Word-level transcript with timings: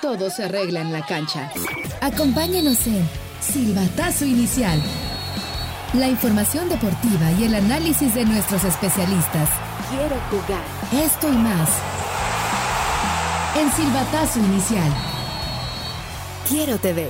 Todo 0.00 0.30
se 0.30 0.44
arregla 0.44 0.80
en 0.80 0.92
la 0.92 1.04
cancha. 1.04 1.50
Acompáñenos 2.00 2.86
en 2.86 3.08
Silbatazo 3.40 4.24
Inicial. 4.24 4.80
La 5.94 6.08
información 6.08 6.68
deportiva 6.68 7.32
y 7.38 7.44
el 7.44 7.54
análisis 7.54 8.14
de 8.14 8.24
nuestros 8.24 8.64
especialistas. 8.64 9.48
Quiero 9.90 10.16
jugar. 10.30 10.62
Esto 11.04 11.28
y 11.28 11.36
más. 11.36 11.70
En 13.56 13.72
Silbatazo 13.72 14.38
Inicial. 14.40 14.92
Quiero 16.48 16.78
TV. 16.78 17.08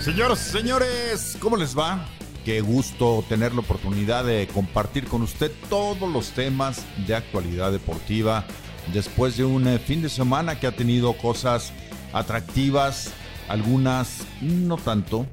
Señoras 0.00 0.46
y 0.46 0.50
señores, 0.50 1.36
¿cómo 1.40 1.56
les 1.56 1.76
va? 1.78 2.06
Qué 2.44 2.62
gusto 2.62 3.22
tener 3.28 3.52
la 3.52 3.60
oportunidad 3.60 4.24
de 4.24 4.48
compartir 4.48 5.06
con 5.06 5.22
usted 5.22 5.52
todos 5.68 6.10
los 6.10 6.30
temas 6.30 6.84
de 7.06 7.14
actualidad 7.14 7.70
deportiva 7.70 8.46
después 8.92 9.36
de 9.36 9.44
un 9.44 9.66
eh, 9.68 9.78
fin 9.78 10.02
de 10.02 10.08
semana 10.08 10.58
que 10.58 10.66
ha 10.66 10.72
tenido 10.72 11.12
cosas 11.14 11.72
atractivas, 12.12 13.12
algunas 13.48 14.26
no 14.40 14.76
tanto, 14.76 15.26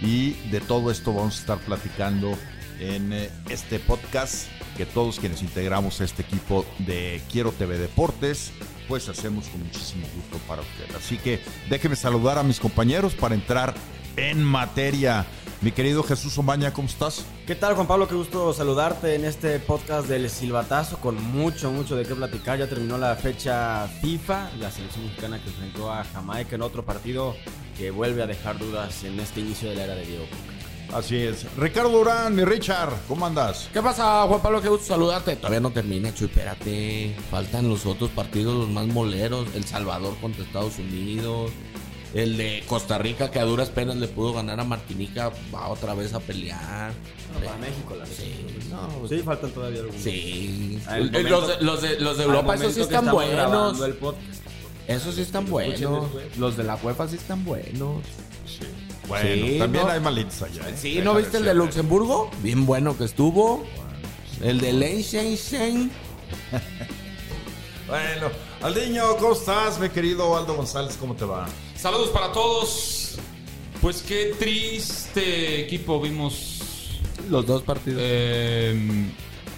y 0.00 0.32
de 0.50 0.60
todo 0.60 0.90
esto 0.90 1.14
vamos 1.14 1.36
a 1.36 1.40
estar 1.40 1.58
platicando 1.58 2.36
en 2.80 3.12
eh, 3.12 3.30
este 3.48 3.78
podcast 3.78 4.48
que 4.76 4.86
todos 4.86 5.20
quienes 5.20 5.42
integramos 5.42 6.00
este 6.00 6.22
equipo 6.22 6.64
de 6.78 7.20
Quiero 7.30 7.52
TV 7.52 7.78
Deportes, 7.78 8.52
pues 8.88 9.08
hacemos 9.08 9.46
con 9.48 9.62
muchísimo 9.62 10.06
gusto 10.16 10.38
para 10.48 10.62
usted. 10.62 10.96
Así 10.96 11.18
que 11.18 11.40
déjeme 11.68 11.96
saludar 11.96 12.38
a 12.38 12.42
mis 12.42 12.58
compañeros 12.58 13.14
para 13.14 13.34
entrar 13.34 13.74
en 14.16 14.42
materia. 14.42 15.26
Mi 15.62 15.70
querido 15.70 16.02
Jesús 16.02 16.36
Omaña, 16.38 16.72
¿cómo 16.72 16.88
estás? 16.88 17.24
¿Qué 17.46 17.54
tal, 17.54 17.76
Juan 17.76 17.86
Pablo? 17.86 18.08
Qué 18.08 18.16
gusto 18.16 18.52
saludarte 18.52 19.14
en 19.14 19.24
este 19.24 19.60
podcast 19.60 20.08
del 20.08 20.28
Silbatazo 20.28 20.96
con 20.96 21.22
mucho, 21.22 21.70
mucho 21.70 21.94
de 21.94 22.04
qué 22.04 22.16
platicar. 22.16 22.58
Ya 22.58 22.68
terminó 22.68 22.98
la 22.98 23.14
fecha 23.14 23.86
FIFA, 24.00 24.50
la 24.58 24.72
selección 24.72 25.04
mexicana 25.04 25.40
que 25.40 25.50
enfrentó 25.50 25.92
a 25.92 26.02
Jamaica 26.02 26.56
en 26.56 26.62
otro 26.62 26.84
partido 26.84 27.36
que 27.78 27.92
vuelve 27.92 28.24
a 28.24 28.26
dejar 28.26 28.58
dudas 28.58 29.04
en 29.04 29.20
este 29.20 29.38
inicio 29.38 29.70
de 29.70 29.76
la 29.76 29.84
era 29.84 29.94
de 29.94 30.04
Diego. 30.04 30.24
Así 30.92 31.16
es. 31.18 31.46
Ricardo 31.56 31.90
Durán, 31.90 32.34
mi 32.34 32.44
Richard, 32.44 32.94
¿cómo 33.06 33.24
andas? 33.24 33.70
¿Qué 33.72 33.80
pasa, 33.80 34.24
Juan 34.26 34.42
Pablo? 34.42 34.60
Qué 34.60 34.68
gusto 34.68 34.86
saludarte. 34.86 35.36
Todavía 35.36 35.60
no 35.60 35.70
termina, 35.70 36.12
Chuy, 36.12 36.26
espérate. 36.26 37.16
Faltan 37.30 37.68
los 37.68 37.86
otros 37.86 38.10
partidos, 38.10 38.56
los 38.56 38.68
más 38.68 38.88
moleros. 38.88 39.46
El 39.54 39.62
Salvador 39.64 40.16
contra 40.20 40.42
Estados 40.42 40.80
Unidos. 40.80 41.52
El 42.14 42.36
de 42.36 42.62
Costa 42.68 42.98
Rica, 42.98 43.30
que 43.30 43.38
a 43.38 43.44
duras 43.44 43.70
penas 43.70 43.96
le 43.96 44.06
pudo 44.06 44.34
ganar 44.34 44.60
a 44.60 44.64
Martinica, 44.64 45.30
va 45.54 45.68
otra 45.68 45.94
vez 45.94 46.12
a 46.12 46.20
pelear. 46.20 46.92
No, 47.32 47.40
para 47.46 47.56
México 47.56 47.94
la 47.98 48.04
Sí, 48.04 48.34
no, 48.70 48.88
pues, 48.98 49.10
Sí, 49.10 49.18
faltan 49.24 49.50
todavía 49.52 49.80
algunos. 49.80 50.02
Sí. 50.02 50.78
Al 50.86 51.02
Eh, 51.02 51.04
momento- 51.06 51.28
los, 51.30 51.48
de, 51.48 51.64
los, 51.64 51.82
de, 51.82 52.00
los 52.00 52.18
de 52.18 52.24
Europa, 52.24 52.54
esos 52.54 52.74
sí 52.74 52.80
están 52.82 53.10
buenos. 53.10 53.80
Esos 54.88 55.14
sí 55.14 55.22
están 55.22 55.46
buenos. 55.46 55.80
después. 56.14 56.36
Los 56.38 56.56
de 56.58 56.64
la 56.64 56.76
UEFA 56.76 57.08
sí 57.08 57.16
están 57.16 57.44
buenos. 57.46 58.02
Sí. 58.46 58.66
Bueno, 59.08 59.28
Sí, 59.46 59.58
también 59.58 59.84
¿no? 59.86 59.90
hay 59.92 60.00
malitos 60.00 60.42
allá. 60.42 60.68
¿eh? 60.68 60.74
Sí, 60.76 60.92
Deja 60.94 61.04
¿no 61.04 61.14
viste 61.14 61.38
el 61.38 61.44
de. 61.44 61.54
Luxemburgo? 61.54 62.30
Bien 62.42 62.66
bueno 62.66 62.96
que 62.98 63.04
estuvo. 63.04 63.64
El 64.42 64.60
de 64.60 64.72
Liechtenstein. 64.74 65.90
Bueno, 67.88 68.28
Aldiño, 68.62 69.16
¿cómo 69.18 69.32
estás, 69.34 69.78
mi 69.78 69.88
querido 69.90 70.34
Aldo 70.36 70.54
González? 70.54 70.96
¿Cómo 70.98 71.14
te 71.14 71.24
va? 71.26 71.46
Saludos 71.82 72.10
para 72.10 72.30
todos. 72.30 73.16
Pues 73.80 74.02
qué 74.02 74.36
triste 74.38 75.62
equipo 75.62 76.00
vimos. 76.00 77.00
Los 77.28 77.44
dos 77.44 77.64
partidos. 77.64 78.00
Eh, 78.04 79.10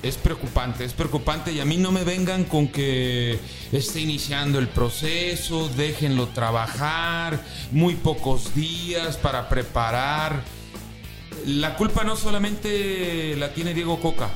es 0.02 0.16
preocupante, 0.16 0.86
es 0.86 0.94
preocupante 0.94 1.52
y 1.52 1.60
a 1.60 1.66
mí 1.66 1.76
no 1.76 1.92
me 1.92 2.02
vengan 2.02 2.44
con 2.44 2.68
que 2.68 3.38
esté 3.72 4.00
iniciando 4.00 4.58
el 4.58 4.68
proceso, 4.68 5.68
déjenlo 5.76 6.28
trabajar, 6.28 7.44
muy 7.72 7.94
pocos 7.94 8.54
días 8.54 9.18
para 9.18 9.50
preparar. 9.50 10.42
La 11.44 11.76
culpa 11.76 12.04
no 12.04 12.16
solamente 12.16 13.36
la 13.36 13.52
tiene 13.52 13.74
Diego 13.74 14.00
Coca, 14.00 14.30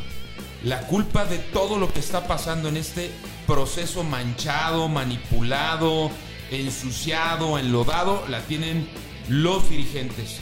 la 0.62 0.82
culpa 0.88 1.24
de 1.24 1.38
todo 1.38 1.78
lo 1.78 1.90
que 1.90 2.00
está 2.00 2.26
pasando 2.26 2.68
en 2.68 2.76
este 2.76 3.10
proceso 3.46 4.04
manchado, 4.04 4.88
manipulado, 4.88 6.10
ensuciado, 6.50 7.58
enlodado, 7.58 8.24
la 8.28 8.40
tienen 8.42 8.88
los 9.28 9.68
dirigentes 9.68 10.40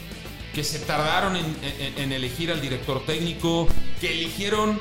que 0.54 0.64
se 0.64 0.78
tardaron 0.78 1.36
en, 1.36 2.12
elegir 2.12 2.50
al 2.50 2.62
director 2.62 3.04
técnico, 3.04 3.68
que 4.00 4.12
eligieron 4.12 4.80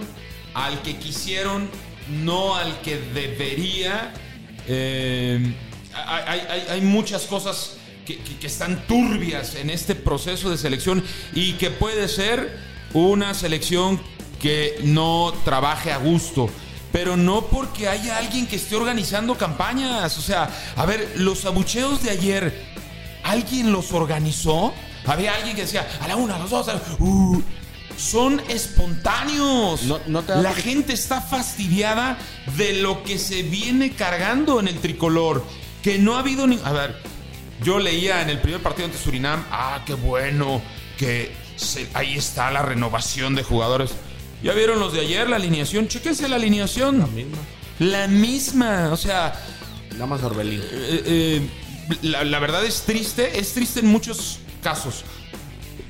al 0.54 0.82
que 0.82 0.96
quisieron, 0.96 1.70
no 2.24 2.56
al 2.56 2.80
que 2.82 2.98
debería. 2.98 4.14
Eh, 4.68 5.54
hay, 5.94 6.82
muchas 6.82 7.24
cosas 7.24 7.78
que 8.06 8.48
están 8.48 8.88
turbias 8.88 9.56
en 9.56 9.70
este 9.70 9.96
proceso 9.96 10.50
de 10.50 10.58
selección 10.58 11.04
y 11.34 11.54
que 11.54 11.72
puede 11.72 12.08
ser 12.08 12.58
una 12.94 13.34
selección 13.34 14.00
que 14.42 14.76
no 14.84 15.34
trabaje 15.44 15.92
a 15.92 15.98
gusto. 15.98 16.50
Pero 16.96 17.18
no 17.18 17.48
porque 17.48 17.90
haya 17.90 18.18
alguien 18.20 18.48
que 18.48 18.56
esté 18.56 18.74
organizando 18.78 19.36
campañas. 19.38 20.18
O 20.18 20.22
sea, 20.22 20.50
a 20.78 20.86
ver, 20.86 21.12
los 21.18 21.44
abucheos 21.44 22.02
de 22.02 22.10
ayer, 22.12 22.66
¿alguien 23.22 23.74
los 23.74 23.92
organizó? 23.92 24.74
Había 25.06 25.36
alguien 25.36 25.58
que 25.58 25.64
decía, 25.64 25.86
a 26.00 26.08
la 26.08 26.16
una, 26.16 26.38
a 26.38 26.40
las 26.40 26.50
dos, 26.50 26.70
a 26.70 26.76
la- 26.76 26.82
uh, 27.00 27.44
son 27.98 28.42
espontáneos. 28.48 29.84
No- 29.84 30.00
no 30.08 30.22
te 30.24 30.32
da 30.32 30.42
la 30.42 30.54
gente 30.54 30.94
está 30.94 31.20
fastidiada 31.20 32.18
de 32.56 32.76
lo 32.82 33.04
que 33.04 33.20
se 33.20 33.44
viene 33.44 33.92
cargando 33.92 34.62
en 34.62 34.70
el 34.70 34.80
tricolor. 34.80 35.46
Que 35.84 36.00
no 36.00 36.16
ha 36.16 36.20
habido 36.20 36.48
ni. 36.48 36.58
A 36.64 36.72
ver, 36.72 36.96
yo 37.62 37.78
leía 37.78 38.22
en 38.22 38.30
el 38.30 38.40
primer 38.40 38.64
partido 38.64 38.86
ante 38.86 38.98
Surinam, 38.98 39.44
ah, 39.52 39.82
qué 39.86 39.96
bueno, 39.96 40.62
que 40.98 41.36
se- 41.58 41.90
ahí 41.94 42.16
está 42.16 42.52
la 42.52 42.62
renovación 42.62 43.36
de 43.36 43.44
jugadores. 43.44 43.92
¿Ya 44.44 44.54
vieron 44.54 44.80
los 44.80 44.94
de 44.94 45.02
ayer, 45.02 45.30
la 45.30 45.38
alineación? 45.38 45.88
Chéquense 45.88 46.28
la 46.28 46.36
alineación. 46.36 47.00
La 47.00 47.08
misma. 47.08 47.38
La 47.80 48.08
misma, 48.08 48.90
o 48.92 48.98
sea, 48.98 49.34
Nada 49.92 50.06
más 50.08 50.24
Orbelín. 50.24 50.62
eh, 50.62 51.04
eh, 51.06 51.50
la, 52.02 52.24
la 52.24 52.40
verdad 52.40 52.66
es 52.66 52.82
triste, 52.84 53.40
es 53.40 53.54
triste 53.54 53.80
en 53.80 53.88
muchos 53.88 54.40
casos. 54.62 55.04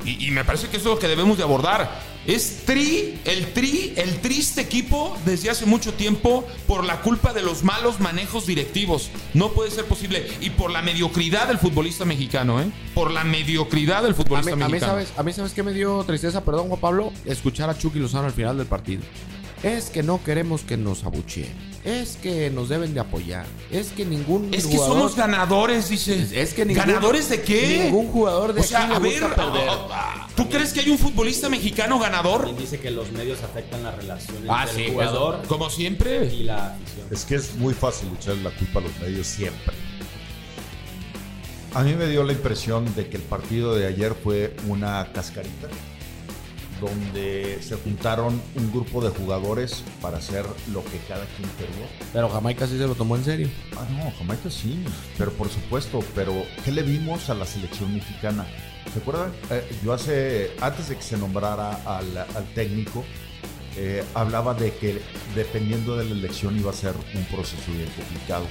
Y, 0.06 0.28
y 0.28 0.32
me 0.32 0.46
parece 0.46 0.68
que 0.68 0.78
eso 0.78 0.90
es 0.90 0.96
lo 0.96 1.00
que 1.00 1.08
debemos 1.08 1.38
de 1.38 1.44
abordar. 1.44 2.16
Es 2.28 2.64
tri, 2.66 3.20
el 3.26 3.54
tri, 3.54 3.94
el 3.96 4.20
triste 4.20 4.62
equipo 4.62 5.16
desde 5.26 5.52
hace 5.52 5.68
mucho 5.68 5.94
tiempo 5.94 6.48
por 6.68 6.84
la 6.84 7.02
culpa 7.02 7.34
de 7.34 7.44
los 7.44 7.64
malos 7.64 8.00
manejos 8.00 8.48
directivos. 8.48 9.12
No 9.36 9.52
puede 9.52 9.70
ser 9.70 9.86
posible. 9.86 10.26
Y 10.42 10.50
por 10.50 10.72
la 10.72 10.82
mediocridad 10.82 11.48
del 11.48 11.60
futbolista 11.60 12.04
mexicano, 12.04 12.60
¿eh? 12.62 12.66
Por 12.96 13.12
la 13.12 13.24
mediocridad 13.24 14.02
del 14.02 14.14
A 14.14 14.18
mí, 14.18 14.24
futbolista 14.24 14.54
a 14.54 14.56
mí, 14.56 14.64
mexicano. 14.64 14.94
¿sabes, 14.94 15.14
a 15.16 15.24
mí, 15.24 15.34
¿sabes 15.34 15.54
qué 15.54 15.62
me 15.62 15.74
dio 15.74 16.04
tristeza, 16.04 16.44
perdón, 16.44 16.68
Juan 16.70 16.80
Pablo? 16.80 17.14
Escuchar 17.26 17.70
a 17.70 17.78
Chucky 17.78 18.00
Lozano 18.00 18.26
al 18.26 18.34
final 18.34 18.58
del 18.58 18.66
partido. 18.68 19.04
Es 19.64 19.90
que 19.90 20.04
no 20.04 20.24
queremos 20.24 20.62
que 20.62 20.78
nos 20.78 21.04
abucheen. 21.06 21.54
Es 21.84 22.18
que 22.18 22.50
nos 22.52 22.70
deben 22.70 22.94
de 22.94 23.00
apoyar. 23.00 23.46
Es 23.72 23.88
que 23.90 24.06
ningún 24.06 24.54
Es 24.54 24.66
que 24.68 24.76
jugador- 24.76 24.96
somos 24.98 25.16
ganadores, 25.16 25.90
dice. 25.90 26.28
Es 26.40 26.54
que 26.54 26.66
ningún- 26.66 26.86
¿Ganadores 26.86 27.30
de 27.30 27.42
qué? 27.42 27.84
ningún 27.86 28.08
jugador 28.12 28.54
de 28.54 28.62
O 28.62 28.64
sea, 28.64 28.84
aquí 28.86 28.94
a 28.94 29.00
ver, 29.00 29.22
gusta 29.22 29.36
perder. 29.36 29.70
ah, 29.92 30.28
¿tú 30.36 30.50
crees 30.50 30.74
que 30.74 30.82
hay 30.82 30.90
un 30.90 30.98
futbolista 30.98 31.50
mexicano 31.50 31.98
ganador? 32.00 32.56
Dice 32.58 32.80
que 32.80 32.92
los 32.92 33.12
medios 33.12 33.42
afectan 33.44 33.82
la 33.84 33.92
relación 33.92 34.38
entre 34.38 34.52
Ah, 34.52 34.68
sí, 34.74 34.84
el 34.84 34.92
jugador 34.92 35.42
Como 35.48 35.70
siempre. 35.70 36.26
y 36.34 36.44
la 36.44 36.74
afición. 36.74 37.08
Es 37.12 37.26
que 37.26 37.36
es 37.36 37.56
muy 37.56 37.74
fácil 37.74 38.10
echarle 38.20 38.44
la 38.44 38.52
culpa 38.52 38.80
a 38.80 38.84
los 38.84 39.00
medios 39.00 39.26
siempre. 39.26 39.74
A 41.74 41.84
mí 41.84 41.94
me 41.94 42.08
dio 42.08 42.24
la 42.24 42.34
impresión 42.34 42.94
de 42.96 43.08
que 43.10 43.18
el 43.18 43.24
partido 43.24 43.76
de 43.76 43.86
ayer 43.88 44.16
fue 44.24 44.56
una 44.68 45.12
cascarita 45.14 45.68
donde 46.80 47.60
se 47.62 47.76
juntaron 47.76 48.42
un 48.56 48.72
grupo 48.72 49.02
de 49.02 49.10
jugadores 49.10 49.84
para 50.02 50.18
hacer 50.18 50.46
lo 50.72 50.84
que 50.84 50.98
cada 51.08 51.26
quien 51.26 51.50
quería. 51.58 51.88
Pero 52.14 52.30
Jamaica 52.30 52.68
sí 52.68 52.78
se 52.78 52.88
lo 52.88 52.96
tomó 52.96 53.16
en 53.16 53.24
serio. 53.24 53.50
Ah, 53.78 53.86
no, 53.92 54.12
Jamaica 54.18 54.50
sí, 54.50 54.84
pero 55.18 55.32
por 55.32 55.50
supuesto, 55.50 56.00
pero 56.14 56.34
¿qué 56.64 56.72
le 56.72 56.82
vimos 56.84 57.30
a 57.30 57.34
la 57.34 57.46
selección 57.46 57.94
mexicana? 57.94 58.46
¿Se 58.94 59.00
acuerdan? 59.00 59.32
Eh, 59.50 59.68
yo 59.84 59.94
hace, 59.94 60.52
antes 60.62 60.90
de 60.90 60.96
que 60.96 61.04
se 61.04 61.18
nombrara 61.18 61.82
al, 61.86 62.18
al 62.18 62.46
técnico, 62.54 63.04
eh, 63.78 64.04
hablaba 64.14 64.54
de 64.54 64.74
que 64.74 65.02
dependiendo 65.36 65.98
de 65.98 66.06
la 66.06 66.12
elección 66.12 66.58
iba 66.58 66.72
a 66.72 66.74
ser 66.74 66.94
un 67.14 67.26
proceso 67.26 67.72
bien 67.72 67.90
complicado. 67.96 68.46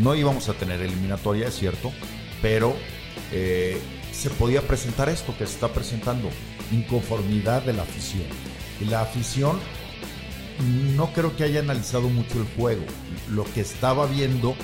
No 0.00 0.14
íbamos 0.14 0.48
a 0.48 0.54
tener 0.54 0.80
eliminatoria, 0.80 1.46
es 1.46 1.54
cierto, 1.54 1.92
pero 2.42 2.74
eh, 3.30 3.78
se 4.12 4.30
podía 4.30 4.62
presentar 4.62 5.08
esto 5.08 5.36
que 5.38 5.46
se 5.46 5.54
está 5.54 5.68
presentando, 5.68 6.30
inconformidad 6.74 7.62
de 7.62 7.72
la 7.72 7.82
afición. 7.82 8.24
Y 8.80 8.84
la 8.86 9.00
afición 9.02 9.58
no 10.96 11.12
creo 11.12 11.36
que 11.36 11.44
haya 11.44 11.60
analizado 11.60 12.08
mucho 12.08 12.40
el 12.40 12.46
juego. 12.56 12.84
Lo 13.30 13.44
que 13.44 13.60
estaba 13.60 14.06
viendo 14.06 14.54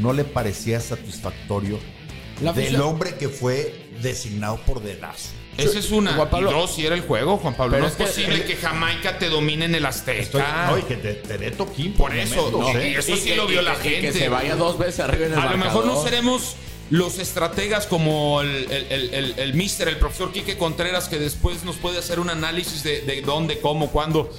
no 0.00 0.12
le 0.12 0.24
parecía 0.24 0.80
satisfactorio 0.80 1.78
La 2.42 2.52
del 2.52 2.66
afición- 2.66 2.82
hombre 2.82 3.14
que 3.16 3.28
fue 3.28 3.86
designado 4.02 4.56
por 4.66 4.82
dedazo. 4.82 5.30
Esa 5.56 5.78
es 5.78 5.90
una. 5.90 6.12
Juan 6.14 6.28
Pablo. 6.28 6.50
Y 6.50 6.54
dos, 6.54 6.74
si 6.74 6.84
era 6.84 6.94
el 6.94 7.00
juego, 7.00 7.38
Juan 7.38 7.54
Pablo. 7.54 7.72
Pero 7.72 7.82
no 7.84 7.86
es 7.88 7.92
es, 7.92 7.96
que- 7.98 8.04
posible 8.04 8.44
que 8.44 8.56
Jamaica 8.56 9.18
te 9.18 9.30
domine 9.30 9.64
en 9.64 9.74
el 9.74 9.86
Estoy- 9.86 10.18
Azteca. 10.20 10.66
no, 10.70 10.78
y 10.78 10.82
que 10.82 10.96
te, 10.96 11.14
te 11.14 11.38
dé 11.38 11.50
toquín 11.50 11.94
Por 11.94 12.14
eso, 12.14 12.36
momentos, 12.36 12.74
no, 12.74 12.78
¿eh? 12.78 12.90
y 12.90 12.94
eso 12.94 13.12
Y 13.12 13.16
sí 13.16 13.28
que- 13.30 13.36
lo 13.36 13.46
vio 13.46 13.62
y 13.62 13.64
la 13.64 13.74
gente. 13.76 14.00
Que 14.02 14.12
se 14.12 14.28
vaya 14.28 14.54
dos 14.54 14.76
veces 14.76 15.00
arriba 15.00 15.26
en 15.26 15.32
el 15.32 15.38
A 15.38 15.50
lo 15.52 15.56
mejor 15.56 15.86
no 15.86 16.02
seremos 16.02 16.56
los 16.90 17.18
estrategas 17.18 17.86
como 17.86 18.40
el, 18.42 18.70
el, 18.70 19.12
el, 19.12 19.34
el- 19.38 19.54
mister, 19.54 19.88
el 19.88 19.96
profesor 19.98 20.32
Quique 20.32 20.56
Contreras, 20.56 21.08
que 21.08 21.18
después 21.18 21.64
nos 21.64 21.76
puede 21.76 21.98
hacer 21.98 22.20
un 22.20 22.30
análisis 22.30 22.82
de, 22.82 23.00
de 23.02 23.22
dónde, 23.22 23.58
cómo, 23.60 23.90
cuándo. 23.90 24.30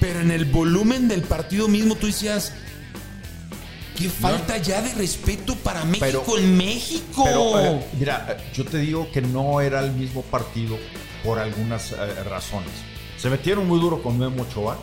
Pero 0.00 0.20
en 0.20 0.30
el 0.30 0.46
volumen 0.46 1.08
del 1.08 1.22
partido 1.22 1.68
mismo 1.68 1.94
tú 1.94 2.06
decías, 2.06 2.54
qué 3.98 4.08
falta 4.08 4.56
ya 4.56 4.80
de 4.80 4.94
respeto 4.94 5.54
para 5.56 5.84
México 5.84 6.22
Pero- 6.26 6.38
en 6.38 6.56
México. 6.56 7.22
Pero 7.24 7.60
eh, 7.60 7.86
mira, 7.98 8.38
yo 8.54 8.64
te 8.64 8.78
digo 8.78 9.10
que 9.12 9.20
no 9.20 9.60
era 9.60 9.80
el 9.80 9.92
mismo 9.92 10.22
partido 10.22 10.78
por 11.22 11.38
algunas 11.38 11.92
eh, 11.92 11.96
razones. 12.24 12.70
Se 13.18 13.28
metieron 13.28 13.68
muy 13.68 13.78
duro 13.78 14.02
con 14.02 14.18
Memo 14.18 14.44
Ochoa 14.44 14.78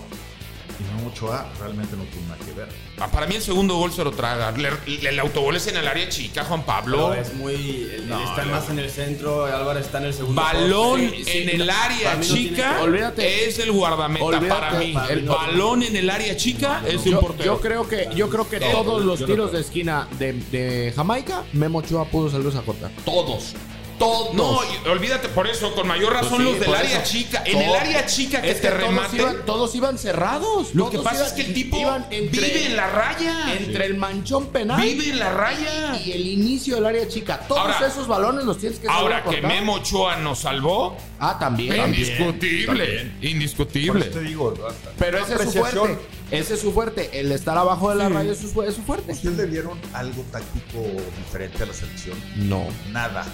y 0.80 0.84
Memo 0.96 1.10
Ochoa 1.10 1.48
realmente 1.60 1.96
no 1.96 2.04
tuvo 2.04 2.22
nada 2.28 2.38
que 2.46 2.52
ver. 2.54 2.68
Ah, 3.00 3.08
Para 3.08 3.26
mí 3.28 3.36
el 3.36 3.42
segundo 3.42 3.76
gol 3.76 3.92
se 3.92 4.04
lo 4.04 4.12
traga. 4.12 4.52
Le- 4.52 4.70
le- 4.86 5.10
el 5.10 5.20
autogol 5.20 5.56
es 5.56 5.68
en 5.68 5.78
el 5.78 5.88
área 5.88 6.08
chica, 6.10 6.44
Juan 6.44 6.64
Pablo. 6.64 7.10
Pero 7.12 7.22
es 7.22 7.34
muy. 7.34 7.88
Está 7.94 8.46
más 8.46 8.70
en 8.70 8.80
el 8.80 8.90
centro, 8.90 9.46
Álvaro 9.46 9.80
está 9.80 9.98
en 10.00 10.06
el 10.06 10.14
segundo. 10.14 10.42
Balón 10.42 11.02
poste. 11.02 11.18
Sí, 11.18 11.24
sí, 11.26 11.38
en 11.40 11.50
el 11.62 11.68
no, 11.68 11.74
área 11.74 12.16
no 12.16 12.22
tiene 12.22 12.36
chica 12.50 12.76
que- 12.78 12.84
olvídate. 12.84 13.46
es 13.50 13.60
el 13.60 13.72
guardameta 13.72 14.26
Olvídate, 14.26 14.48
para 14.50 14.72
mí. 14.80 14.94
para 14.94 15.14
el 15.14 15.26
no. 15.26 15.36
balón 15.36 15.84
en 15.84 15.96
el 15.96 16.10
área 16.10 16.36
chica 16.38 16.84
es 16.88 17.06
un 17.06 17.12
Yo, 17.14 17.20
portero. 17.20 17.56
yo 17.56 17.62
creo 17.62 17.88
que, 17.88 18.10
yo 18.16 18.30
creo 18.30 18.50
que 18.50 18.60
todos 18.60 19.04
los 19.04 19.26
tiros 19.26 19.52
de 19.52 19.62
esquina 19.62 20.08
de, 20.20 20.34
de 20.34 20.94
Jamaica, 20.96 21.44
Memo 21.54 21.80
Ochoa 21.80 22.06
pudo 22.06 22.30
salirlos 22.30 22.56
a 22.56 22.62
cortar. 22.62 22.92
Todos. 23.06 23.54
Todos. 24.00 24.34
No, 24.36 24.60
y 24.64 24.88
olvídate 24.90 25.28
por 25.30 25.48
eso, 25.48 25.74
con 25.74 25.88
mayor 25.88 26.14
razón 26.14 26.30
Pues 26.30 26.42
sí, 26.44 26.52
los 26.52 26.60
del 26.60 26.76
área 26.76 27.02
eso. 27.02 27.12
chica. 27.12 27.42
En 27.46 27.62
el 27.62 27.76
área 27.76 28.06
chica 28.06 28.42
que 28.42 28.52
Es 28.52 28.62
te 28.62 28.68
todos 28.70 28.82
rematen. 28.82 29.20
iban- 29.20 29.46
todos 29.46 29.76
iban 29.76 29.98
cerrados. 29.98 30.76
Lo 30.76 30.90
que 30.90 31.00
pasa 31.00 31.16
iban- 31.18 31.28
es 31.28 31.34
que 31.34 31.42
el 31.42 31.54
tipo 31.54 31.78
iban 31.80 32.06
entre- 32.12 32.42
vive 32.48 32.66
en 32.68 32.76
la 32.76 32.88
raya. 32.90 33.56
Entre 33.58 33.86
el 33.86 33.96
manchón 33.98 34.48
penal 34.48 34.82
Vive 34.82 35.10
en 35.10 35.20
la 35.20 35.32
raya. 35.34 36.00
y 36.06 36.12
el 36.12 36.28
inicio 36.28 36.76
del 36.76 36.86
área 36.86 37.08
chica. 37.08 37.40
Todos 37.48 37.62
Ahora- 37.62 37.88
esos 37.88 38.08
balones 38.08 38.46
los 38.46 38.58
tienes 38.60 38.80
que 38.80 38.88
Ahora 38.88 39.24
que. 39.24 39.42
Memo 39.42 39.74
Ochoa 39.76 40.18
nos 40.18 40.40
salvó, 40.40 40.96
Ah, 41.20 41.38
también. 41.40 41.88
indiscutible. 41.88 43.12
Por 43.20 43.26
Indiscutible. 43.26 44.06
eso 44.06 44.12
te 44.20 44.22
digo, 44.22 44.54
Pero 45.00 45.18
ese 45.20 45.36
es 45.36 45.42
su 45.42 45.52
fuerte. 45.54 45.98
Ese 46.30 46.54
es 46.56 46.60
su 46.62 46.72
fuerte. 46.74 47.20
El 47.20 47.32
estar 47.32 47.58
abajo 47.58 47.90
de 47.90 47.96
la 47.96 48.10
raya 48.10 48.32
es 48.34 48.40
su, 48.40 48.62
es 48.62 48.76
su 48.76 48.82
fuerte. 48.84 49.14
¿Ustedes 49.14 49.38
le 49.38 49.46
vieron 49.46 49.80
algo 49.94 50.24
táctico 50.32 50.80
diferente 51.18 51.64
a 51.64 51.66
la 51.68 51.74
selección? 51.74 52.18
No. 52.36 52.66
Nada. 52.92 53.26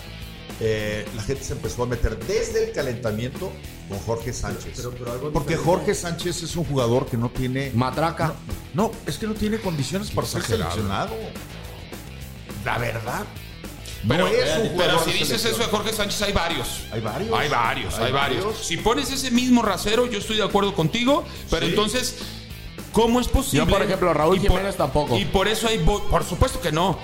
Eh, 0.60 1.06
la 1.16 1.24
gente 1.24 1.44
se 1.44 1.54
empezó 1.54 1.84
a 1.84 1.86
meter 1.88 2.18
desde 2.26 2.66
el 2.66 2.72
calentamiento 2.74 3.52
con 3.90 4.00
Jorge 4.00 4.32
Sánchez. 4.34 4.74
Pero- 4.76 4.92
pero 4.92 5.12
algo 5.12 5.32
Porque 5.32 5.56
diferente. 5.58 5.66
Jorge 5.66 5.96
Sánchez 5.96 6.44
es 6.44 6.56
un 6.56 6.64
jugador 6.66 7.06
que 7.08 7.18
no 7.18 7.30
tiene. 7.30 7.72
Matraca. 7.74 8.34
No, 8.74 8.92
es 9.06 9.18
que 9.18 9.26
no 9.28 9.34
tiene 9.34 9.60
condiciones 9.60 10.12
para 10.12 10.28
ser 10.28 10.44
seleccionado. 10.44 11.16
La 12.66 12.78
verdad. 12.78 13.24
Pero, 14.08 14.26
no 14.28 14.34
es 14.34 14.58
un 14.72 14.78
pero 14.78 15.00
si 15.04 15.12
dices 15.14 15.46
eso 15.46 15.58
de 15.60 15.64
Jorge 15.66 15.94
Sánchez, 15.94 16.22
hay 16.24 16.34
varios. 16.34 16.68
Hay 16.92 17.00
varios. 17.02 17.40
Hay 17.40 17.50
varios, 17.50 17.94
hay, 17.96 18.06
Hay 18.06 18.12
varios. 18.12 18.44
varios. 18.46 18.66
Si 18.66 18.78
pones 18.78 19.10
ese 19.12 19.32
mismo 19.32 19.62
rasero, 19.62 20.06
yo 20.08 20.20
estoy 20.20 20.38
de 20.38 20.44
acuerdo 20.44 20.74
contigo, 20.76 21.24
pero 21.50 21.66
Sí. 21.66 21.70
entonces, 21.72 22.16
¿cómo 22.92 23.22
es 23.22 23.30
posible? 23.30 23.66
Yo, 23.66 23.72
por 23.72 23.82
ejemplo, 23.82 24.14
Raúl 24.14 24.36
Y 24.38 24.40
por- 24.42 24.50
Jiménez 24.52 24.76
tampoco. 24.76 25.18
Y 25.18 25.24
por 25.26 25.48
eso 25.48 25.68
hay, 25.70 25.80
por 25.80 26.24
supuesto 26.26 26.60
que 26.60 26.72
no. 26.74 27.00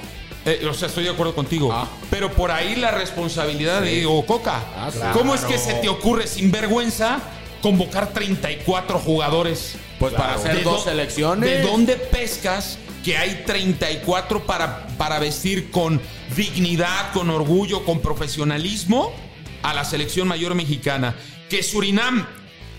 Eh, 0.49 0.67
o 0.67 0.73
sea, 0.73 0.87
estoy 0.87 1.03
de 1.03 1.11
acuerdo 1.11 1.35
contigo. 1.35 1.71
Ah. 1.71 1.87
Pero 2.09 2.31
por 2.31 2.49
ahí 2.49 2.75
la 2.75 2.91
responsabilidad 2.91 3.81
de 3.81 3.91
Diego 3.91 4.25
Coca. 4.25 4.63
Ah. 4.75 5.11
¿Cómo 5.13 5.35
es 5.35 5.41
que 5.41 5.57
se 5.59 5.75
te 5.75 5.89
ocurre 5.89 6.25
sin 6.25 6.51
vergüenza 6.51 7.19
convocar 7.61 8.13
34 8.13 8.97
jugadores? 8.99 9.75
Pues 9.99 10.13
para 10.13 10.35
hacer 10.35 10.57
¿De 10.57 10.63
dos 10.63 10.85
selecciones. 10.85 11.49
¿De 11.49 11.61
dónde 11.61 11.95
pescas 11.97 12.79
que 13.03 13.17
hay 13.17 13.43
34 13.45 14.45
para, 14.45 14.87
para 14.97 15.19
vestir 15.19 15.69
con 15.69 16.01
dignidad, 16.35 17.11
con 17.13 17.29
orgullo, 17.29 17.85
con 17.85 17.99
profesionalismo 18.01 19.13
a 19.61 19.73
la 19.73 19.85
selección 19.85 20.27
mayor 20.27 20.55
mexicana? 20.55 21.15
Que 21.47 21.61
Surinam 21.61 22.25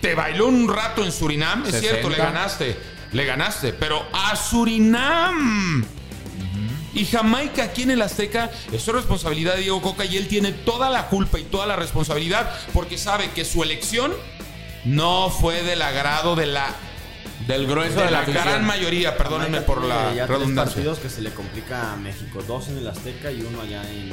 te 0.01 0.15
bailó 0.15 0.47
un 0.47 0.67
rato 0.67 1.05
en 1.05 1.11
Surinam, 1.11 1.63
es 1.65 1.71
60. 1.71 1.89
cierto, 1.89 2.09
le 2.09 2.17
ganaste, 2.17 2.75
le 3.13 3.25
ganaste, 3.25 3.71
pero 3.73 4.03
a 4.11 4.35
Surinam. 4.35 5.85
Y 6.93 7.05
Jamaica 7.05 7.63
aquí 7.63 7.83
en 7.83 7.91
el 7.91 8.01
Azteca, 8.01 8.51
es 8.71 8.85
responsabilidad 8.87 9.55
de 9.55 9.61
Diego 9.61 9.81
Coca 9.81 10.05
y 10.05 10.17
él 10.17 10.27
tiene 10.27 10.51
toda 10.51 10.89
la 10.89 11.07
culpa 11.07 11.39
y 11.39 11.43
toda 11.43 11.65
la 11.65 11.75
responsabilidad 11.75 12.51
porque 12.73 12.97
sabe 12.97 13.31
que 13.31 13.45
su 13.45 13.63
elección 13.63 14.11
no 14.83 15.29
fue 15.29 15.63
del 15.63 15.81
agrado 15.81 16.35
de 16.35 16.47
la 16.47 16.75
Del 17.47 17.65
grueso 17.65 17.99
de 17.99 18.05
de, 18.05 18.11
la 18.11 18.23
gran 18.25 18.65
mayoría, 18.65 19.17
perdónenme 19.17 19.61
Jamaica 19.61 19.73
por 19.73 19.83
la 19.83 20.11
tres 20.11 20.27
redundancia. 20.27 20.75
partidos 20.75 20.99
que 20.99 21.09
se 21.09 21.21
le 21.21 21.31
complica 21.31 21.93
a 21.93 21.95
México. 21.95 22.43
Dos 22.47 22.67
en 22.67 22.77
el 22.77 22.87
Azteca 22.87 23.31
y 23.31 23.41
uno 23.41 23.61
allá 23.61 23.81
en, 23.89 24.11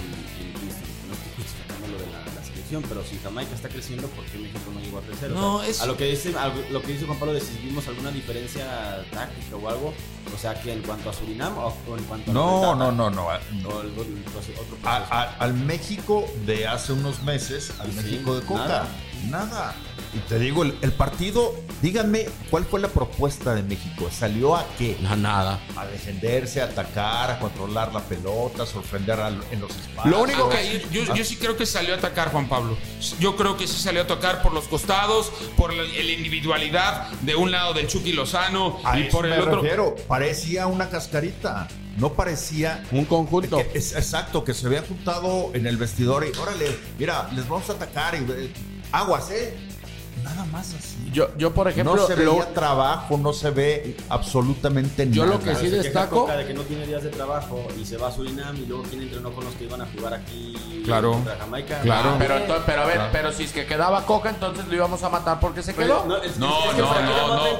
pero 2.88 3.03
si 3.05 3.19
Jamaica 3.23 3.55
está 3.55 3.69
creciendo, 3.69 4.06
¿por 4.09 4.25
qué 4.26 4.38
México 4.38 4.70
no 4.75 4.81
llegó 4.81 4.99
a 4.99 5.00
crecer? 5.03 5.32
O 5.32 5.35
No, 5.35 5.61
sea, 5.61 5.69
es- 5.69 5.81
A 5.81 5.87
lo 5.87 5.97
que, 5.97 6.05
dice, 6.05 6.35
a 6.38 6.49
lo 6.70 6.82
que 6.82 6.93
dice 6.93 7.06
Juan 7.06 7.19
Pablo 7.19 7.32
de 7.35 7.41
si 7.41 7.56
vimos 7.65 7.87
alguna 7.88 8.11
diferencia 8.11 9.05
táctica 9.11 9.56
o 9.56 9.69
algo, 9.69 9.94
o 10.35 10.38
sea, 10.38 10.61
que 10.61 10.73
en 10.73 10.82
cuanto 10.82 11.09
a 11.11 11.12
Surinam 11.12 11.56
o, 11.56 11.67
o 11.88 11.97
en 11.97 12.05
cuanto 12.05 12.31
a... 12.31 12.35
No, 12.35 12.75
no, 12.75 12.93
no, 12.93 13.09
no. 13.11 13.26
O 13.26 13.32
el, 13.81 13.88
el 13.88 14.23
proceso- 14.25 14.61
otro 14.61 14.76
A- 14.85 15.35
al 15.38 15.55
México 15.55 16.25
de 16.47 16.67
hace 16.67 16.93
unos 16.93 17.23
meses, 17.23 17.73
al 17.81 17.91
Sí, 17.91 17.97
México 17.97 18.38
de 18.38 18.44
Coca, 18.47 18.61
nada. 18.61 18.88
Nada. 19.26 19.75
Y 20.15 20.19
te 20.20 20.38
digo, 20.38 20.62
el, 20.62 20.75
el 20.81 20.93
partido, 20.93 21.55
díganme, 21.82 22.26
¿cuál 22.50 22.65
fue 22.65 22.81
la 22.81 22.88
propuesta 22.88 23.55
de 23.55 23.62
México? 23.62 24.09
¿Salió 24.11 24.57
a 24.57 24.66
qué? 24.78 24.97
No, 25.02 25.14
nada. 25.16 25.61
A 25.76 25.85
defenderse, 25.87 26.62
a 26.62 26.64
atacar, 26.64 27.31
a 27.31 27.38
controlar 27.38 27.92
la 27.92 28.00
pelota, 28.00 28.62
a 28.62 28.66
sorprender 28.66 29.19
en 29.50 29.61
los 29.61 29.71
espacios. 29.71 30.07
Lo 30.07 30.23
único 30.23 30.45
Ok, 30.47 30.54
yo, 30.90 31.14
yo 31.14 31.25
sí 31.25 31.37
creo 31.37 31.57
que 31.59 31.66
salió 31.66 31.95
a 31.95 31.99
atacar 31.99 32.33
Juan 32.33 32.49
Pablo. 32.49 32.78
Yo 33.21 33.37
creo 33.37 33.57
que 33.59 33.66
sí 33.69 33.76
salió 33.78 34.00
a 34.00 34.04
atacar 34.04 34.42
por 34.42 34.52
los 34.54 34.66
costados, 34.66 35.31
por 35.59 35.75
la, 35.75 35.83
la 35.83 36.12
individualidad 36.12 37.09
de 37.21 37.37
un 37.37 37.50
lado 37.50 37.75
del 37.75 37.87
Chucky 37.87 38.12
Lozano 38.12 38.78
A 38.85 38.99
y 38.99 39.02
eso 39.09 39.16
por 39.16 39.26
el 39.26 39.33
me 39.33 39.38
otro. 39.40 39.61
refiero. 39.61 39.95
Parecía 40.09 40.66
una 40.69 40.88
cascarita. 40.88 41.69
No 41.99 42.12
parecía 42.12 42.85
Un 42.92 43.04
conjunto. 43.07 43.57
que- 43.59 43.76
es, 43.78 43.92
exacto, 43.95 44.45
que 44.45 44.54
se 44.54 44.66
había 44.69 44.83
juntado 44.83 45.50
en 45.52 45.66
el 45.66 45.76
vestidor 45.76 46.25
y 46.25 46.37
órale, 46.38 46.75
mira, 46.97 47.28
les 47.35 47.47
vamos 47.49 47.69
a 47.71 47.73
atacar 47.73 48.14
y 48.14 48.19
eh, 48.19 48.52
aguas, 48.92 49.30
¿eh? 49.30 49.54
Nada 50.25 50.45
más 50.47 50.75
así. 50.75 51.11
Yo, 51.12 51.28
yo, 51.38 51.54
por 51.54 51.68
ejemplo, 51.68 51.95
no 51.95 52.07
se 52.07 52.16
lo- 52.16 52.33
veía 52.35 52.52
trabajo, 52.52 53.16
no 53.16 53.33
se 53.33 53.50
ve 53.50 53.97
absolutamente 54.09 55.09
Yo 55.11 55.25
nada. 55.25 55.37
lo 55.38 55.42
que 55.42 55.54
sí 55.54 55.71
Se 55.71 55.76
destaco- 55.76 56.23
Coca 56.23 56.37
de 56.37 56.45
que 56.47 56.54
no 56.54 56.62
tiene 56.62 56.87
días 56.87 57.02
de 57.04 57.09
trabajo 57.11 57.66
y 57.80 57.85
se 57.87 57.97
va 57.97 58.09
a 58.09 58.12
Surinam 58.12 58.57
y 58.57 58.66
luego 58.66 58.83
quién 58.83 59.02
entrenó 59.02 59.33
con 59.33 59.45
los 59.45 59.54
que 59.54 59.64
iban 59.64 59.80
a 59.80 59.87
jugar 59.87 60.14
aquí 60.14 60.83
Claro. 60.85 61.12
contra 61.12 61.37
Jamaica. 61.37 61.80
Claro. 61.83 62.16
Pero, 62.18 62.37
entonces- 62.37 62.64
pero 62.66 62.83
a 62.83 62.87
ver, 62.87 63.00
pero 63.12 63.33
si 63.33 63.45
es 63.45 63.52
que 63.52 63.64
quedaba 63.64 64.04
Coca, 64.04 64.30
entonces 64.30 64.66
lo 64.66 64.75
íbamos 64.75 65.02
a 65.04 65.09
matar 65.09 65.38
porque 65.40 65.62
se 65.62 65.73
quedó. 65.75 66.04
No, 66.04 66.16
es- 66.16 66.37
No, 66.37 66.64
es 66.64 66.75
que 66.75 66.83
no, 66.83 66.88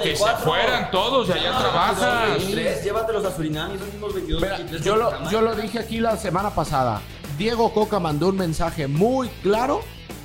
que 0.03 0.17
se 0.17 0.25
34. 0.25 0.45
fueran 0.45 0.91
todos 0.91 1.29
y 1.29 1.33
allá 1.33 1.59
trabajan. 1.59 2.31
23, 2.39 2.85
llévatelos 2.85 3.25
a 3.25 3.35
Surinam 3.37 3.75
y 3.75 3.79
son 3.79 3.87
mismos 3.93 4.15
22. 4.15 4.43
Mira, 4.43 4.57
23 4.59 4.85
yo, 4.85 4.97
lo, 4.97 5.31
yo 5.31 5.41
lo 5.43 5.55
dije 5.55 5.79
aquí 5.79 6.01
la 6.01 6.17
semana 6.17 6.51
pasada. 6.51 7.01
Diego 7.39 7.73
Coca 7.73 8.01
mandó 8.01 8.29
un 8.29 8.37
mensaje 8.37 8.89
muy 8.89 9.29
claro 9.43 9.81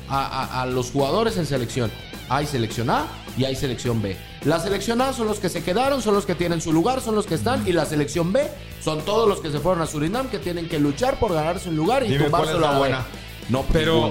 a, 0.10 0.26
a- 0.26 0.62
a 0.62 0.66
los 0.66 0.92
jugadores 0.92 1.38
en 1.38 1.46
selección. 1.46 1.92
Hay 2.30 2.46
selección 2.48 2.90
A 2.90 3.06
y 3.38 3.44
hay 3.46 3.56
selección 3.56 4.02
B. 4.02 4.16
La 4.46 4.60
selección 4.60 5.02
A 5.02 5.14
son 5.14 5.28
los 5.28 5.40
que 5.40 5.50
se 5.50 5.64
quedaron, 5.64 6.02
son 6.02 6.14
los 6.16 6.26
que 6.26 6.36
tienen 6.36 6.62
su 6.62 6.72
lugar, 6.74 7.02
son 7.02 7.16
los 7.16 7.26
que 7.26 7.36
están. 7.36 7.68
Y 7.68 7.74
la 7.74 7.86
selección 7.86 8.32
B 8.34 8.48
son 8.84 9.02
todos 9.06 9.28
los 9.28 9.40
que 9.42 9.52
se 9.52 9.60
fueron 9.60 9.82
a 9.82 9.88
Surinam 9.88 10.28
que 10.30 10.40
tienen 10.40 10.68
que 10.70 10.80
luchar 10.80 11.20
por 11.20 11.34
ganarse 11.34 11.70
un 11.70 11.76
lugar 11.76 12.04
y 12.04 12.08
Dime, 12.10 12.26
¿cuál 12.30 12.44
tumbárselo 12.44 12.66
es 12.66 12.72
la 12.72 12.78
buena? 12.78 13.06
No, 13.50 13.66
Pero, 13.74 14.10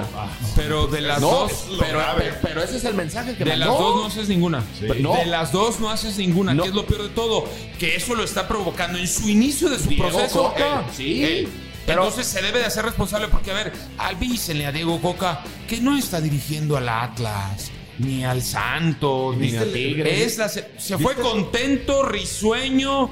pero 0.55 0.87
de 0.89 1.01
las 1.01 1.19
No, 1.23 1.31
dos. 1.31 1.53
pero, 1.81 2.01
pero, 2.19 2.35
pero 2.43 2.63
ese 2.63 2.77
es 2.77 2.85
el 2.85 2.93
mensaje 2.93 3.35
que 3.35 3.45
De 3.45 3.57
las 3.57 3.67
dos 3.67 3.97
no 3.97 4.05
haces 4.07 4.29
ninguna. 4.29 4.63
No. 5.01 5.15
De 5.15 5.25
las 5.25 5.53
dos 5.53 5.81
no 5.81 5.89
haces 5.91 6.19
ninguna, 6.19 6.53
No. 6.53 6.63
que 6.65 6.69
es 6.69 6.75
lo 6.75 6.85
peor 6.85 7.05
de 7.05 7.09
todo. 7.09 7.45
Que 7.79 7.97
eso 7.97 8.15
lo 8.15 8.25
está 8.25 8.47
provocando 8.47 8.99
en 8.99 9.09
su 9.09 9.31
inicio 9.31 9.71
de 9.71 9.79
su 9.79 9.89
Diego 9.89 10.07
proceso. 10.11 10.43
Coca, 10.43 10.81
él. 10.81 10.85
sí. 10.95 11.25
Él. 11.25 11.49
Pero- 11.87 12.03
Entonces 12.05 12.27
se 12.27 12.41
debe 12.43 12.59
de 12.61 12.67
hacer 12.67 12.85
responsable 12.85 13.29
porque, 13.29 13.51
a 13.51 13.55
ver, 13.55 13.73
avísenle 13.99 14.67
a 14.67 14.73
Diego 14.73 15.01
Coca 15.01 15.43
que 15.69 15.81
no 15.81 15.97
está 15.97 16.21
dirigiendo 16.21 16.77
al 16.77 16.89
Atlas. 16.89 17.71
ni 17.99 18.25
al 18.25 18.43
Santo, 18.43 19.33
ni 19.37 19.43
¿Viste 19.43 19.59
al 19.59 19.65
el- 19.69 19.73
Tigre. 19.75 20.25
Es 20.25 20.39
la 20.39 20.49
se, 20.49 20.71
se 20.79 20.97
fue 20.99 21.15
contento, 21.15 22.03
risueño. 22.03 23.11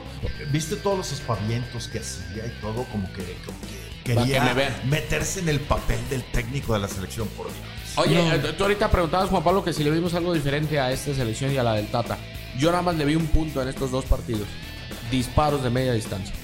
¿Viste 0.50 0.76
todos 0.76 0.96
los 0.98 1.12
espavientos 1.12 1.86
que 1.88 1.98
hacía 1.98 2.46
y 2.46 2.60
todo? 2.60 2.84
Como 2.84 3.06
que, 3.12 3.36
como 3.44 3.58
que 3.60 4.14
Pa' 4.14 4.22
que 4.24 4.30
quería 4.32 4.54
me 4.54 4.68
meterse 4.88 5.40
en 5.40 5.48
el 5.50 5.60
papel 5.60 5.98
del 6.08 6.22
técnico 6.24 6.72
de 6.72 6.80
la 6.80 6.88
selección, 6.88 7.28
por 7.28 7.46
Dios. 7.46 7.58
Oye, 7.96 8.16
No. 8.16 8.34
eh, 8.34 8.54
tú 8.56 8.64
ahorita 8.64 8.90
preguntabas, 8.90 9.28
Juan 9.28 9.44
Pablo, 9.44 9.62
que 9.62 9.72
si 9.74 9.84
le 9.84 9.90
vimos 9.90 10.14
algo 10.14 10.32
diferente 10.32 10.80
a 10.80 10.90
esta 10.90 11.14
selección 11.14 11.52
y 11.52 11.58
a 11.58 11.62
la 11.62 11.74
del 11.74 11.86
Tata. 11.88 12.16
Yo 12.58 12.70
nada 12.70 12.82
más 12.82 12.96
le 12.96 13.04
vi 13.04 13.14
un 13.16 13.26
punto 13.26 13.60
en 13.62 13.68
estos 13.68 13.90
dos 13.90 14.06
partidos. 14.06 14.48
Disparos 15.10 15.62
de 15.62 15.70
media 15.70 15.92
distancia. 15.92 16.34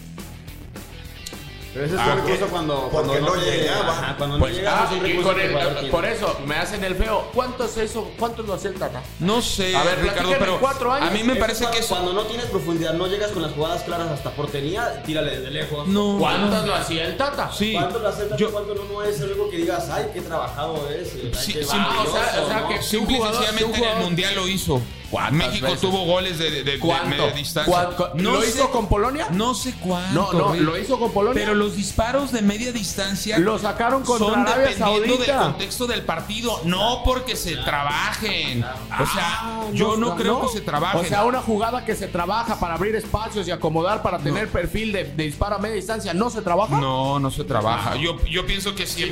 Pero 1.76 1.88
ese 1.88 1.94
es 1.96 2.00
Ah, 2.00 2.04
un 2.06 2.10
porque- 2.20 2.32
recurso 2.32 2.50
cuando, 2.50 2.90
no 3.20 3.32
te- 3.32 3.44
llegaba. 3.58 3.92
ajá, 3.98 4.14
cuando 4.16 4.38
Pues, 4.38 4.52
no 4.52 4.58
llegaba 4.58 4.88
ah, 4.90 4.94
y 4.96 5.16
con 5.22 5.38
el- 5.38 5.90
por 5.90 6.06
eso 6.06 6.40
me 6.46 6.54
hacen 6.56 6.82
el 6.82 6.94
feo. 6.96 7.28
¿Cuántos 7.34 7.76
eso? 7.76 8.10
¿Cuántos 8.18 8.46
lo 8.46 8.54
hacía 8.54 8.70
el 8.70 8.76
Tata? 8.78 9.02
No 9.20 9.42
sé, 9.42 9.76
A 9.76 9.82
ver, 9.84 10.00
Ricardo, 10.00 10.32
pero 10.38 10.58
cuatro 10.58 10.90
años. 10.90 11.10
a 11.10 11.12
mí 11.12 11.22
me 11.22 11.34
Es 11.34 11.38
parece 11.38 11.64
cuando- 11.64 11.76
que 11.78 11.84
eso. 11.84 11.94
Cuando 11.94 12.12
no 12.14 12.22
tienes 12.22 12.46
profundidad, 12.46 12.94
no 12.94 13.06
llegas 13.08 13.30
con 13.32 13.42
las 13.42 13.52
jugadas 13.52 13.82
claras 13.82 14.08
hasta 14.10 14.30
portería, 14.30 15.02
tírale 15.02 15.36
desde 15.36 15.50
lejos. 15.50 15.86
No. 15.88 16.16
¿Cuántas 16.18 16.64
lo 16.66 16.74
hacía 16.74 17.04
el 17.08 17.18
Tata? 17.18 17.50
Sí. 17.52 17.74
¿Cuánto 17.74 17.98
lo 17.98 18.08
aceptas 18.08 18.38
Yo- 18.38 18.50
cuánto 18.52 18.74
no, 18.74 18.84
no 18.84 19.02
es 19.02 19.20
algo 19.20 19.50
que 19.50 19.58
digas, 19.58 19.90
ay, 19.90 20.06
qué 20.14 20.22
trabajado 20.22 20.88
es? 20.88 21.12
ay, 21.14 21.30
Sí, 21.38 21.52
qué 21.52 21.62
sí, 21.62 21.76
valioso", 21.76 22.00
o 22.00 22.12
sea- 22.16 22.42
o 22.42 22.48
sea 22.48 22.60
¿no? 22.62 22.68
que- 22.70 22.82
Simple 22.82 23.18
y 23.18 23.20
sencillamente 23.20 23.78
en 23.78 23.84
el 23.84 24.02
mundial 24.02 24.34
lo 24.34 24.48
hizo. 24.48 24.80
¿Cuántas 25.10 25.32
México 25.32 25.66
veces? 25.66 25.80
tuvo 25.80 26.04
goles 26.04 26.38
de, 26.38 26.50
de- 26.50 26.62
de 26.64 26.78
¿Cuánto? 26.78 27.08
media 27.08 27.30
distancia. 27.32 27.72
¿Cuánto? 27.72 28.12
¿Lo 28.16 28.44
hizo 28.44 28.70
con 28.70 28.88
Polonia? 28.88 29.28
No 29.30 29.54
sé 29.54 29.74
cuánto. 29.80 30.32
No, 30.32 30.54
no, 30.54 30.54
lo 30.54 30.78
hizo 30.78 30.98
con 30.98 31.12
Polonia. 31.12 31.40
Pero 31.42 31.54
los 31.54 31.76
disparos 31.76 32.32
de 32.32 32.42
media 32.42 32.72
distancia 32.72 33.38
Lo 33.38 33.58
sacaron 33.58 34.02
contra 34.02 34.26
son 34.28 34.40
Arabia 34.40 34.68
dependiendo 34.68 35.16
del 35.16 35.26
Saudita. 35.26 35.42
contexto 35.42 35.86
del 35.86 36.02
partido, 36.02 36.60
no 36.64 37.02
porque 37.04 37.36
se 37.36 37.56
trabajen. 37.56 38.62
O 38.64 39.06
sea, 39.06 39.26
Ah, 39.38 39.64
yo 39.72 39.96
no, 39.96 40.16
creo 40.16 40.40
que 40.42 40.48
se 40.48 40.60
trabajen. 40.60 41.00
O 41.00 41.04
sea, 41.04 41.24
una 41.24 41.40
jugada 41.40 41.84
que 41.84 41.94
se 41.94 42.08
trabaja 42.08 42.58
para 42.58 42.74
abrir 42.74 42.94
espacios 42.96 43.46
y 43.48 43.50
acomodar 43.50 44.02
para 44.02 44.18
tener 44.18 44.48
perfil 44.48 44.92
de, 44.92 45.04
de 45.04 45.24
disparo 45.24 45.56
a 45.56 45.58
media 45.58 45.76
distancia, 45.76 46.14
¿no 46.14 46.30
se 46.30 46.42
trabaja? 46.42 46.78
No, 46.80 47.18
no 47.18 47.30
se 47.30 47.44
trabaja. 47.44 47.96
Yo, 47.96 48.16
yo 48.26 48.46
pienso 48.46 48.74
que 48.74 48.86
sí. 48.86 49.04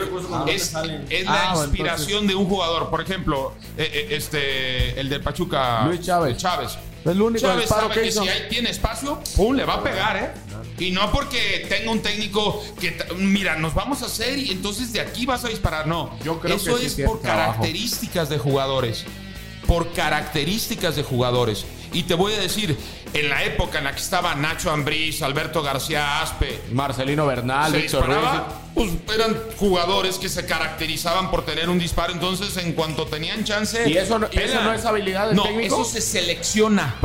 Es, 0.46 0.72
no 0.72 0.84
Ah, 0.86 1.34
la 1.34 1.48
bueno, 1.52 1.64
inspiración 1.64 2.26
de 2.26 2.34
un 2.34 2.46
jugador. 2.46 2.90
Por 2.90 3.00
ejemplo, 3.00 3.52
eh, 3.76 3.90
eh, 3.92 4.16
este, 4.16 4.98
el 5.00 5.08
del 5.08 5.20
Pachuca. 5.22 5.83
Luis 5.88 6.00
Chávez. 6.00 6.36
Chávez. 6.36 6.78
El 7.04 7.20
único 7.20 7.46
Chávez 7.46 7.62
disparo 7.62 7.82
sabe 7.82 7.94
que 7.94 8.00
que, 8.00 8.06
hizo. 8.08 8.22
si 8.22 8.28
hay, 8.28 8.48
tiene 8.48 8.70
espacio, 8.70 9.20
pum, 9.36 9.54
le 9.54 9.64
va 9.64 9.74
a 9.74 9.82
pegar, 9.82 10.16
¿eh? 10.16 10.30
Y 10.78 10.90
no 10.90 11.10
porque 11.12 11.66
tenga 11.68 11.90
un 11.92 12.00
técnico 12.00 12.64
que, 12.80 12.96
mira, 13.16 13.56
nos 13.56 13.74
vamos 13.74 14.02
a 14.02 14.06
hacer 14.06 14.38
y 14.38 14.50
entonces 14.50 14.92
de 14.92 15.00
aquí 15.00 15.26
vas 15.26 15.44
a 15.44 15.48
disparar. 15.48 15.86
No, 15.86 16.18
Yo 16.24 16.40
creo 16.40 16.56
eso 16.56 16.76
que 16.76 16.88
sí 16.88 17.02
es 17.02 17.06
por 17.06 17.20
trabajo. 17.20 17.52
características 17.60 18.28
de 18.28 18.38
jugadores. 18.38 19.04
Por 19.66 19.92
características 19.92 20.96
de 20.96 21.02
jugadores. 21.02 21.64
Y 21.94 22.02
te 22.02 22.14
voy 22.14 22.32
a 22.34 22.38
decir, 22.40 22.76
en 23.14 23.28
la 23.30 23.44
época 23.44 23.78
en 23.78 23.84
la 23.84 23.92
que 23.92 24.00
estaba 24.00 24.34
Nacho 24.34 24.70
Ambriz, 24.70 25.22
Alberto 25.22 25.62
García 25.62 26.20
Aspe, 26.20 26.60
Marcelino 26.72 27.24
Bernal, 27.24 27.70
se 27.72 27.78
Víctor 27.78 28.04
Ruiz. 28.06 28.16
disparaba, 28.18 28.60
pues 28.74 28.90
eran 29.14 29.36
jugadores 29.56 30.16
que 30.18 30.28
se 30.28 30.44
caracterizaban 30.44 31.30
por 31.30 31.44
tener 31.46 31.68
un 31.70 31.78
disparo. 31.78 32.12
Entonces, 32.12 32.56
en 32.56 32.72
cuanto 32.72 33.06
tenían 33.06 33.44
chance. 33.44 33.88
¿Y 33.88 33.96
eso 33.96 34.18
no- 34.18 34.26
y 34.32 34.36
eso 34.38 34.48
pela. 34.54 34.64
no 34.64 34.72
es 34.74 34.84
habilidad 34.84 35.28
del 35.28 35.36
no, 35.36 35.44
técnico? 35.44 35.82
Eso 35.82 35.84
se 35.84 36.00
selecciona. 36.00 36.96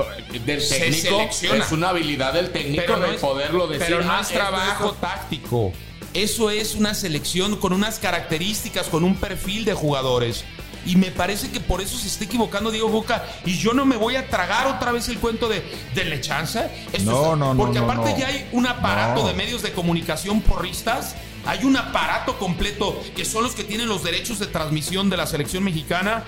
Del 0.45 0.61
Se 0.61 0.79
técnico 0.79 1.01
selecciona. 1.17 1.63
es 1.63 1.71
una 1.71 1.89
habilidad 1.89 2.33
del 2.33 2.49
técnico 2.51 2.97
no 2.97 3.07
de 3.07 3.15
es- 3.15 3.21
poderlo 3.21 3.67
decir. 3.67 3.85
Pero 3.87 4.03
no 4.03 4.11
"Ah, 4.11 4.21
es 4.21 4.27
trabajo 4.29 4.85
esto". 4.85 4.97
táctico. 4.99 5.71
Eso 6.15 6.49
es 6.49 6.73
una 6.73 6.95
selección 6.95 7.57
con 7.57 7.71
unas 7.71 7.99
características, 7.99 8.87
con 8.87 9.03
un 9.03 9.15
perfil 9.17 9.63
de 9.65 9.75
jugadores. 9.75 10.43
Y 10.85 10.95
me 10.95 11.11
parece 11.11 11.49
que 11.51 11.59
por 11.59 11.81
eso 11.81 11.97
se 11.97 12.07
está 12.07 12.23
equivocando 12.25 12.71
Diego 12.71 12.89
Boca. 12.89 13.23
Y 13.45 13.57
yo 13.57 13.73
no 13.73 13.85
me 13.85 13.97
voy 13.97 14.15
a 14.15 14.27
tragar 14.29 14.67
otra 14.67 14.91
vez 14.91 15.07
el 15.09 15.19
cuento 15.19 15.47
de, 15.49 15.63
de 15.93 16.05
lechanza. 16.05 16.69
Esto 16.93 17.11
No, 17.11 17.23
está- 17.23 17.35
no, 17.35 17.53
no, 17.53 17.57
Porque 17.63 17.79
no, 17.79 17.85
aparte 17.85 18.11
no. 18.11 18.17
ya 18.17 18.27
hay 18.27 18.47
un 18.51 18.65
aparato 18.67 19.21
No. 19.21 19.27
de 19.27 19.33
medios 19.33 19.61
de 19.61 19.71
comunicación 19.73 20.41
porristas. 20.41 21.15
Hay 21.45 21.63
un 21.63 21.77
aparato 21.77 22.37
completo 22.37 23.01
que 23.15 23.25
son 23.25 23.43
los 23.43 23.53
que 23.53 23.63
tienen 23.63 23.87
los 23.87 24.03
derechos 24.03 24.39
de 24.39 24.47
transmisión 24.47 25.09
de 25.09 25.17
la 25.17 25.27
selección 25.27 25.63
mexicana. 25.63 26.23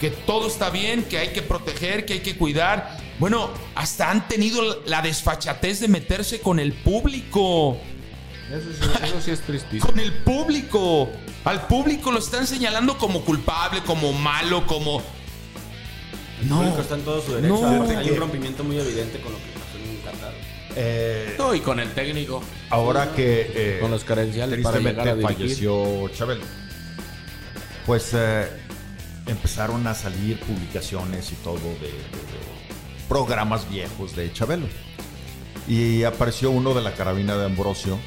Que 0.00 0.10
todo 0.10 0.48
está 0.48 0.70
bien, 0.70 1.04
que 1.04 1.18
hay 1.18 1.28
que 1.32 1.40
proteger, 1.40 2.04
que 2.04 2.14
hay 2.14 2.20
que 2.20 2.36
cuidar. 2.36 2.98
Bueno, 3.18 3.50
hasta 3.74 4.10
han 4.10 4.26
tenido 4.28 4.82
la 4.86 5.00
desfachatez 5.02 5.80
de 5.80 5.88
meterse 5.88 6.40
con 6.40 6.58
el 6.58 6.72
público 6.72 7.78
Eso 8.50 8.68
sí, 8.72 8.90
eso 9.04 9.20
sí 9.20 9.30
es 9.30 9.40
tristísimo. 9.40 9.86
con 9.86 9.98
el 10.00 10.12
público. 10.12 11.10
Al 11.44 11.66
público 11.66 12.10
lo 12.10 12.18
están 12.18 12.46
señalando 12.46 12.96
como 12.96 13.22
culpable, 13.24 13.82
como 13.82 14.12
malo, 14.12 14.66
como. 14.66 15.02
El 16.40 16.48
No. 16.48 16.58
público 16.58 16.80
está 16.80 16.94
en 16.94 17.02
todo 17.02 17.22
su 17.22 17.34
derecho. 17.34 17.54
No. 17.60 17.66
Aparte, 17.66 17.96
Hay 17.96 18.10
un 18.10 18.16
rompimiento 18.16 18.64
muy 18.64 18.78
evidente 18.78 19.20
con 19.20 19.32
lo 19.32 19.38
que 19.38 19.44
pasó 19.52 19.78
en 19.78 19.96
Qatar. 19.98 20.32
Eh, 20.76 21.34
No, 21.38 21.54
y 21.54 21.60
con 21.60 21.78
el 21.80 21.92
técnico. 21.92 22.42
ahora 22.70 23.12
que 23.12 23.52
eh, 23.54 23.78
Con 23.80 23.90
los 23.90 24.04
credenciales 24.04 24.60
para 24.62 24.78
tristemente 24.78 25.02
llegar 25.02 25.08
a 25.08 25.16
dirigir. 25.16 25.36
falleció 25.48 26.08
Chabelo, 26.14 26.44
pues 27.86 28.10
eh, 28.14 28.48
empezaron 29.26 29.86
a 29.86 29.94
salir 29.94 30.40
publicaciones 30.40 31.30
y 31.30 31.34
todo 31.36 31.56
de, 31.58 31.62
de- 31.62 31.88
de 31.88 33.08
programas 33.08 33.68
viejos 33.70 34.16
de 34.16 34.32
Chabelo. 34.32 34.66
Y 35.68 36.02
apareció 36.04 36.50
uno 36.50 36.74
de 36.74 36.82
la 36.82 36.94
carabina 36.94 37.36
de 37.36 37.46
Ambrosio 37.46 37.98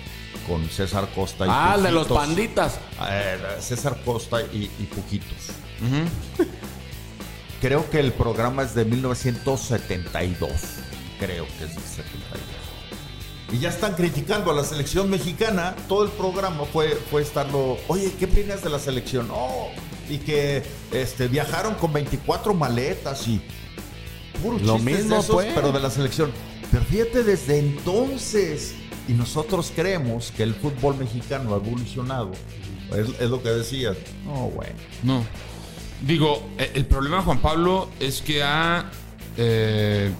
con 0.48 0.68
César 0.70 1.10
Costa 1.14 1.46
y 1.46 1.50
Ah, 1.52 1.78
de 1.78 1.92
los 1.92 2.08
panditas. 2.08 2.80
Eh, 3.10 3.38
César 3.60 4.00
Costa 4.06 4.42
y, 4.42 4.72
y 4.80 4.84
Pujitos. 4.86 5.52
Creo 7.62 7.90
que 7.90 8.00
el 8.00 8.14
programa 8.14 8.64
es 8.64 8.76
de 8.76 8.86
1972. 8.86 10.52
Creo 11.20 11.46
que 11.58 11.64
es 11.66 11.76
de 11.76 11.82
72. 11.82 12.58
Y 13.52 13.60
ya 13.60 13.70
están 13.70 13.96
criticando 13.96 14.52
a 14.52 14.54
la 14.54 14.64
selección 14.64 15.10
mexicana. 15.10 15.76
Todo 15.88 16.04
el 16.04 16.12
programa 16.12 16.66
fue, 16.66 16.90
fue 17.10 17.22
estarlo. 17.22 17.78
Oye, 17.88 18.14
¿qué 18.20 18.26
opinas 18.26 18.64
de 18.64 18.70
la 18.70 18.78
selección? 18.78 19.30
Oh, 19.32 19.70
y 20.10 20.18
que 20.20 20.64
este, 20.92 21.28
viajaron 21.28 21.76
con 21.76 21.94
24 21.94 22.54
maletas 22.54 23.28
y. 23.28 23.42
Lo 24.62 24.78
mismo, 24.78 25.16
de 25.16 25.22
esos, 25.22 25.28
pues. 25.32 25.52
pero 25.56 25.72
de 25.72 25.80
la 25.80 25.90
selección. 25.90 26.32
Pero 26.72 26.84
fíjate, 26.86 27.24
desde 27.24 27.58
entonces. 27.58 28.76
Y 29.08 29.14
nosotros 29.14 29.72
creemos 29.76 30.32
que 30.36 30.44
el 30.44 30.54
fútbol 30.54 30.98
mexicano 30.98 31.54
ha 31.54 31.58
evolucionado. 31.58 32.32
Es, 32.92 33.10
es 33.22 33.30
lo 33.30 33.42
que 33.42 33.50
decías. 33.50 33.96
No, 34.26 34.50
bueno. 34.50 34.74
No. 35.04 35.24
Digo, 36.06 36.48
eh, 36.58 36.72
el 36.76 36.86
problema, 36.86 37.22
Juan 37.22 37.40
Pablo, 37.40 37.90
es 38.00 38.22
que 38.22 38.44
ha 38.44 38.92
eh, 39.38 40.12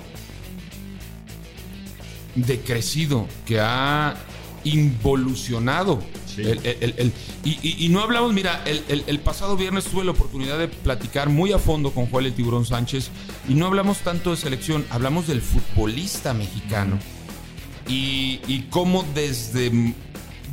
decrecido, 2.36 3.28
que 3.46 3.60
ha 3.60 4.16
involucionado. 4.64 6.02
Sí. 6.26 6.42
El- 6.42 6.60
el- 6.66 6.78
el- 6.82 6.94
el- 6.98 7.14
y, 7.44 7.58
y- 7.68 7.86
y 7.86 7.90
no 7.90 8.02
hablamos, 8.02 8.32
mira, 8.34 8.64
el 8.66 9.20
pasado 9.20 9.58
viernes 9.58 9.86
tuve 9.86 10.04
la 10.06 10.12
oportunidad 10.12 10.60
de 10.60 10.68
platicar 10.68 11.30
muy 11.30 11.52
a 11.52 11.58
fondo 11.58 11.92
con 11.92 12.06
Juan 12.08 12.26
el 12.26 12.34
Tiburón 12.34 12.66
Sánchez 12.66 13.10
y 13.50 13.54
no 13.56 13.66
hablamos 13.66 14.00
tanto 14.00 14.32
de 14.32 14.38
selección, 14.38 14.86
hablamos 14.92 15.28
del 15.28 15.42
futbolista 15.42 16.34
mexicano 16.34 17.00
y, 17.88 18.68
cómo 18.70 19.04
desde 19.14 19.72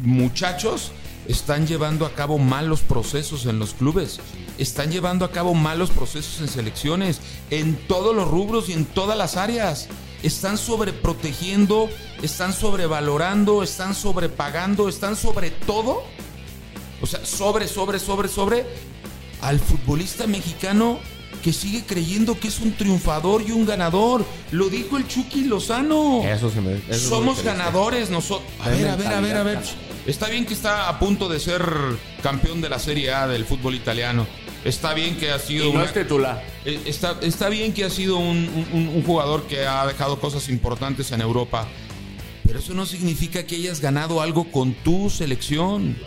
muchachos 0.02 0.92
están 1.28 1.66
llevando 1.66 2.06
a 2.06 2.14
cabo 2.14 2.38
malos 2.38 2.80
procesos 2.80 3.46
en 3.46 3.58
los 3.58 3.74
clubes, 3.74 4.20
están 4.58 4.90
llevando 4.90 5.24
a 5.24 5.30
cabo 5.30 5.54
malos 5.54 5.90
procesos 5.90 6.40
en 6.40 6.48
selecciones, 6.48 7.20
en 7.50 7.76
todos 7.86 8.14
los 8.14 8.28
rubros 8.28 8.68
y 8.68 8.72
en 8.72 8.84
todas 8.84 9.16
las 9.16 9.36
áreas. 9.36 9.88
Están 10.22 10.56
sobreprotegiendo, 10.56 11.90
están 12.22 12.52
sobrevalorando, 12.52 13.62
están 13.62 13.94
sobrepagando, 13.94 14.88
están 14.88 15.16
sobre 15.16 15.50
todo, 15.50 16.02
o 17.02 17.06
sea, 17.06 17.24
sobre, 17.26 17.68
sobre, 17.68 17.98
sobre, 17.98 18.28
sobre 18.28 18.66
al 19.42 19.60
futbolista 19.60 20.26
mexicano 20.26 20.98
que 21.44 21.52
sigue 21.52 21.82
creyendo 21.86 22.40
que 22.40 22.48
es 22.48 22.58
un 22.60 22.72
triunfador 22.72 23.44
y 23.46 23.52
un 23.52 23.66
ganador. 23.66 24.24
Lo 24.50 24.70
dijo 24.70 24.96
el 24.96 25.06
Chucky 25.06 25.44
Lozano. 25.44 26.22
Eso 26.24 26.50
se 26.50 26.62
me. 26.62 26.80
eso 26.88 27.10
Somos 27.10 27.42
ganadores 27.44 28.08
nosotros. 28.08 28.48
A 28.60 28.70
ver, 28.70 28.88
a 28.88 28.96
ver, 28.96 29.06
a 29.08 29.20
ver, 29.20 29.36
a 29.36 29.42
ver. 29.42 29.58
Está 30.06 30.28
bien 30.28 30.46
que 30.46 30.54
está 30.54 30.88
a 30.88 30.98
punto 30.98 31.28
de 31.28 31.38
ser 31.38 31.62
campeón 32.22 32.62
de 32.62 32.70
la 32.70 32.78
Serie 32.78 33.12
A 33.12 33.28
del 33.28 33.44
fútbol 33.44 33.74
italiano. 33.74 34.26
Está 34.64 34.94
bien 34.94 35.18
que 35.18 35.30
ha 35.30 35.38
sido 35.38 35.66
Y 35.66 35.68
no 35.68 35.74
una- 35.80 35.84
es 35.84 35.92
titular. 35.92 36.42
eh, 36.64 36.80
Está, 36.86 37.18
está 37.20 37.50
bien 37.50 37.74
que 37.74 37.84
ha 37.84 37.90
sido 37.90 38.16
un, 38.16 38.48
un- 38.72 38.88
un 38.88 39.02
jugador 39.04 39.42
que 39.46 39.66
ha 39.66 39.86
dejado 39.86 40.18
cosas 40.20 40.48
importantes 40.48 41.12
en 41.12 41.20
Europa. 41.20 41.68
Pero 42.46 42.58
eso 42.58 42.72
no 42.72 42.86
significa 42.86 43.44
que 43.46 43.56
hayas 43.56 43.80
ganado 43.80 44.22
algo 44.22 44.50
con 44.50 44.72
tu 44.72 45.10
selección. 45.10 45.98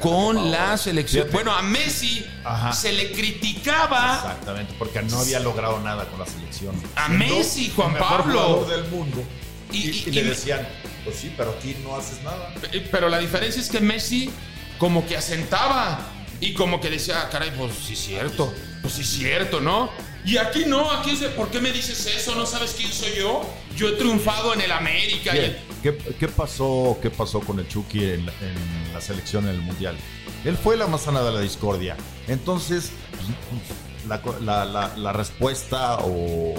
Con 0.00 0.50
la 0.50 0.76
selección. 0.76 1.28
Bueno, 1.32 1.52
a 1.52 1.62
Messi 1.62 2.24
Ajá. 2.44 2.72
se 2.72 2.92
le 2.92 3.12
criticaba. 3.12 4.16
Exactamente, 4.16 4.74
porque 4.78 5.02
no 5.02 5.18
había 5.20 5.40
logrado 5.40 5.80
nada 5.80 6.04
con 6.06 6.18
la 6.18 6.26
selección. 6.26 6.74
A 6.96 7.06
Siendo 7.06 7.24
Messi, 7.36 7.70
Juan 7.74 7.88
el 7.88 7.94
mejor 7.94 8.22
Pablo. 8.22 8.64
del 8.68 8.84
mundo. 8.88 9.22
Y- 9.72 9.78
Y, 9.78 9.90
y- 9.90 10.08
y 10.08 10.12
le 10.12 10.22
decían, 10.24 10.66
pues 11.04 11.16
sí, 11.16 11.32
pero 11.36 11.50
aquí 11.58 11.76
no 11.82 11.96
haces 11.96 12.22
nada. 12.22 12.52
Eh, 12.72 12.88
Pero 12.90 13.08
la 13.08 13.18
diferencia 13.18 13.60
es 13.60 13.68
que 13.68 13.80
Messi 13.80 14.30
como 14.78 15.06
que 15.06 15.16
asentaba 15.16 16.00
y 16.40 16.52
como 16.54 16.80
que 16.80 16.90
decía, 16.90 17.22
"Ah, 17.22 17.28
caray, 17.30 17.50
pues 17.56 17.72
sí 17.86 17.94
es 17.94 17.98
cierto. 18.00 18.52
Pues 18.86 18.94
sí, 18.94 19.02
es 19.02 19.08
cierto, 19.08 19.60
¿no? 19.60 19.90
Y 20.24 20.36
aquí 20.38 20.64
no, 20.66 20.90
aquí 20.90 21.10
es 21.10 21.20
de, 21.20 21.28
¿por 21.30 21.48
qué 21.50 21.60
me 21.60 21.70
dices 21.72 22.06
eso? 22.06 22.34
¿No 22.34 22.46
sabes 22.46 22.74
quién 22.76 22.92
soy 22.92 23.10
yo? 23.18 23.48
Yo 23.76 23.88
he 23.88 23.92
triunfado 23.92 24.54
en 24.54 24.60
el 24.60 24.72
América. 24.72 25.32
en- 25.36 25.56
¿Qué, 25.82 25.96
qué 26.18 26.28
pasó, 26.28 26.98
¿Qué 27.00 27.10
pasó 27.10 27.40
con 27.40 27.58
el 27.60 27.68
Chucky 27.68 28.02
en, 28.04 28.20
en 28.22 28.92
la 28.92 29.00
selección 29.00 29.44
en 29.44 29.50
el 29.54 29.60
Mundial? 29.60 29.96
Él 30.44 30.56
fue 30.56 30.76
la 30.76 30.86
manzana 30.88 31.22
de 31.22 31.32
la 31.32 31.40
discordia. 31.40 31.96
Entonces, 32.26 32.90
la, 34.08 34.20
co- 34.22 34.36
la- 34.40 34.64
la- 34.64 34.96
la 34.96 35.12
respuesta 35.12 35.98
o 35.98 36.54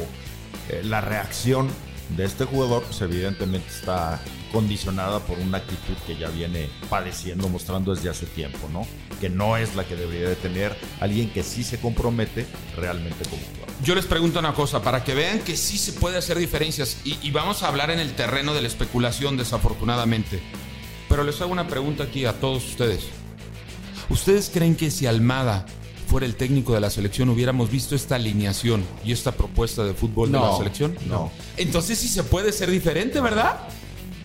eh, 0.69 0.81
la 0.83 1.01
reacción 1.01 1.69
de 2.15 2.25
este 2.25 2.45
jugador, 2.45 2.83
pues 2.83 3.01
evidentemente 3.01 3.67
está 3.69 4.19
condicionada 4.51 5.19
por 5.19 5.37
una 5.39 5.57
actitud 5.57 5.95
que 6.05 6.15
ya 6.17 6.29
viene 6.29 6.69
padeciendo, 6.89 7.49
mostrando 7.49 7.93
desde 7.93 8.09
hace 8.09 8.25
tiempo, 8.25 8.69
¿no? 8.71 8.87
Que 9.19 9.29
no 9.29 9.57
es 9.57 9.75
la 9.75 9.83
que 9.83 9.95
debería 9.95 10.29
de 10.29 10.35
tener 10.35 10.75
alguien 10.99 11.29
que 11.29 11.43
sí 11.43 11.63
se 11.63 11.79
compromete 11.79 12.45
realmente 12.75 13.23
como 13.29 13.41
jugador. 13.41 13.67
Yo 13.83 13.93
les 13.93 14.05
pregunto 14.05 14.39
una 14.39 14.53
cosa, 14.53 14.81
para 14.81 15.03
que 15.03 15.13
vean 15.13 15.39
que 15.39 15.57
sí 15.57 15.77
se 15.77 15.93
puede 15.93 16.17
hacer 16.17 16.37
diferencias, 16.37 16.97
y, 17.03 17.17
y 17.21 17.31
vamos 17.31 17.63
a 17.63 17.67
hablar 17.67 17.91
en 17.91 17.99
el 17.99 18.13
terreno 18.15 18.53
de 18.53 18.61
la 18.61 18.67
especulación, 18.67 19.37
desafortunadamente. 19.37 20.41
Pero 21.09 21.23
les 21.23 21.39
hago 21.41 21.51
una 21.51 21.67
pregunta 21.67 22.05
aquí 22.05 22.25
a 22.25 22.33
todos 22.33 22.65
ustedes. 22.65 23.05
¿Ustedes 24.09 24.49
creen 24.53 24.75
que 24.75 24.89
si 24.89 25.05
Almada 25.05 25.65
fuera 26.07 26.25
el 26.25 26.35
técnico 26.35 26.73
de 26.73 26.79
la 26.79 26.89
selección 26.89 27.29
hubiéramos 27.29 27.69
visto 27.69 27.95
esta 27.95 28.15
alineación 28.15 28.83
y 29.05 29.11
esta 29.11 29.31
propuesta 29.33 29.83
de 29.83 29.93
fútbol 29.93 30.31
de 30.31 30.39
la 30.39 30.57
selección? 30.57 30.97
no. 31.07 31.31
Entonces 31.57 31.99
sí 31.99 32.07
se 32.07 32.23
puede 32.23 32.51
ser 32.51 32.71
diferente, 32.71 33.19
¿verdad? 33.21 33.59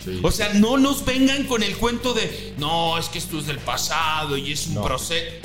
Sí. 0.04 0.18
O 0.22 0.30
sea, 0.32 0.52
no 0.54 0.78
nos 0.78 1.04
vengan 1.04 1.44
con 1.44 1.62
el 1.62 1.76
cuento 1.76 2.12
de, 2.14 2.54
no, 2.58 2.96
es 2.98 3.08
que 3.08 3.18
esto 3.18 3.38
es 3.38 3.46
del 3.46 3.58
pasado 3.58 4.36
y 4.36 4.52
es 4.52 4.66
un 4.68 4.74
No. 4.74 4.82
proceso. 4.84 5.36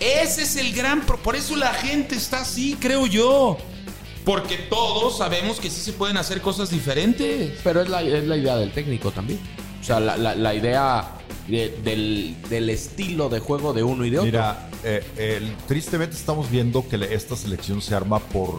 Ese 0.00 0.42
es 0.44 0.56
el 0.56 0.72
gran... 0.72 1.02
pro- 1.04 1.18
Por 1.22 1.36
eso 1.36 1.56
la 1.56 1.74
gente 1.74 2.14
está 2.16 2.40
así, 2.40 2.76
creo 2.80 3.06
yo. 3.06 3.58
Porque 4.24 4.56
todos 4.56 5.18
sabemos 5.18 5.60
que 5.60 5.68
sí 5.70 5.80
se 5.82 5.92
pueden 5.92 6.16
hacer 6.16 6.40
cosas 6.40 6.70
diferentes. 6.70 7.58
Pero 7.62 7.82
es 7.82 7.88
la, 7.90 8.02
es 8.02 8.24
la 8.26 8.36
idea 8.38 8.56
del 8.56 8.72
técnico 8.72 9.10
también. 9.10 9.38
O 9.80 9.84
sea, 9.84 9.98
la, 10.00 10.16
la- 10.16 10.34
la 10.34 10.54
idea 10.54 11.12
de- 11.48 11.70
del, 11.82 12.36
del 12.48 12.68
estilo 12.70 13.28
de 13.28 13.40
juego 13.40 13.72
de 13.72 13.82
uno 13.82 14.04
y 14.04 14.10
de 14.10 14.18
otro. 14.18 14.26
Mira, 14.30 14.68
eh, 14.84 15.02
el- 15.16 15.56
tristemente 15.66 16.16
estamos 16.16 16.50
viendo 16.50 16.86
que 16.88 16.96
esta 17.14 17.34
selección 17.36 17.80
se 17.80 17.94
arma 17.94 18.18
por 18.18 18.54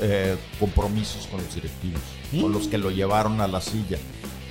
eh, 0.00 0.36
compromisos 0.58 1.26
con 1.28 1.40
los 1.42 1.54
directivos, 1.54 2.00
con 2.40 2.52
los 2.52 2.66
que 2.68 2.78
lo 2.78 2.90
llevaron 2.90 3.40
a 3.40 3.46
la 3.48 3.60
silla. 3.60 3.98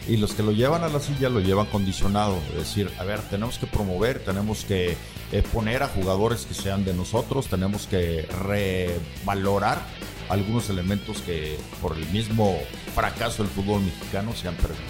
Y 0.07 0.17
los 0.17 0.33
que 0.33 0.43
lo 0.43 0.51
llevan 0.51 0.83
a 0.83 0.89
la 0.89 0.99
silla 0.99 1.29
lo 1.29 1.39
llevan 1.39 1.65
condicionado. 1.67 2.37
Es 2.51 2.57
decir, 2.67 2.91
a 2.99 3.03
ver, 3.05 3.21
tenemos 3.29 3.57
que 3.57 3.67
promover, 3.67 4.19
tenemos 4.19 4.65
que 4.65 4.97
eh, 5.31 5.43
poner 5.53 5.81
a 5.81 5.87
jugadores 5.87 6.45
que 6.45 6.53
sean 6.53 6.83
de 6.83 6.93
nosotros, 6.93 7.47
tenemos 7.47 7.87
que 7.87 8.27
revalorar 8.43 9.81
algunos 10.29 10.69
elementos 10.69 11.21
que 11.21 11.57
por 11.81 11.97
el 11.97 12.05
mismo 12.09 12.57
fracaso 12.95 13.43
del 13.43 13.51
fútbol 13.51 13.81
mexicano 13.81 14.33
se 14.35 14.47
han 14.49 14.55
perdido. 14.55 14.81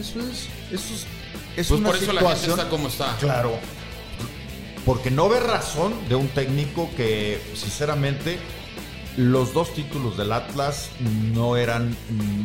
Eso 0.00 0.20
es, 0.20 0.48
eso 0.72 0.94
es, 0.94 1.06
es 1.56 1.68
Pues 1.68 1.70
una 1.72 1.88
por 1.90 1.96
eso 1.96 2.12
la 2.12 2.20
gente 2.20 2.34
situación- 2.36 2.58
está 2.58 2.70
como 2.70 2.88
está. 2.88 3.16
Claro. 3.18 3.58
Porque 4.84 5.10
no 5.10 5.28
ve 5.28 5.40
razón 5.40 5.92
de 6.08 6.14
un 6.14 6.28
técnico 6.28 6.90
que, 6.96 7.40
sinceramente, 7.54 8.38
los 9.16 9.52
dos 9.52 9.74
títulos 9.74 10.16
del 10.16 10.32
Atlas 10.32 10.88
no 11.34 11.56
eran. 11.58 11.94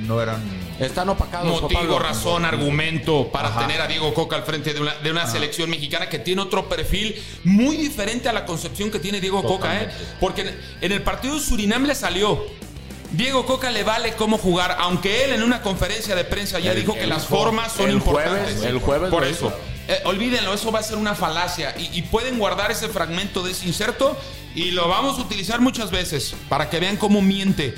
No 0.06 0.22
eran. 0.22 0.42
Están 0.80 1.08
opacados. 1.10 1.62
Motivo, 1.62 1.80
Pablo. 1.80 2.00
razón, 2.00 2.44
argumento 2.44 3.30
para 3.32 3.48
Ajá. 3.48 3.62
tener 3.62 3.80
a 3.82 3.88
Diego 3.88 4.14
Coca 4.14 4.36
al 4.36 4.44
frente 4.44 4.74
de 4.74 4.82
una, 4.82 4.94
de 4.96 5.12
una 5.12 5.26
selección 5.28 5.70
mexicana 5.70 6.10
que 6.10 6.20
tiene 6.20 6.42
otro 6.42 6.68
perfil 6.68 7.16
muy 7.46 7.78
diferente 7.78 8.28
a 8.28 8.34
la 8.34 8.46
concepción 8.46 8.92
que 8.92 9.00
tiene 9.00 9.22
Diego 9.22 9.42
Coca, 9.44 9.82
¿eh? 9.82 9.90
Porque 10.20 10.42
en, 10.42 10.60
en 10.82 10.92
el 10.92 11.02
partido 11.04 11.36
de 11.36 11.42
Surinam 11.42 11.86
le 11.86 11.96
salió. 11.96 12.44
Diego 13.16 13.46
Coca 13.46 13.70
le 13.72 13.84
vale 13.84 14.14
cómo 14.16 14.38
jugar, 14.38 14.76
aunque 14.80 15.24
él 15.26 15.34
en 15.34 15.44
una 15.44 15.62
conferencia 15.62 16.16
de 16.16 16.26
prensa 16.26 16.60
ya 16.60 16.72
El- 16.72 16.82
dijo 16.82 16.94
que 16.94 17.08
las 17.08 17.26
formas 17.28 17.72
son 17.72 17.90
el 17.90 17.96
importantes. 17.96 18.56
jueves- 18.58 18.64
el 18.64 18.80
jueves 18.80 19.10
Por 19.10 19.24
eso. 19.24 19.54
Eh, 19.88 20.02
olvídenlo, 20.06 20.54
eso 20.54 20.72
va 20.72 20.80
a 20.80 20.84
ser 20.84 20.98
una 20.98 21.14
falacia. 21.16 21.76
Y, 21.78 22.00
y 22.00 22.02
pueden 22.04 22.40
guardar 22.40 22.72
ese 22.72 22.90
fragmento 22.90 23.44
de 23.44 23.52
ese 23.52 23.68
inserto 23.68 24.18
y 24.56 24.72
lo 24.72 24.88
vamos 24.90 25.20
a 25.20 25.22
utilizar 25.22 25.62
muchas 25.62 25.92
veces 25.92 26.36
para 26.50 26.70
que 26.70 26.80
vean 26.80 26.98
cómo 26.98 27.22
miente. 27.22 27.76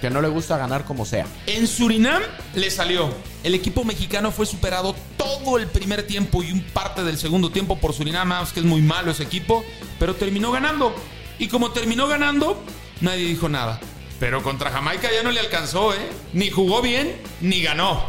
Que 0.00 0.10
no 0.10 0.20
le 0.22 0.28
gusta 0.28 0.56
ganar 0.56 0.84
como 0.84 1.04
sea. 1.04 1.26
En 1.46 1.66
Surinam 1.66 2.22
le 2.54 2.70
salió. 2.70 3.12
El 3.42 3.54
equipo 3.54 3.84
mexicano 3.84 4.30
fue 4.30 4.46
superado 4.46 4.94
todo 5.16 5.58
el 5.58 5.66
primer 5.66 6.06
tiempo 6.06 6.42
y 6.42 6.52
un 6.52 6.60
parte 6.62 7.02
del 7.02 7.18
segundo 7.18 7.50
tiempo 7.50 7.78
por 7.78 7.92
Surinam, 7.94 8.32
que 8.52 8.60
es 8.60 8.66
muy 8.66 8.82
malo 8.82 9.10
ese 9.10 9.22
equipo, 9.24 9.64
pero 9.98 10.14
terminó 10.14 10.52
ganando. 10.52 10.94
Y 11.38 11.48
como 11.48 11.70
terminó 11.72 12.06
ganando, 12.06 12.62
nadie 13.00 13.24
dijo 13.26 13.48
nada. 13.48 13.80
Pero 14.24 14.42
contra 14.42 14.70
Jamaica 14.70 15.10
ya 15.14 15.22
no 15.22 15.30
le 15.30 15.38
alcanzó, 15.38 15.92
¿eh? 15.92 15.98
Ni 16.32 16.48
jugó 16.48 16.80
bien, 16.80 17.14
ni 17.42 17.60
ganó. 17.60 18.02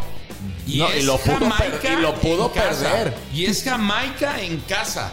Y, 0.66 0.78
No, 0.78 0.88
es 0.88 1.04
y 1.04 1.06
lo 1.06 1.18
pudo 1.18 1.40
Jamaica 1.40 1.80
per- 1.82 2.00
y 2.00 2.02
lo 2.02 2.16
pudo 2.16 2.46
en 2.46 2.52
casa. 2.54 2.90
perder. 2.90 3.14
Y 3.34 3.46
es 3.48 3.62
Jamaica 3.66 4.40
en 4.42 4.62
casa. 4.62 5.12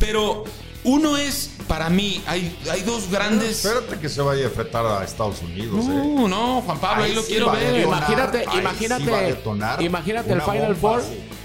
Pero 0.00 0.42
uno 0.82 1.16
es, 1.16 1.52
para 1.68 1.88
mí, 1.88 2.20
hay, 2.26 2.52
hay 2.68 2.80
dos 2.82 3.08
grandes... 3.12 3.64
Espérate 3.64 4.00
que 4.00 4.08
se 4.08 4.20
vaya 4.22 4.42
a 4.42 4.46
enfrentar 4.46 4.84
a 4.84 5.04
Estados 5.04 5.40
Unidos, 5.40 5.84
¿eh? 5.84 5.88
No, 5.90 6.26
no, 6.26 6.62
Juan 6.62 6.78
Pablo, 6.80 7.04
ahí, 7.04 7.10
Ahí 7.10 7.14
lo 7.14 7.22
sí 7.22 7.28
quiero 7.34 7.46
va 7.46 7.52
a 7.52 7.56
ver. 7.60 7.72
detonar. 7.74 7.98
Imagínate, 8.02 8.38
ahí 8.38 8.44
sí 8.44 8.48
va 8.48 8.56
a 8.56 8.60
imagínate, 8.60 9.84
imagínate 9.84 10.32
el 10.32 10.42
Final 10.42 10.74
Four. 10.74 11.02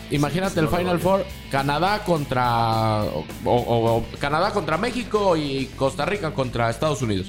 Imagínate 0.09 0.53
Sí, 0.53 0.59
el 0.61 0.65
no 0.65 0.71
Final. 0.77 0.99
Four, 0.99 1.25
Canadá 1.51 2.03
contra 2.03 3.03
o, 3.03 3.23
o- 3.45 3.97
o 3.97 4.05
Canadá 4.19 4.51
contra 4.51 4.77
México 4.79 5.37
y 5.37 5.67
Costa 5.75 6.05
Rica 6.05 6.33
contra 6.33 6.71
Estados 6.71 7.03
Unidos. 7.03 7.27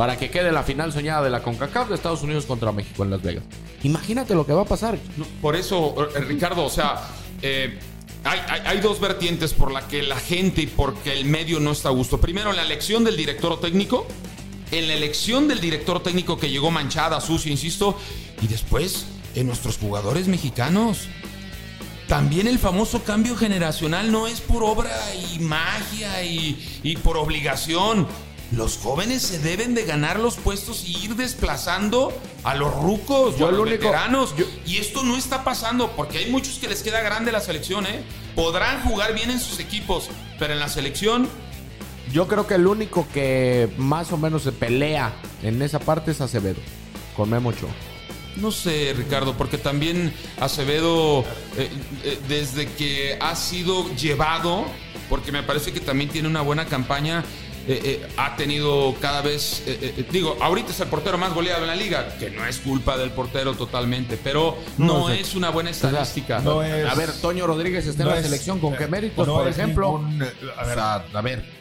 Para 0.00 0.16
que 0.16 0.30
quede 0.30 0.50
la 0.50 0.62
final 0.62 0.94
soñada 0.94 1.22
de 1.24 1.28
la 1.28 1.42
CONCACAF 1.42 1.90
de 1.90 1.94
Estados 1.94 2.22
Unidos 2.22 2.46
contra 2.46 2.72
México 2.72 3.04
en 3.04 3.10
Las 3.10 3.20
Vegas. 3.20 3.44
Imagínate 3.82 4.34
lo 4.34 4.46
que 4.46 4.54
va 4.54 4.62
a 4.62 4.64
pasar. 4.64 4.98
Por 5.42 5.56
eso, 5.56 5.94
eh, 6.16 6.20
Ricardo, 6.20 6.64
o 6.64 6.70
sea, 6.70 7.06
eh, 7.42 7.78
hay, 8.24 8.80
dos 8.80 8.98
vertientes 8.98 9.52
por 9.52 9.70
la 9.70 9.86
que 9.86 10.02
la 10.02 10.16
gente 10.16 10.62
y 10.62 10.68
porque 10.68 11.12
el 11.12 11.26
medio 11.26 11.60
no 11.60 11.72
está 11.72 11.90
a 11.90 11.92
gusto. 11.92 12.18
Primero, 12.18 12.48
en 12.48 12.56
la 12.56 12.62
elección 12.62 13.04
del 13.04 13.14
director 13.14 13.60
técnico, 13.60 14.06
en 14.70 14.88
la 14.88 14.94
elección 14.94 15.48
del 15.48 15.60
director 15.60 16.02
técnico 16.02 16.38
que 16.38 16.48
llegó 16.48 16.70
manchada, 16.70 17.20
sucia, 17.20 17.52
insisto, 17.52 17.94
y 18.40 18.46
después 18.46 19.04
en 19.34 19.48
nuestros 19.48 19.76
jugadores 19.76 20.28
mexicanos. 20.28 21.08
También 22.08 22.48
el 22.48 22.58
famoso 22.58 23.02
cambio 23.04 23.36
generacional 23.36 24.10
no 24.10 24.26
es 24.28 24.40
por 24.40 24.64
obra 24.64 24.90
y 25.14 25.40
magia 25.40 26.24
y, 26.24 26.80
y 26.82 26.96
por 26.96 27.18
obligación. 27.18 28.08
Los 28.52 28.78
jóvenes 28.78 29.22
se 29.22 29.38
deben 29.38 29.74
de 29.74 29.84
ganar 29.84 30.18
los 30.18 30.34
puestos 30.36 30.84
y 30.84 30.96
ir 31.04 31.14
desplazando 31.14 32.12
a 32.42 32.54
los 32.56 32.74
rucos 32.74 33.36
Yo 33.38 33.46
o 33.46 33.48
a 33.48 33.52
los 33.52 33.60
único- 33.60 33.76
veteranos. 33.84 34.34
yo- 34.36 34.44
Y 34.66 34.78
esto 34.78 35.04
no 35.04 35.16
está 35.16 35.44
pasando 35.44 35.92
porque 35.94 36.18
hay 36.18 36.30
muchos 36.30 36.58
que 36.58 36.66
les 36.68 36.82
queda 36.82 37.00
grande 37.00 37.30
la 37.30 37.40
selección, 37.40 37.86
¿eh? 37.86 38.02
Podrán 38.34 38.82
jugar 38.82 39.14
bien 39.14 39.30
en 39.30 39.38
sus 39.38 39.60
equipos, 39.60 40.08
pero 40.38 40.52
en 40.52 40.58
la 40.60 40.68
selección 40.68 41.28
Yo 42.12 42.26
creo 42.26 42.44
que 42.44 42.54
el 42.54 42.66
único 42.66 43.06
que 43.14 43.72
más 43.78 44.10
o 44.10 44.16
menos 44.16 44.42
se 44.42 44.50
pelea 44.50 45.12
en 45.44 45.62
esa 45.62 45.78
parte 45.78 46.10
es 46.10 46.20
Acevedo. 46.20 46.58
Con 47.16 47.30
Memo 47.30 47.50
Ochoa. 47.50 47.70
No 48.34 48.50
sé, 48.50 48.92
Ricardo, 48.96 49.36
porque 49.36 49.58
también 49.58 50.12
Acevedo, 50.40 51.20
eh, 51.56 51.70
eh, 52.02 52.18
desde 52.26 52.66
que 52.72 53.16
ha 53.20 53.36
sido 53.36 53.88
llevado, 53.94 54.64
porque 55.08 55.30
me 55.30 55.44
parece 55.44 55.72
que 55.72 55.78
también 55.78 56.10
tiene 56.10 56.26
una 56.26 56.40
buena 56.40 56.66
campaña, 56.66 57.22
eh, 57.68 57.80
eh, 57.84 58.08
ha 58.16 58.36
tenido 58.36 58.94
cada 59.00 59.20
vez, 59.22 59.62
eh, 59.66 59.94
eh, 59.98 60.06
digo, 60.10 60.36
ahorita 60.40 60.70
es 60.70 60.80
el 60.80 60.88
portero 60.88 61.18
más 61.18 61.34
goleado 61.34 61.62
en 61.62 61.68
la 61.68 61.76
liga, 61.76 62.16
que 62.18 62.30
no 62.30 62.44
es 62.46 62.58
culpa 62.58 62.96
del 62.96 63.10
portero 63.10 63.54
totalmente, 63.54 64.16
pero 64.22 64.56
no, 64.78 64.86
No, 65.00 65.10
es- 65.10 65.28
es 65.28 65.34
una 65.34 65.50
buena 65.50 65.70
estadística. 65.70 66.40
no 66.40 66.62
es- 66.62 66.86
A 66.90 66.94
ver, 66.94 67.12
Toño 67.20 67.46
Rodríguez 67.46 67.86
está 67.86 68.04
no 68.04 68.10
en 68.10 68.14
la 68.16 68.20
es- 68.20 68.26
selección 68.26 68.58
con 68.60 68.76
qué 68.76 68.86
méritos, 68.86 69.26
no 69.26 69.34
por 69.34 69.48
ejemplo. 69.48 69.98
ningún, 69.98 70.22
a 70.56 70.64
ver, 70.64 70.78
a 70.78 71.20
ver, 71.22 71.60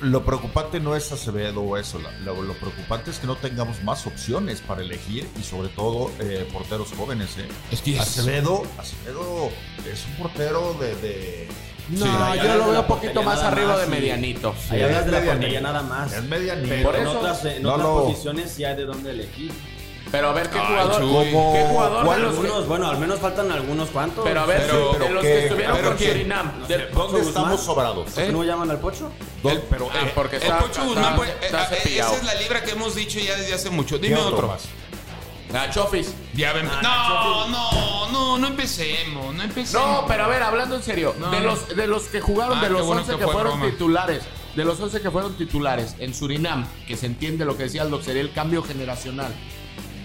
lo 0.00 0.24
preocupante 0.24 0.78
no 0.78 0.94
es 0.94 1.10
Acevedo 1.10 1.60
o 1.60 1.76
eso, 1.76 1.98
la- 1.98 2.12
lo, 2.20 2.40
lo 2.42 2.54
preocupante 2.54 3.10
es 3.10 3.18
que 3.18 3.26
no 3.26 3.36
tengamos 3.36 3.82
más 3.82 4.06
opciones 4.06 4.60
para 4.60 4.80
elegir 4.80 5.26
y 5.38 5.42
sobre 5.42 5.68
todo 5.70 6.10
eh, 6.20 6.48
porteros 6.52 6.92
jóvenes. 6.96 7.36
¿eh? 7.38 7.48
Es 7.72 7.82
que 7.82 7.94
es- 7.96 8.00
Acevedo, 8.00 8.62
Acevedo 8.78 9.50
es 9.92 10.04
un 10.06 10.14
portero 10.22 10.74
de... 10.80 10.94
de- 10.96 11.48
No, 11.88 12.04
Sí, 12.04 12.38
yo 12.38 12.54
lo 12.56 12.64
de 12.66 12.70
veo 12.72 12.80
un 12.80 12.86
poquito 12.86 13.22
más 13.22 13.42
arriba 13.42 13.68
más 13.72 13.80
de 13.80 13.86
medianito. 13.86 14.54
Ahí 14.70 14.82
hablas 14.82 15.06
de 15.06 15.12
la 15.12 15.20
portería 15.22 15.60
nada 15.60 15.82
más. 15.82 16.12
Es 16.12 16.22
medianito. 16.24 16.68
Pero 16.68 16.82
Por 16.84 16.96
en 16.96 17.02
eso 17.06 17.18
otras, 17.18 17.44
en 17.46 17.62
no 17.62 17.72
otras 17.74 17.86
lo- 17.88 18.02
posiciones 18.04 18.50
sí 18.52 18.64
hay 18.64 18.76
de 18.76 18.84
dónde 18.84 19.10
elegir. 19.10 19.52
Pero 20.10 20.30
a 20.30 20.32
ver 20.32 20.48
qué 20.48 20.58
Ay, 20.58 20.66
jugador, 20.68 21.00
Chuy. 21.02 21.32
como- 21.32 21.52
qué 21.52 21.64
jugador 21.68 21.98
de 22.00 22.04
¿Cuál- 22.06 22.22
los 22.22 22.32
que- 22.34 22.40
Algunos, 22.40 22.66
bueno, 22.68 22.88
al 22.88 22.98
menos 22.98 23.18
faltan 23.20 23.52
algunos 23.52 23.88
cuantos. 23.90 24.24
Pero 24.24 24.40
a 24.40 24.46
ver, 24.46 24.62
Pero- 24.66 24.92
de 24.92 24.98
pero 24.98 25.10
los 25.14 25.22
qué- 25.22 25.28
que 25.28 25.44
estuvieron 25.44 25.76
pero 25.76 25.88
con 25.88 25.96
quién? 25.98 26.10
Surinam. 26.12 26.46
No 26.60 26.66
de- 26.66 26.74
sé, 26.74 26.80
¿Dónde 26.80 26.94
Pocho 26.94 27.18
estamos 27.18 27.50
Guzmán. 27.50 27.58
sobrados? 27.66 28.10
¿Por 28.10 28.22
qué 28.24 28.32
no 28.32 28.44
llaman 28.44 28.70
al 28.70 28.78
Pocho? 28.80 29.12
El- 29.44 29.58
pero, 29.62 29.88
Ah, 29.92 29.98
eh, 30.06 30.12
porque 30.14 30.36
el 30.36 30.42
está- 30.42 30.58
Pocho 30.60 30.70
está- 30.72 30.84
Guzmán, 30.84 31.16
pues, 31.16 31.30
está 31.42 31.62
eh, 31.62 31.66
eh, 31.72 31.76
cepillado. 31.76 32.12
esa 32.12 32.20
es 32.20 32.26
la 32.26 32.34
libra 32.40 32.62
que 32.64 32.70
hemos 32.70 32.94
dicho 32.94 33.18
ya 33.20 33.36
desde 33.36 33.52
hace 33.54 33.68
mucho. 33.70 34.00
¿Qué 34.00 34.08
Dime 34.08 34.20
otro. 34.20 34.48
más? 34.48 34.62
Ah, 35.54 35.70
Chofis. 35.70 36.12
Ya 36.34 36.52
ven- 36.52 36.68
Ah, 36.70 36.80
no, 36.82 37.48
no, 37.48 38.12
no, 38.12 38.38
no 38.38 38.46
empecemos, 38.48 39.34
no 39.34 39.42
empecemos. 39.42 39.86
No, 40.02 40.04
pero 40.06 40.24
a 40.24 40.28
ver, 40.28 40.42
hablando 40.42 40.76
en 40.76 40.82
serio, 40.82 41.14
No, 41.18 41.30
de 41.30 41.40
no. 41.40 41.46
los 41.46 41.74
de 41.74 41.86
los 41.86 42.02
que 42.04 42.20
jugaron, 42.20 42.58
Ah, 42.58 42.62
de 42.62 42.70
los 42.70 42.84
bueno 42.86 43.00
11 43.02 43.12
que 43.14 43.18
que, 43.18 43.24
fue 43.24 43.32
fueron 43.32 43.58
broma. 43.58 43.70
titulares, 43.72 44.22
de 44.54 44.64
los 44.64 44.78
11 44.78 45.00
que 45.00 45.10
fueron 45.10 45.36
titulares 45.38 45.94
en 45.98 46.14
Surinam, 46.14 46.66
que 46.86 46.96
se 46.96 47.06
entiende 47.06 47.44
lo 47.44 47.56
que 47.56 47.64
decía 47.64 47.82
Aldo, 47.82 48.02
sería 48.02 48.20
el 48.22 48.32
cambio 48.32 48.62
generacional, 48.62 49.32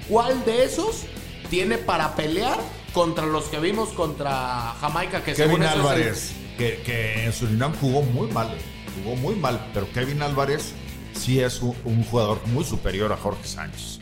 ¿cuál 0.07 0.45
de 0.45 0.63
esos 0.63 1.03
tiene 1.49 1.77
para 1.77 2.15
pelear 2.15 2.57
contra 2.93 3.25
los 3.25 3.45
que 3.45 3.59
vimos 3.59 3.89
contra 3.89 4.75
Jamaica? 4.79 5.23
Que 5.23 5.33
Kevin 5.33 5.63
es 5.63 5.71
el- 5.73 5.79
Álvarez, 5.79 6.31
que, 6.57 6.81
que 6.85 7.25
en 7.25 7.33
Surinam 7.33 7.73
jugó 7.81 8.01
muy 8.01 8.27
mal, 8.31 8.47
eh, 8.53 8.61
jugó 9.03 9.15
muy 9.17 9.35
mal, 9.35 9.69
pero 9.73 9.91
Kevin 9.91 10.21
Álvarez 10.21 10.73
sí 11.19 11.41
es 11.41 11.61
un, 11.61 11.75
un 11.83 12.03
jugador 12.05 12.39
muy 12.47 12.63
superior 12.63 13.11
a 13.11 13.17
Jorge 13.17 13.45
Sánchez. 13.45 13.99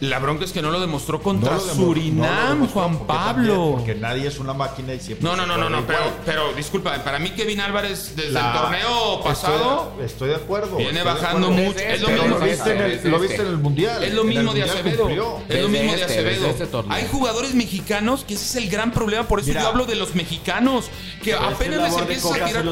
La 0.00 0.18
bronca 0.18 0.44
es 0.44 0.52
que 0.52 0.60
no 0.60 0.70
lo 0.70 0.80
demostró 0.80 1.22
contra 1.22 1.52
No 1.52 1.64
lo 1.64 1.74
Surinam, 1.74 2.18
no 2.26 2.42
lo 2.42 2.48
demostró 2.50 2.80
Juan 2.82 2.98
porque 2.98 3.06
Pablo. 3.12 3.54
también- 3.54 3.72
porque 3.76 3.94
nadie 3.94 4.26
es 4.28 4.38
una 4.38 4.52
máquina 4.52 4.92
y 4.94 5.00
siempre. 5.00 5.24
No, 5.28 5.36
no, 5.36 5.46
no, 5.46 5.56
no, 5.56 5.70
no, 5.70 5.86
pero, 5.86 6.00
pero 6.26 6.52
disculpa, 6.52 7.02
para 7.04 7.18
mí 7.18 7.30
Kevin 7.30 7.60
Álvarez 7.60 8.12
desde 8.16 8.32
La- 8.32 8.52
el 8.52 8.60
torneo 8.60 9.20
pasado 9.22 9.90
Estoy, 9.92 10.04
estoy 10.06 10.28
de 10.30 10.34
acuerdo. 10.36 10.76
viene 10.76 11.02
bajando 11.02 11.46
acuerdo. 11.48 11.50
mucho. 11.64 11.78
Es 11.78 12.00
lo 12.00 12.08
mismo, 12.08 12.28
lo 12.28 12.40
viste, 12.40 12.72
en 12.72 12.80
el, 12.82 12.90
Desde 12.90 13.08
lo 13.08 13.18
viste 13.20 13.36
en 13.42 13.46
el 13.48 13.56
Mundial. 13.58 14.02
es 14.04 14.14
lo 14.14 14.24
mismo 14.24 14.52
de 14.52 14.62
Acevedo. 14.64 14.98
cumplió. 15.04 15.38
Es 15.48 15.62
lo 15.62 15.68
mismo 15.68 15.92
de 15.92 16.00
este, 16.00 16.12
Acevedo. 16.12 16.46
este 16.48 16.66
torneo. 16.66 16.92
Hay 16.96 17.08
jugadores 17.10 17.54
mexicanos 17.54 18.24
que 18.24 18.34
ese 18.34 18.44
es 18.44 18.56
el 18.64 18.70
gran 18.70 18.92
problema, 18.92 19.26
por 19.28 19.38
eso 19.40 19.48
Mira. 19.48 19.62
yo 19.62 19.68
hablo 19.68 19.86
de 19.86 19.94
los 19.94 20.14
mexicanos, 20.14 20.86
que 21.22 21.34
apenas 21.34 21.88
es 21.88 21.92
les 21.92 22.00
empiezas 22.02 22.32
a 22.32 22.44
tirar. 22.46 22.64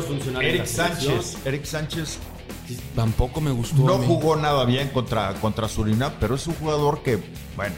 Eric. 0.43 0.67
Sánchez, 0.67 1.37
Eric 1.45 1.65
Sánchez 1.65 2.19
Tampoco 2.95 3.41
me 3.41 3.51
gustó. 3.51 3.83
no 3.83 3.99
jugó 3.99 4.37
nada 4.37 4.65
bien 4.65 4.89
contra, 4.89 5.35
contra 5.35 5.69
Surinam, 5.69 6.13
pero 6.21 6.35
es 6.35 6.47
un 6.47 6.55
jugador 6.55 7.03
que, 7.03 7.19
bueno, 7.57 7.75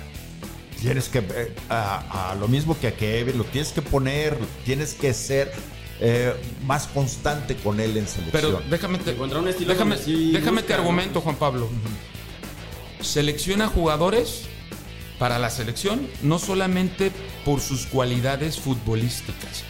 tienes 0.81 1.09
que, 1.09 1.19
eh, 1.19 1.55
a, 1.69 2.31
a 2.31 2.35
lo 2.35 2.49
mismo 2.49 2.79
que 2.79 2.89
a 2.89 2.97
Kevin, 2.97 3.39
lo 3.39 3.45
tienes 3.45 3.73
que 3.73 3.83
poner, 3.83 4.39
tienes 4.65 4.95
que 4.95 5.15
ser 5.15 5.53
eh, 6.01 6.35
más 6.67 6.89
constante 6.89 7.57
con 7.57 7.79
él 7.79 7.97
en 7.97 8.09
selección. 8.09 8.31
Pero 8.33 8.63
déjame 8.69 8.99
te, 8.99 9.13
Encontrar 9.13 9.41
un 9.43 9.49
estilo 9.49 9.73
déjame, 9.73 9.97
sí 9.97 10.33
déjame 10.33 10.63
busca, 10.63 10.67
te 10.67 10.73
¿no? 10.75 10.81
argumento, 10.81 11.21
Juan 11.21 11.37
Pablo. 11.37 11.69
Selecciona 13.01 13.69
jugadores 13.69 14.43
para 15.19 15.39
la 15.39 15.51
selección, 15.51 16.09
no 16.23 16.39
solamente 16.39 17.13
por 17.45 17.61
sus 17.61 17.87
cualidades 17.87 18.59
futbolísticas. 18.59 19.63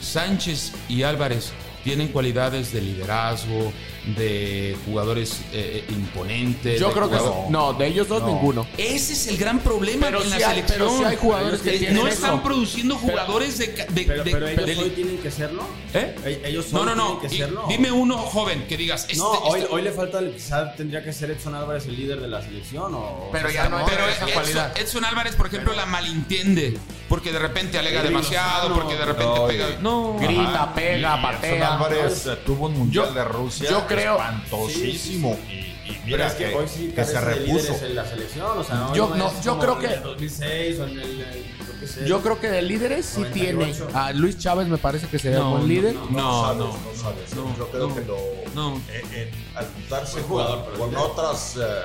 Sánchez 0.00 0.72
y 0.88 1.02
Álvarez 1.02 1.52
tienen 1.84 2.08
cualidades 2.08 2.72
de 2.72 2.80
liderazgo, 2.80 3.72
de 4.16 4.76
jugadores 4.86 5.40
eh, 5.52 5.84
eh, 5.88 5.92
imponentes. 5.92 6.80
Yo 6.80 6.92
creo 6.92 7.10
que 7.10 7.18
no, 7.50 7.72
de 7.74 7.86
ellos 7.86 8.08
dos 8.08 8.22
No. 8.22 8.28
ninguno. 8.28 8.66
Ese 8.76 9.12
es 9.12 9.26
el 9.28 9.36
gran 9.38 9.58
problema 9.60 10.06
Pero 10.06 10.18
en 10.18 10.24
sí 10.24 10.30
la 10.30 10.36
hay- 10.36 10.42
selección. 10.56 10.78
pero 10.78 10.98
sí 10.98 11.04
hay 11.04 11.16
jugadores 11.16 11.60
que 11.60 11.70
tienen 11.72 11.94
no 11.96 12.06
eso. 12.06 12.14
están 12.24 12.42
produciendo 12.42 12.96
jugadores 12.96 13.58
de, 13.58 13.66
de- 13.66 14.04
Pero, 14.04 14.24
de- 14.24 14.30
pero 14.30 14.48
ellos 14.48 14.66
de- 14.66 14.76
hoy 14.78 14.90
tienen 14.90 15.18
que 15.18 15.30
serlo. 15.30 15.62
¿Eh? 15.94 16.14
E- 16.24 16.48
Ellos 16.48 16.72
No, 16.72 16.84
no, 16.84 16.94
no. 16.94 17.04
tienen 17.18 17.20
que 17.28 17.34
Y- 17.34 17.38
serlo. 17.38 17.64
Dime 17.68 17.90
uno 17.92 18.16
joven 18.18 18.66
que 18.68 18.76
digas. 18.76 19.02
Este, 19.04 19.16
No, 19.16 19.30
hoy, 19.30 19.60
este- 19.60 19.74
hoy 19.74 19.82
le 19.82 19.92
falta, 19.92 20.20
quizá 20.32 20.72
tendría 20.74 21.02
que 21.04 21.12
ser 21.12 21.30
Edson 21.30 21.54
Álvarez 21.54 21.86
el 21.86 21.96
líder 21.96 22.20
de 22.20 22.28
la 22.28 22.42
selección 22.42 22.94
o... 22.94 23.28
Pero 23.32 23.48
o 23.48 23.50
ya 23.50 23.62
sea, 23.62 23.68
no 23.70 23.84
Pero 23.84 24.06
esa 24.08 24.24
Edson, 24.24 24.30
cualidad. 24.32 24.78
Edson 24.78 25.04
Álvarez, 25.04 25.34
por 25.34 25.46
ejemplo, 25.46 25.72
la 25.74 25.86
malentiende. 25.86 26.78
Porque 27.08 27.32
de 27.32 27.38
repente 27.38 27.78
alega 27.78 28.02
demasiado, 28.02 28.68
no, 28.68 28.74
porque 28.74 28.94
de 28.94 29.04
repente 29.04 29.24
no, 29.34 29.46
pega. 29.46 29.66
No. 29.80 30.16
Grita, 30.20 30.74
pega, 30.74 30.96
Y 30.98 31.00
Edson 31.00 31.22
patea. 31.22 31.74
Álvarez 31.74 32.28
tuvo 32.44 32.66
un 32.66 32.74
mundial 32.78 33.14
de 33.14 33.24
Rusia 33.24 33.70
yo 33.70 33.86
creo- 33.86 33.97
espantosísimo 34.02 35.38
y, 35.48 35.52
y 35.52 35.92
Pero 35.92 36.04
mira 36.06 36.26
es 36.28 36.32
que, 36.34 36.48
que, 36.50 36.54
hoy 36.54 36.66
sí 36.68 36.86
que 36.88 36.94
carece 36.94 37.12
se 37.12 37.20
repuso. 37.20 37.84
en 37.86 37.94
la 37.94 38.06
selección, 38.06 38.58
o 38.58 38.64
sea, 38.64 38.88
hoy 38.88 38.96
Yo- 38.96 39.14
no, 39.14 39.42
yo 39.42 39.58
creo 39.58 39.74
en 39.74 39.80
que- 39.88 39.94
el 39.94 40.02
2006 40.02 40.78
o 40.80 40.84
en 40.86 40.90
el... 40.90 40.98
el- 41.20 41.44
yo 41.58 41.80
qué 41.80 41.86
sé. 41.86 42.06
Yo 42.08 42.22
creo 42.22 42.40
que 42.40 42.48
de 42.48 42.62
líderes 42.62 43.06
sí 43.06 43.20
98. 43.20 43.84
tiene. 43.86 43.98
A 43.98 44.12
Luis 44.12 44.38
Chávez 44.38 44.66
me 44.68 44.78
parece 44.78 45.06
que 45.06 45.18
sería 45.18 45.38
No, 45.38 45.52
un 45.52 45.56
buen 45.58 45.68
líder. 45.68 45.94
No, 46.10 46.42
sabes, 46.42 46.58
no. 46.58 46.72
sabes. 47.00 47.34
no, 47.34 47.56
Yo 47.56 47.68
creo 47.70 47.88
no, 47.88 47.94
que 47.94 48.00
lo, 48.02 48.18
no. 48.54 48.74
en- 48.92 49.14
en- 49.14 49.30
al 49.54 49.66
juntarse 49.74 50.20
jugador, 50.22 50.72
con, 50.78 50.94
otras 50.96 51.56
eh, 51.56 51.82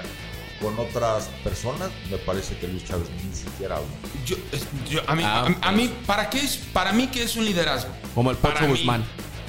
con 0.61 0.79
otras 0.79 1.29
personas, 1.43 1.89
me 2.09 2.17
parece 2.17 2.57
que 2.57 2.67
Luis 2.67 2.83
Chávez 2.85 3.07
ni 3.23 3.35
siquiera 3.35 3.75
habla. 3.77 3.87
Yo, 4.25 5.01
a, 5.05 5.15
mí, 5.15 5.23
Ah, 5.25 5.47
a, 5.61 5.69
a 5.69 5.71
mí, 5.71 5.93
¿para 6.07 6.29
qué 6.29 6.39
es? 6.39 6.57
Para 6.57 6.91
mí, 6.93 7.07
¿qué 7.07 7.23
es 7.23 7.35
un 7.35 7.45
liderazgo? 7.45 7.91
Como 8.15 8.31
el 8.31 8.37
mí, 8.37 8.71
Guzmán. 8.79 9.03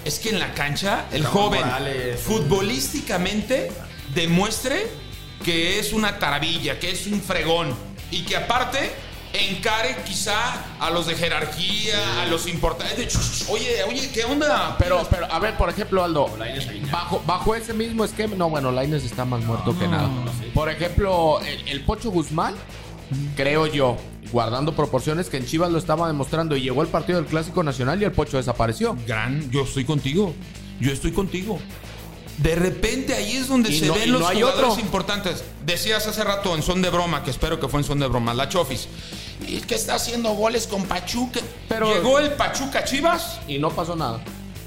Es 0.04 0.18
que 0.18 0.30
en 0.30 0.38
la 0.38 0.52
cancha, 0.54 1.06
el 1.12 1.24
Ramón 1.24 1.42
joven, 1.44 1.60
Morales. 1.64 2.20
futbolísticamente, 2.20 3.70
demuestre 4.14 4.86
que 5.44 5.78
es 5.78 5.92
una 5.92 6.18
taravilla, 6.18 6.78
que 6.78 6.90
es 6.90 7.06
un 7.06 7.20
fregón. 7.20 7.74
Y 8.10 8.22
que 8.22 8.36
aparte 8.36 8.90
encare 9.32 9.96
quizá 10.06 10.36
a 10.78 10.90
los 10.90 11.06
de 11.06 11.14
jerarquía, 11.16 12.22
a 12.22 12.26
los 12.26 12.46
importantes. 12.46 12.96
De, 12.96 13.06
"Ch, 13.08 13.48
Oye, 13.50 13.82
oye, 13.84 14.10
¿qué 14.12 14.24
onda? 14.24 14.76
Pero, 14.78 15.06
pero, 15.10 15.26
a 15.32 15.38
ver, 15.40 15.56
por 15.56 15.68
ejemplo, 15.68 16.04
Aldo, 16.04 16.30
bajo, 16.92 17.22
bajo 17.26 17.54
ese 17.54 17.72
mismo 17.74 18.04
esquema, 18.04 18.36
no, 18.36 18.48
bueno, 18.48 18.70
Laines 18.70 19.02
está 19.04 19.24
más 19.24 19.42
muerto 19.42 19.76
que 19.78 19.88
nada. 19.88 20.08
Por 20.54 20.68
ejemplo, 20.70 21.40
el, 21.40 21.66
el 21.68 21.80
Pocho 21.84 22.10
Guzmán, 22.10 22.54
creo 23.36 23.66
yo, 23.66 23.96
guardando 24.34 24.74
proporciones, 24.74 25.30
que 25.30 25.36
en 25.36 25.46
Chivas 25.46 25.70
lo 25.70 25.78
estaba 25.78 26.08
demostrando 26.08 26.56
y 26.56 26.60
llegó 26.62 26.82
el 26.82 26.88
partido 26.88 27.20
del 27.20 27.28
Clásico 27.28 27.62
Nacional 27.62 28.02
y 28.02 28.04
el 28.04 28.10
Pocho 28.10 28.36
desapareció. 28.36 28.96
Gran, 29.06 29.48
yo 29.52 29.62
estoy 29.62 29.84
contigo. 29.84 30.34
Yo 30.80 30.90
estoy 30.90 31.12
contigo. 31.12 31.60
De 32.38 32.56
repente 32.56 33.14
ahí 33.14 33.36
es 33.36 33.46
donde 33.46 33.70
Y 33.70 33.78
se 33.78 33.86
no- 33.86 33.94
ven 33.94 34.10
los 34.10 34.20
no 34.22 34.26
jugadores 34.26 34.70
otro. 34.72 34.80
importantes. 34.84 35.44
Decías 35.64 36.04
hace 36.08 36.24
rato 36.24 36.52
en 36.56 36.64
son 36.64 36.82
de 36.82 36.90
broma, 36.90 37.22
que 37.22 37.30
espero 37.30 37.60
que 37.60 37.68
fue 37.68 37.78
en 37.78 37.86
son 37.86 38.00
de 38.00 38.08
broma, 38.08 38.34
la 38.34 38.48
Chofis. 38.48 38.88
¿Y 39.46 39.60
que 39.60 39.76
está 39.76 39.94
haciendo 39.94 40.30
goles 40.30 40.66
con 40.66 40.82
Pachuca? 40.84 41.38
Pero- 41.68 41.94
Llegó 41.94 42.18
el 42.18 42.32
Pachuca 42.32 42.82
Chivas. 42.82 43.38
Y 43.46 43.58
no 43.58 43.70
pasó 43.70 43.94
nada. 43.94 44.20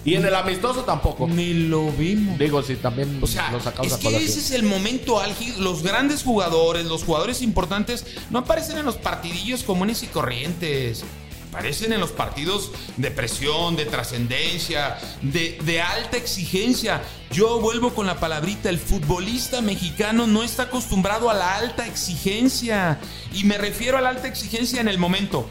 Y 0.08 0.16
en 0.16 0.24
el 0.24 0.34
amistoso 0.36 0.86
tampoco. 0.86 1.28
Ni 1.28 1.54
lo 1.54 1.92
vimos. 1.92 2.40
Digo, 2.40 2.64
sí, 2.64 2.78
también 2.78 3.20
O 3.22 3.28
sea, 3.28 3.52
lo 3.52 3.60
sacamos 3.60 3.92
es 3.92 3.98
que 3.98 4.16
ese 4.16 4.40
es 4.40 4.52
el 4.52 4.64
momento 4.64 5.20
álgido. 5.20 5.60
Los 5.60 5.84
grandes 5.84 6.24
jugadores, 6.24 6.86
los 6.86 7.04
jugadores 7.04 7.42
importantes, 7.42 8.06
no 8.30 8.40
aparecen 8.40 8.78
en 8.78 8.86
los 8.86 8.96
partidillos 8.96 9.64
comunes 9.64 10.04
y 10.04 10.08
corrientes. 10.08 11.04
Aparecen 11.50 11.92
en 11.92 12.00
los 12.00 12.12
partidos 12.12 12.72
de 12.96 13.12
presión, 13.12 13.76
de 13.76 13.84
trascendencia, 13.84 14.98
de, 15.24 15.60
de 15.66 15.82
alta 15.82 16.16
exigencia. 16.16 17.02
Yo 17.32 17.60
vuelvo 17.60 17.94
con 17.94 18.08
la 18.08 18.18
palabrita, 18.18 18.70
el 18.70 18.80
futbolista 18.80 19.60
mexicano 19.62 20.26
no 20.26 20.42
está 20.42 20.64
acostumbrado 20.64 21.30
a 21.30 21.34
la 21.34 21.58
alta 21.58 21.86
exigencia. 21.86 22.98
Y 23.34 23.44
me 23.44 23.58
refiero 23.58 23.98
a 23.98 24.02
la 24.02 24.08
alta 24.08 24.30
exigencia 24.30 24.80
en 24.80 24.88
el 24.88 25.00
momento. 25.00 25.50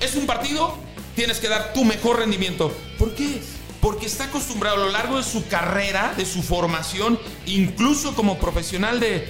Es 0.00 0.16
un 0.16 0.26
partido, 0.26 0.76
tienes 1.14 1.38
que 1.38 1.46
dar 1.46 1.72
tu 1.72 1.84
mejor 1.84 2.18
rendimiento. 2.18 2.72
¿Por 2.98 3.14
qué? 3.14 3.40
Porque 3.82 4.06
está 4.06 4.24
acostumbrado 4.24 4.76
a 4.76 4.86
lo 4.86 4.90
largo 4.90 5.18
de 5.18 5.22
su 5.24 5.46
carrera, 5.48 6.14
de 6.16 6.24
su 6.24 6.42
formación, 6.42 7.18
incluso 7.46 8.14
como 8.14 8.38
profesional 8.38 8.98
de... 9.00 9.26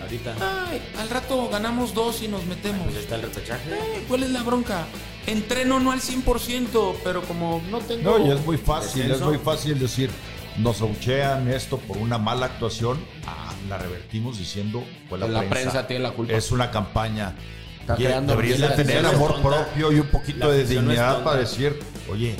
Ahorita. 0.00 0.34
Ay, 0.70 0.80
al 0.98 1.10
rato 1.10 1.48
ganamos 1.50 1.92
dos 1.92 2.22
y 2.22 2.28
nos 2.28 2.46
metemos. 2.46 2.84
Pues 2.84 2.96
está 2.96 3.16
el 3.16 3.22
repechaje. 3.22 3.70
Ay, 3.72 4.04
¿Cuál 4.08 4.22
es 4.22 4.30
la 4.30 4.42
bronca? 4.44 4.86
Entreno 5.26 5.78
no 5.80 5.92
al 5.92 6.00
100%, 6.00 6.94
pero 7.04 7.22
como 7.22 7.60
no 7.70 7.78
tengo... 7.80 8.18
No, 8.18 8.26
y 8.26 8.30
es 8.30 8.44
muy 8.46 8.56
fácil, 8.56 9.02
Descenso. 9.02 9.24
es 9.24 9.28
muy 9.30 9.38
fácil 9.38 9.78
decir, 9.78 10.10
nos 10.56 10.80
abuchean 10.80 11.48
esto 11.52 11.76
por 11.78 11.98
una 11.98 12.18
mala 12.18 12.46
actuación, 12.46 12.98
ah, 13.26 13.52
la 13.68 13.78
revertimos 13.78 14.38
diciendo, 14.38 14.82
fue 15.08 15.18
la, 15.18 15.26
La 15.28 15.40
prensa. 15.40 15.54
prensa 15.54 15.86
tiene 15.86 16.04
la 16.04 16.12
culpa. 16.12 16.32
Es 16.32 16.50
una 16.52 16.70
campaña. 16.70 17.34
Está 17.80 17.94
Y 17.94 18.04
creando 18.04 18.32
deberías 18.36 18.60
de 18.60 18.84
tener 18.84 19.04
amor 19.06 19.34
es 19.36 19.40
propio 19.44 19.92
y 19.92 19.98
un 20.00 20.06
poquito 20.08 20.46
La 20.48 20.54
de 20.54 20.64
dignidad 20.64 21.14
tonta. 21.16 21.24
para 21.30 21.40
decir, 21.40 21.78
oye, 22.10 22.36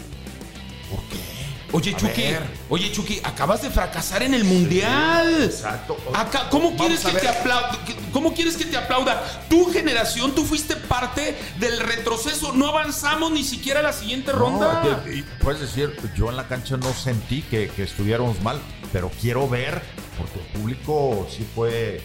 ¿por 0.91 1.01
qué? 1.05 1.19
Oye, 1.73 1.95
A 1.95 1.97
Chucky, 1.99 2.23
ver. 2.23 2.43
oye, 2.69 2.91
Chucky, 2.91 3.21
acabas 3.23 3.63
de 3.63 3.71
fracasar 3.71 4.25
en 4.25 4.35
el 4.35 4.43
mundial. 4.43 5.45
Exacto. 5.45 5.97
Acá, 6.15 6.49
¿cómo, 6.51 6.77
quieres 6.77 6.99
que 7.05 7.13
te 7.13 7.29
aplauda? 7.29 7.79
¿Cómo 8.13 8.35
quieres 8.35 8.57
que 8.57 8.65
te 8.65 8.77
aplauda? 8.77 9.23
Tu 9.49 9.67
generación, 9.73 10.35
tú 10.35 10.45
fuiste 10.45 10.75
parte 10.75 11.37
del 11.61 11.79
retroceso. 11.79 12.53
No 12.55 12.67
avanzamos 12.69 13.31
ni 13.31 13.45
siquiera 13.45 13.79
a 13.81 13.83
la 13.85 13.93
siguiente 13.93 14.33
ronda. 14.33 14.83
No, 14.83 14.97
te- 15.05 15.23
puedes 15.41 15.61
decir, 15.61 15.97
yo 16.17 16.29
en 16.29 16.37
la 16.37 16.49
cancha 16.49 16.77
no 16.77 16.93
sentí 16.93 17.43
que, 17.43 17.69
que 17.69 17.85
estuviéramos 17.85 18.43
mal, 18.43 18.61
pero 18.93 19.09
quiero 19.21 19.49
ver, 19.49 19.81
porque 20.19 20.41
el 20.41 20.47
público 20.61 21.29
sí 21.31 21.47
fue 21.55 22.03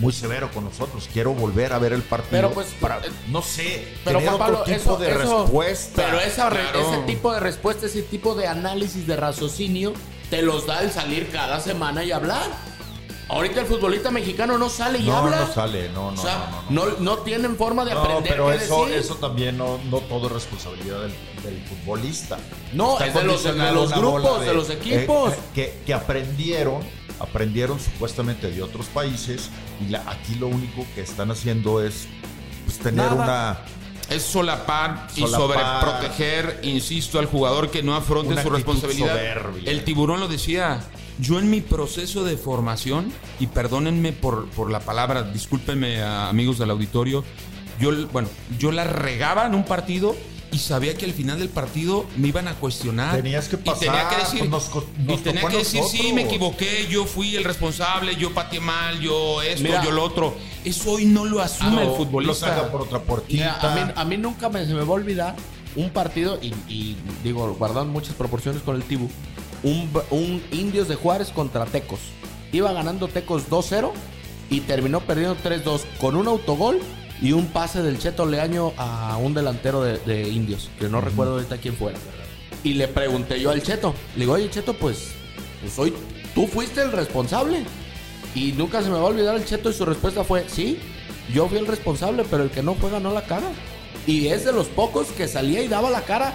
muy 0.00 0.12
severo 0.12 0.50
con 0.50 0.64
nosotros. 0.64 1.08
Quiero 1.12 1.32
volver 1.34 1.72
a 1.72 1.78
ver 1.78 1.92
el 1.92 2.02
partido. 2.02 2.30
Pero, 2.30 2.50
pues, 2.52 2.68
para, 2.80 2.96
eh, 2.98 3.10
no 3.28 3.42
sé, 3.42 3.86
Pero 4.04 4.18
tener 4.18 4.36
Pablo, 4.38 4.60
otro 4.60 4.64
tipo 4.74 4.76
eso, 4.92 4.96
de 4.96 5.10
eso- 5.10 5.42
respuesta. 5.44 6.02
Pero 6.04 6.20
esa 6.20 6.48
Claro. 6.50 6.80
ese 6.92 7.02
tipo 7.02 7.32
de 7.32 7.40
respuesta, 7.40 7.86
ese 7.86 8.02
tipo 8.02 8.34
de 8.34 8.46
análisis 8.48 9.06
de 9.06 9.16
raciocinio, 9.16 9.92
te 10.30 10.42
los 10.42 10.66
da 10.66 10.82
el 10.82 10.90
salir 10.90 11.28
cada 11.30 11.60
semana 11.60 12.02
y 12.04 12.12
hablar. 12.12 12.42
Ahorita 13.28 13.60
el 13.60 13.66
futbolista 13.66 14.10
mexicano 14.10 14.58
no 14.58 14.68
sale 14.68 14.98
y 14.98 15.04
no, 15.06 15.16
habla. 15.16 15.36
no 15.40 15.52
sale, 15.52 15.88
no, 15.90 16.10
no, 16.10 16.20
o 16.20 16.24
sea, 16.24 16.64
no, 16.68 16.86
no, 16.86 16.86
no. 16.86 16.96
no, 16.96 16.98
no 17.16 17.18
tienen 17.18 17.54
forma 17.56 17.84
de 17.84 17.94
No, 17.94 18.00
aprender 18.00 18.32
pero 18.32 18.48
qué 18.48 18.56
eso, 18.56 18.84
decir. 18.86 18.98
eso 18.98 19.14
también 19.16 19.56
no, 19.56 19.78
no 19.88 19.98
todo 20.00 20.26
es 20.26 20.32
responsabilidad 20.32 21.02
del, 21.02 21.12
del 21.44 21.62
futbolista. 21.64 22.38
No, 22.72 22.94
Está 22.94 23.06
es 23.06 23.14
de 23.14 23.22
los- 23.22 23.44
de 23.44 23.52
los 23.72 23.92
grupos, 23.94 24.40
de 24.44 24.52
los 24.54 24.68
equipos. 24.70 25.32
eh, 25.32 25.36
que, 25.54 25.78
que 25.86 25.94
aprendieron, 25.94 26.80
aprendieron 27.20 27.78
supuestamente 27.78 28.50
de 28.50 28.62
otros 28.64 28.86
países 28.86 29.48
y 29.80 29.90
la- 29.90 30.02
aquí 30.10 30.34
lo 30.36 30.48
único 30.48 30.84
que 30.94 31.00
están 31.02 31.30
haciendo 31.30 31.82
es 31.82 32.06
pues, 32.64 32.78
tener 32.78 33.06
Nada. 33.12 33.14
una 33.14 34.14
Es 34.14 34.22
solapar, 34.22 35.06
y 35.14 35.20
sobreproteger, 35.26 36.60
insisto, 36.64 37.18
al 37.18 37.26
jugador 37.26 37.70
que 37.70 37.82
no 37.82 37.94
afronte 37.94 38.32
Una 38.32 38.42
su 38.42 38.50
responsabilidad. 38.50 39.08
soberbia. 39.14 39.70
El 39.70 39.84
tiburón 39.84 40.20
lo 40.20 40.28
decía. 40.28 40.80
yo 41.20 41.38
en 41.38 41.50
mi 41.50 41.60
proceso 41.60 42.24
de 42.24 42.36
formación, 42.38 43.12
y 43.38 43.46
perdónenme 43.46 44.12
por, 44.12 44.48
por 44.50 44.70
la 44.70 44.80
palabra, 44.80 45.22
discúlpenme 45.22 46.00
a 46.02 46.28
amigos 46.30 46.58
del 46.58 46.70
auditorio, 46.70 47.24
yo, 47.78 47.90
bueno, 48.08 48.28
yo 48.58 48.72
la 48.72 48.84
regaba 48.84 49.44
en 49.46 49.54
un 49.54 49.64
partido 49.64 50.16
y 50.52 50.58
sabía 50.58 50.96
que 50.96 51.04
al 51.04 51.12
final 51.12 51.38
del 51.38 51.48
partido 51.48 52.06
me 52.16 52.28
iban 52.28 52.48
a 52.48 52.54
cuestionar. 52.54 53.16
Tenías 53.16 53.48
que 53.48 53.56
Y 53.56 53.58
tenía 53.58 53.74
pasar, 53.92 54.08
que 54.10 54.16
decir, 54.16 54.50
pues 54.50 54.70
nos 54.98 55.20
y 55.20 55.22
tenía 55.22 55.46
que 55.46 55.56
decir 55.58 55.82
sí, 55.84 55.96
nosotros". 55.98 56.12
me 56.14 56.22
equivoqué, 56.22 56.86
yo 56.90 57.04
fui 57.06 57.36
el 57.36 57.44
responsable, 57.44 58.16
yo 58.16 58.34
pateé 58.34 58.60
mal, 58.60 59.00
yo 59.00 59.42
esto, 59.42 59.62
Mira. 59.62 59.84
yo 59.84 59.90
lo 59.92 60.02
otro. 60.02 60.34
Eso 60.64 60.92
hoy 60.92 61.04
no 61.04 61.24
lo 61.24 61.40
asume 61.40 61.78
Ah, 61.78 61.82
el 61.82 61.88
Lo 61.88 61.94
futbolista. 61.96 62.48
saca 62.48 62.70
por 62.70 62.82
otra 62.82 63.00
Mira, 63.28 63.54
a, 63.60 63.74
mí, 63.74 63.92
a 63.94 64.04
mí 64.04 64.16
nunca 64.16 64.48
me, 64.48 64.66
se 64.66 64.74
me 64.74 64.80
va 64.80 64.86
a 64.88 64.90
olvidar 64.90 65.36
un 65.76 65.90
partido, 65.90 66.38
y, 66.42 66.48
y 66.68 66.96
digo, 67.22 67.54
guardando 67.58 67.92
muchas 67.92 68.14
proporciones 68.14 68.60
con 68.62 68.74
el 68.74 68.82
Tibu, 68.82 69.08
un, 69.62 69.88
un 70.10 70.42
Indios 70.50 70.88
de 70.88 70.96
Juárez 70.96 71.28
contra 71.28 71.64
Tecos. 71.66 72.00
Iba 72.52 72.72
ganando 72.72 73.06
Tecos 73.06 73.48
2-0 73.48 73.92
y 74.50 74.60
terminó 74.62 74.98
perdiendo 75.00 75.36
3-2 75.44 75.82
con 76.00 76.16
un 76.16 76.26
autogol 76.26 76.80
y 77.22 77.32
un 77.32 77.46
pase 77.48 77.82
del 77.82 77.98
Cheto 77.98 78.26
Leaño 78.26 78.72
a 78.76 79.16
un 79.18 79.34
delantero 79.34 79.82
de, 79.82 79.98
de 79.98 80.28
Indios, 80.28 80.70
que 80.78 80.88
no 80.88 81.00
recuerdo 81.00 81.34
ahorita 81.34 81.58
quién 81.58 81.74
fuera. 81.76 81.98
Y 82.64 82.74
le 82.74 82.88
pregunté 82.88 83.40
yo 83.40 83.50
al 83.50 83.62
Cheto, 83.62 83.94
le 84.14 84.20
digo, 84.20 84.34
oye 84.34 84.50
Cheto, 84.50 84.74
pues, 84.74 85.08
pues 85.60 85.78
hoy 85.78 85.92
tú 86.34 86.46
fuiste 86.46 86.82
el 86.82 86.92
responsable. 86.92 87.64
Y 88.34 88.52
nunca 88.52 88.80
se 88.82 88.88
me 88.88 88.94
va 88.94 89.00
a 89.00 89.04
olvidar 89.06 89.34
el 89.36 89.44
Cheto 89.44 89.70
y 89.70 89.74
su 89.74 89.84
respuesta 89.84 90.22
fue, 90.24 90.46
sí, 90.48 90.78
yo 91.34 91.48
fui 91.48 91.58
el 91.58 91.66
responsable, 91.66 92.24
pero 92.30 92.42
el 92.44 92.50
que 92.50 92.62
no 92.62 92.74
juega 92.80 93.00
no 93.00 93.12
la 93.12 93.22
cara. 93.24 93.48
Y 94.06 94.28
es 94.28 94.44
de 94.44 94.52
los 94.52 94.66
pocos 94.68 95.08
que 95.08 95.26
salía 95.28 95.62
y 95.62 95.68
daba 95.68 95.90
la 95.90 96.02
cara, 96.02 96.34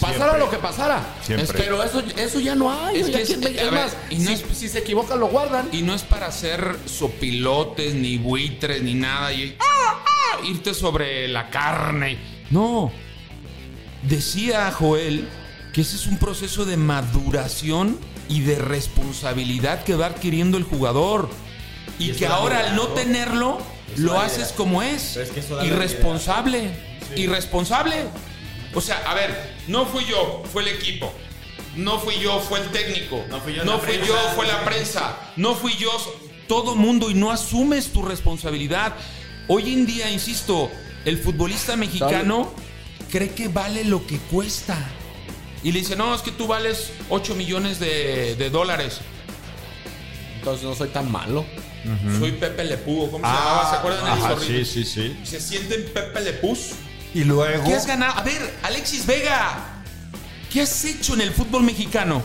pasara 0.00 0.18
Siempre. 0.24 0.38
lo 0.40 0.50
que 0.50 0.56
pasara. 0.56 1.06
Siempre. 1.22 1.44
Es- 1.44 1.52
pero 1.52 1.82
eso, 1.82 2.02
eso 2.16 2.40
ya 2.40 2.54
no 2.54 2.70
hay. 2.72 3.00
Es 3.00 3.06
que 3.10 3.22
es- 3.22 3.30
es 3.30 3.40
ver, 3.40 3.72
más, 3.72 3.96
y 4.10 4.16
no 4.16 4.28
si, 4.28 4.32
es- 4.34 4.44
si 4.58 4.68
se 4.68 4.78
equivocan 4.78 5.20
lo 5.20 5.28
guardan. 5.28 5.68
Y 5.72 5.82
no 5.82 5.94
es 5.94 6.02
para 6.02 6.26
hacer 6.26 6.76
sopilotes, 6.86 7.94
ni 7.94 8.18
buitres, 8.18 8.82
ni 8.82 8.94
nada. 8.94 9.32
Y 9.32 9.56
irte 10.44 10.74
sobre 10.74 11.28
la 11.28 11.50
carne. 11.50 12.18
No. 12.50 12.92
Decía 14.02 14.70
Joel 14.72 15.28
que 15.72 15.82
ese 15.82 15.96
es 15.96 16.06
un 16.06 16.18
proceso 16.18 16.64
de 16.64 16.76
maduración 16.76 17.98
y 18.28 18.40
de 18.40 18.56
responsabilidad 18.56 19.84
que 19.84 19.94
va 19.94 20.06
adquiriendo 20.06 20.56
el 20.56 20.64
jugador. 20.64 21.28
Y, 21.98 22.12
que 22.12 22.26
ahora 22.26 22.60
al 22.60 22.76
no 22.76 22.88
tenerlo, 22.88 23.58
lo 23.96 24.18
haces 24.20 24.52
como 24.52 24.82
es. 24.82 25.18
Que 25.34 25.66
Irresponsable. 25.66 26.70
Irresponsable. 27.16 28.04
O 28.74 28.80
sea, 28.80 28.98
a 29.10 29.14
ver, 29.14 29.54
no 29.68 29.86
fui 29.86 30.04
yo, 30.04 30.42
fue 30.52 30.62
el 30.62 30.68
equipo. 30.68 31.12
No 31.76 31.98
fui 31.98 32.18
yo, 32.18 32.40
fue 32.40 32.60
el 32.60 32.68
técnico. 32.70 33.22
No 33.28 33.40
fui 33.40 33.54
yo, 33.54 33.64
No 33.64 33.72
la 33.72 33.78
fui 33.78 33.96
prensa. 33.96 34.06
yo, 34.06 34.16
fue 34.34 34.46
la 34.46 34.64
prensa. 34.64 35.16
No 35.36 35.54
fui 35.54 35.76
yo. 35.76 35.90
Todo 36.48 36.74
mundo 36.74 37.10
y 37.10 37.14
no 37.14 37.30
asumes 37.30 37.92
tu 37.92 38.02
responsabilidad. 38.02 38.94
Hoy 39.48 39.72
en 39.72 39.86
día, 39.86 40.10
insisto, 40.10 40.70
el 41.04 41.18
futbolista 41.18 41.76
mexicano 41.76 42.52
cree 43.10 43.30
que 43.30 43.48
vale 43.48 43.84
lo 43.84 44.06
que 44.06 44.18
cuesta. 44.18 44.76
Y 45.62 45.72
le 45.72 45.80
dice, 45.80 45.96
no, 45.96 46.14
es 46.14 46.22
que 46.22 46.32
tú 46.32 46.46
vales 46.46 46.92
8 47.08 47.34
millones 47.34 47.78
de, 47.78 48.36
de 48.36 48.50
dólares. 48.50 49.00
Entonces 50.38 50.64
no 50.64 50.74
soy 50.74 50.88
tan 50.88 51.10
malo. 51.10 51.44
Soy 52.18 52.32
Pepe 52.32 52.64
Lepú, 52.64 53.10
¿cómo 53.10 53.26
se 53.26 53.32
llamaba? 53.32 53.70
¿Se 53.70 53.76
acuerdan 53.76 54.30
los 54.30 54.44
sí, 54.44 54.64
sí, 54.64 54.84
sí. 54.84 55.16
Se 55.24 55.40
sienten 55.40 55.84
Pepe 55.92 56.20
Lepús. 56.20 56.70
Y 57.14 57.24
luego. 57.24 57.64
¿Qué 57.64 57.74
has 57.74 57.86
ganado? 57.86 58.18
A 58.18 58.22
ver, 58.22 58.54
Alexis 58.62 59.06
Vega, 59.06 59.82
¿qué 60.52 60.62
has 60.62 60.84
hecho 60.84 61.14
en 61.14 61.20
el 61.20 61.32
fútbol 61.32 61.62
mexicano? 61.62 62.22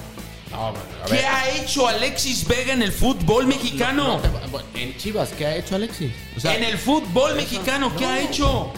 ¿Qué 1.08 1.26
ha 1.26 1.50
hecho 1.50 1.88
Alexis 1.88 2.48
Vega 2.48 2.74
en 2.74 2.82
el 2.82 2.92
fútbol 2.92 3.48
mexicano? 3.48 4.20
No 4.22 4.50
bueno, 4.50 4.68
en 4.76 4.98
Chivas, 4.98 5.30
¿qué 5.38 5.46
ha 5.46 5.56
hecho 5.56 5.76
Alexis? 5.76 6.12
O 6.36 6.40
sea, 6.40 6.56
en 6.56 6.64
el 6.64 6.78
fútbol 6.78 7.36
mexicano, 7.36 7.96
¿qué 7.96 8.06
ha 8.06 8.22
hecho? 8.22 8.72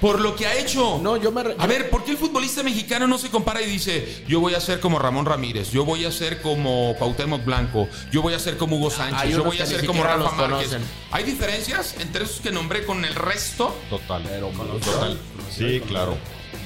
Por 0.00 0.18
lo 0.20 0.34
que 0.34 0.46
ha 0.46 0.56
hecho. 0.56 0.98
No, 1.02 1.18
yo 1.18 1.30
me 1.30 1.42
A 1.58 1.66
ver, 1.66 1.90
¿por 1.90 2.04
qué 2.04 2.12
el 2.12 2.16
futbolista 2.16 2.62
mexicano 2.62 3.06
no 3.06 3.18
se 3.18 3.28
compara 3.28 3.60
y 3.60 3.66
dice, 3.66 4.24
yo 4.26 4.40
voy 4.40 4.54
a 4.54 4.60
ser 4.60 4.80
como 4.80 4.98
Ramón 4.98 5.26
Ramírez, 5.26 5.70
yo 5.72 5.84
voy 5.84 6.06
a 6.06 6.12
ser 6.12 6.40
como 6.40 6.94
Cuauhtémoc 6.98 7.44
Blanco, 7.44 7.86
yo 8.10 8.22
voy 8.22 8.32
a 8.32 8.38
ser 8.38 8.56
como 8.56 8.76
Hugo 8.76 8.90
Sánchez, 8.90 9.20
hay 9.20 9.32
yo 9.32 9.44
voy 9.44 9.60
a 9.60 9.66
ser 9.66 9.84
como 9.84 10.02
Rafa 10.02 10.30
Márquez? 10.30 10.36
conocen. 10.70 10.82
¿Hay 11.10 11.24
diferencias 11.24 11.96
entre 12.00 12.24
esos 12.24 12.40
que 12.40 12.50
nombré 12.50 12.86
con 12.86 13.04
el 13.04 13.14
resto? 13.14 13.76
Total. 13.90 14.22
Pero, 14.22 14.48
Total. 14.48 15.18
Sí, 15.50 15.82
claro. 15.86 16.16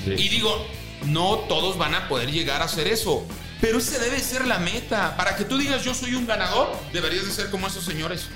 Sí. 0.04 0.12
Y 0.12 0.28
digo, 0.28 0.64
no 1.06 1.38
todos 1.48 1.76
van 1.76 1.94
a 1.94 2.08
poder 2.08 2.30
llegar 2.30 2.62
a 2.62 2.66
hacer 2.66 2.86
eso. 2.86 3.26
Pero 3.64 3.78
esa 3.78 3.98
debe 3.98 4.20
ser 4.20 4.46
la 4.46 4.58
meta. 4.58 5.16
Para 5.16 5.36
que 5.36 5.44
tú 5.44 5.56
digas 5.56 5.82
yo 5.84 5.94
soy 5.94 6.14
un 6.14 6.26
ganador, 6.26 6.68
deberías 6.92 7.24
de 7.24 7.32
ser 7.32 7.50
como 7.50 7.66
esos 7.66 7.82
señores. 7.84 8.26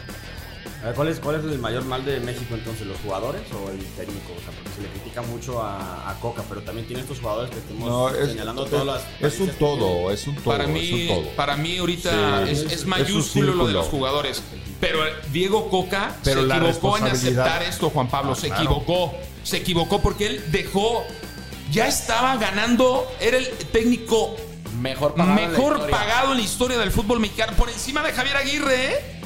¿cuál 0.95 1.09
es, 1.09 1.19
¿Cuál 1.19 1.37
es 1.37 1.45
el 1.45 1.59
mayor 1.59 1.85
mal 1.85 2.03
de 2.05 2.19
México 2.21 2.55
entonces? 2.55 2.87
¿Los 2.87 2.97
jugadores 3.01 3.43
o 3.53 3.69
el 3.69 3.79
técnico? 3.97 4.33
O 4.33 4.41
sea, 4.41 4.53
porque 4.53 4.71
se 4.77 4.83
le 4.83 4.89
critica 4.89 5.21
mucho 5.23 5.61
a, 5.63 6.09
a 6.09 6.15
Coca, 6.21 6.43
pero 6.49 6.63
también 6.63 6.87
tiene 6.87 7.03
estos 7.03 7.19
jugadores 7.19 7.51
que 7.51 7.59
estamos 7.59 7.87
No, 7.89 8.09
es, 8.09 8.29
señalando 8.31 8.65
es- 8.65 8.71
todas 8.71 8.87
las. 8.87 9.03
es 9.21 9.41
un 9.41 9.51
todo, 9.51 10.11
es 10.13 10.27
un 10.27 10.37
todo. 10.37 10.45
para 10.45 10.65
es 10.65 10.69
un 10.69 10.75
mí, 10.75 11.07
todo. 11.09 11.29
para 11.37 11.57
mí 11.57 11.77
ahorita 11.79 12.47
Sí, 12.47 12.53
es, 12.53 12.73
es- 12.73 12.87
mayúsculo 12.87 13.55
lo 13.55 13.67
de 13.67 13.73
los 13.75 13.87
jugadores. 13.87 14.43
Pero 14.81 15.01
Diego 15.33 15.69
Coca 15.69 16.17
Pero 16.25 16.43
se 16.43 16.47
la 16.47 16.57
equivocó 16.59 16.97
en 16.99 17.05
aceptar 17.05 17.63
esto, 17.65 17.91
Juan 17.91 18.09
Pablo. 18.09 18.33
Ah, 18.33 18.37
se 18.41 18.47
claro. 18.47 18.63
equivocó. 18.63 19.15
Se 19.43 19.57
equivocó 19.59 20.01
porque 20.01 20.27
él 20.27 20.45
dejó. 20.53 21.05
Ya 21.73 21.87
estaba 21.89 22.37
ganando. 22.37 23.07
Era 23.21 23.37
el 23.37 23.49
técnico 23.73 24.37
mejor 24.81 25.15
pagado. 25.15 25.39
en 25.39 25.43
la 25.43 25.49
mejor 25.49 25.91
pagado 25.91 26.33
en 26.33 26.39
la 26.39 26.45
historia 26.45 26.79
del 26.79 26.91
fútbol 26.91 27.21
mexicano. 27.21 27.53
Por 27.57 27.69
encima 27.69 28.03
de 28.03 28.13
Javier 28.13 28.37
Aguirre, 28.37 28.87
¿eh? 28.93 29.21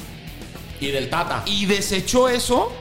Y 0.79 0.87
del 0.91 1.09
Tata. 1.09 1.43
y 1.45 1.65
desechó 1.65 2.27
eso 2.29 2.71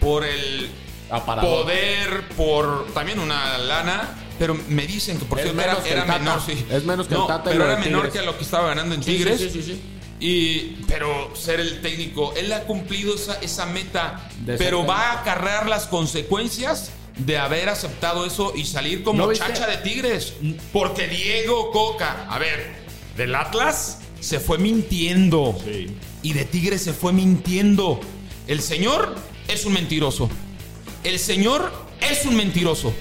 por 0.00 0.24
el 0.24 0.70
Aparador. 1.10 1.64
poder, 1.64 2.28
por 2.36 2.86
también 2.94 3.18
una 3.20 3.58
lana. 3.58 4.18
Pero 4.38 4.54
me 4.68 4.86
dicen 4.86 5.18
que 5.18 5.24
por 5.26 5.38
cierto 5.38 5.60
era, 5.60 5.76
que 5.76 5.94
menor, 5.94 6.40
sí. 6.44 6.66
Es 6.70 6.84
menos 6.84 7.06
que 7.06 7.14
el 7.14 7.26
Tata 7.26 7.44
Pero 7.50 7.64
era 7.66 7.76
menor 7.76 8.10
que 8.10 8.20
lo 8.22 8.36
que 8.36 8.42
estaba 8.44 8.68
ganando 8.68 8.94
en 8.94 9.02
Sí, 9.02 9.16
Tigres. 9.16 9.38
sí, 9.40 9.50
sí, 9.50 9.62
sí. 9.62 9.82
Y, 10.20 10.84
pero 10.88 11.32
ser 11.36 11.60
el 11.60 11.82
técnico, 11.82 12.32
él 12.36 12.52
ha 12.52 12.60
cumplido 12.62 13.14
esa, 13.14 13.34
esa 13.42 13.66
meta, 13.66 14.28
De 14.40 14.56
pero 14.56 14.86
va 14.86 15.10
a 15.10 15.20
acarrear 15.20 15.68
las 15.68 15.86
consecuencias 15.86 16.90
de 17.16 17.38
haber 17.38 17.68
aceptado 17.68 18.26
eso 18.26 18.52
y 18.56 18.64
salir 18.64 19.02
como 19.02 19.26
¿No 19.26 19.32
chacha 19.32 19.66
de 19.66 19.76
Tigres. 19.78 20.34
Porque 20.72 21.08
Diego 21.08 21.70
Coca, 21.70 22.26
a 22.28 22.38
ver, 22.38 22.74
del 23.16 23.34
Atlas 23.34 23.98
se 24.20 24.40
fue 24.40 24.58
mintiendo. 24.58 25.56
Sí. 25.64 25.86
Y 26.22 26.32
de 26.32 26.44
Tigres 26.44 26.82
se 26.82 26.92
fue 26.92 27.12
mintiendo. 27.12 28.00
El 28.46 28.60
señor 28.60 29.14
es 29.48 29.64
un 29.64 29.74
mentiroso. 29.74 30.28
El 31.04 31.18
señor 31.18 31.70
es 32.00 32.24
un 32.26 32.36
mentiroso. 32.36 32.92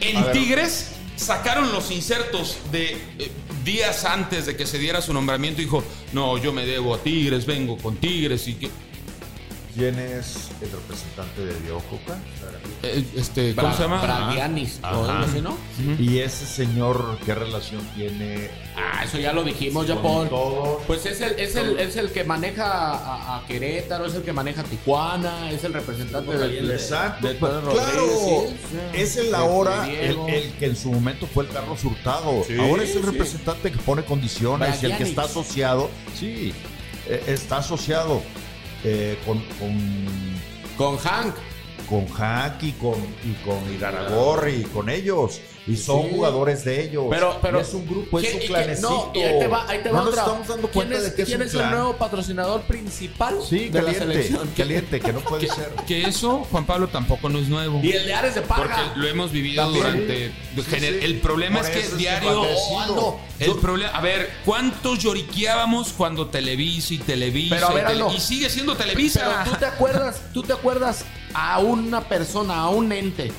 En. 0.00 0.32
Tigres 0.32 0.92
sacaron 1.16 1.72
los 1.72 1.90
insertos 1.90 2.58
de 2.70 2.92
eh, 3.18 3.30
días 3.64 4.04
antes 4.04 4.46
de 4.46 4.56
que 4.56 4.66
se 4.66 4.78
diera 4.78 5.00
su 5.00 5.12
nombramiento. 5.12 5.60
Dijo, 5.60 5.82
no, 6.12 6.38
yo 6.38 6.52
me 6.52 6.66
debo 6.66 6.94
a 6.94 7.02
Tigres, 7.02 7.46
vengo 7.46 7.76
con 7.78 7.96
Tigres 7.96 8.46
y 8.48 8.54
que... 8.54 8.70
¿Quién 9.78 9.96
es 9.96 10.48
el 10.60 10.72
representante 10.72 11.40
de 11.46 11.60
Diego 11.60 11.78
Coca? 11.88 12.18
eh, 12.82 13.04
este, 13.14 13.54
¿Cómo 13.54 13.68
Bra- 13.68 13.76
se 13.76 13.82
llama? 13.84 15.22
Así, 15.22 15.40
¿no? 15.40 15.56
¿Y 16.00 16.18
ese 16.18 16.46
señor 16.46 17.16
qué 17.24 17.32
relación 17.32 17.80
tiene 17.94 18.50
Ah, 18.76 19.04
eso 19.04 19.18
ya 19.18 19.32
lo 19.32 19.44
dijimos, 19.44 19.86
ya 19.86 19.94
con 19.94 20.02
Paul. 20.02 20.28
todos? 20.30 20.82
Pues 20.88 21.06
es 21.06 21.20
el, 21.20 21.38
es, 21.38 21.54
el, 21.54 21.78
es 21.78 21.94
el 21.96 22.10
que 22.10 22.24
maneja 22.24 22.64
a, 22.92 23.36
a 23.38 23.46
Querétaro, 23.46 24.06
es 24.06 24.14
el 24.16 24.22
que 24.22 24.32
maneja 24.32 24.62
a 24.62 24.64
Tijuana, 24.64 25.50
es 25.52 25.62
el 25.62 25.72
representante 25.72 26.36
del. 26.36 26.70
Exacto, 26.72 27.28
de 27.28 27.34
pues, 27.36 27.52
Pedro 27.52 27.72
claro, 27.72 28.00
Rodríguez, 28.00 28.50
sí, 28.50 28.56
sí. 28.72 29.00
es 29.00 29.16
el 29.16 29.30
De 29.30 29.36
ahora 29.36 29.84
el, 29.88 29.90
Diego. 30.08 30.26
el 30.28 30.52
que 30.54 30.66
en 30.66 30.76
su 30.76 30.90
momento 30.90 31.28
fue 31.32 31.44
el 31.44 31.50
Carlos 31.50 31.84
Hurtado. 31.84 32.42
Sí, 32.44 32.56
ahora 32.58 32.82
es 32.82 32.96
el 32.96 33.02
sí. 33.02 33.08
representante 33.10 33.70
que 33.70 33.78
pone 33.78 34.04
condiciones 34.04 34.82
y 34.82 34.86
el 34.86 34.96
que 34.96 35.04
está 35.04 35.22
asociado, 35.22 35.88
sí, 36.18 36.52
eh, 37.06 37.22
está 37.28 37.58
asociado 37.58 38.22
eh, 38.84 39.18
con, 39.24 39.42
con, 39.58 39.78
Con 40.76 40.96
Hank. 40.98 41.34
con 41.88 42.06
Hack 42.06 42.62
y 42.62 42.72
con, 42.72 42.94
y 43.24 43.32
con 43.44 43.58
y 44.60 44.62
con 44.64 44.88
ellos. 44.88 45.40
Y 45.68 45.76
son 45.76 46.02
Sí. 46.04 46.08
jugadores 46.14 46.64
de 46.64 46.82
ellos. 46.84 47.04
Pero, 47.10 47.38
pero 47.42 47.58
Y 47.58 47.62
es 47.62 47.74
un 47.74 47.86
grupo, 47.86 48.18
es 48.18 48.26
¿quién- 48.26 48.40
un 48.40 48.46
clanecito. 48.48 48.88
No, 48.90 49.12
y 49.14 49.22
ahí 49.22 49.38
te 49.38 49.46
va, 49.48 49.66
ahí 49.68 49.78
te 49.82 49.90
va 49.90 49.98
no 49.98 50.04
nos 50.04 50.08
otra. 50.14 50.22
estamos 50.24 50.48
dando 50.48 50.62
¿Quién 50.70 50.72
cuenta 50.72 50.96
es, 50.96 51.02
de 51.10 51.14
que 51.14 51.22
es 51.22 51.28
quién 51.28 51.40
un 51.42 51.46
es 51.46 51.52
el 51.54 51.60
clan. 51.60 51.70
nuevo 51.72 51.96
patrocinador 51.96 52.62
principal 52.62 53.38
Sí, 53.46 53.68
de 53.68 53.82
la 53.82 53.84
caliente, 53.92 53.98
selección? 54.14 54.50
caliente, 54.56 55.00
que 55.00 55.12
no 55.12 55.20
puede 55.20 55.42
Que, 55.46 55.54
ser. 55.54 55.68
que 55.86 56.02
eso, 56.04 56.46
Juan 56.50 56.64
Pablo, 56.64 56.88
tampoco 56.88 57.28
no 57.28 57.38
es 57.38 57.48
nuevo. 57.48 57.80
Y 57.82 57.92
el 57.92 58.06
de 58.06 58.14
Ares 58.14 58.34
de 58.34 58.40
Porque 58.40 58.62
Parga. 58.62 58.92
lo 58.96 59.06
hemos 59.06 59.30
vivido 59.30 59.62
También. 59.64 59.84
durante... 59.84 60.28
Sí, 60.28 60.62
gener- 60.70 60.98
sí. 61.00 61.04
El 61.04 61.20
problema 61.20 61.58
Por 61.60 61.66
es 61.68 61.70
que 61.76 61.80
es 61.80 61.96
diario... 61.98 62.40
parecido. 62.40 63.18
El 63.38 63.54
problema, 63.56 63.90
a 63.92 64.00
ver, 64.00 64.30
¿cuántos 64.44 64.98
lloriqueábamos 64.98 65.92
cuando 65.92 66.26
Televisa 66.28 66.94
y 66.94 66.98
Televisa 66.98 67.54
Pero 67.56 67.68
a 67.68 67.72
ver, 67.74 67.84
y, 67.84 67.86
Tele- 67.92 68.02
Aldo. 68.04 68.14
y 68.16 68.20
sigue 68.20 68.50
siendo 68.50 68.74
Televisa? 68.74 69.42
Pero 69.44 69.52
tú 69.52 69.58
te 69.60 69.66
acuerdas, 69.66 70.20
tú 70.32 70.42
te 70.42 70.52
acuerdas 70.54 71.04
a 71.34 71.58
una 71.60 72.00
persona, 72.08 72.54
a 72.62 72.68
un 72.70 72.90
ente 72.90 73.30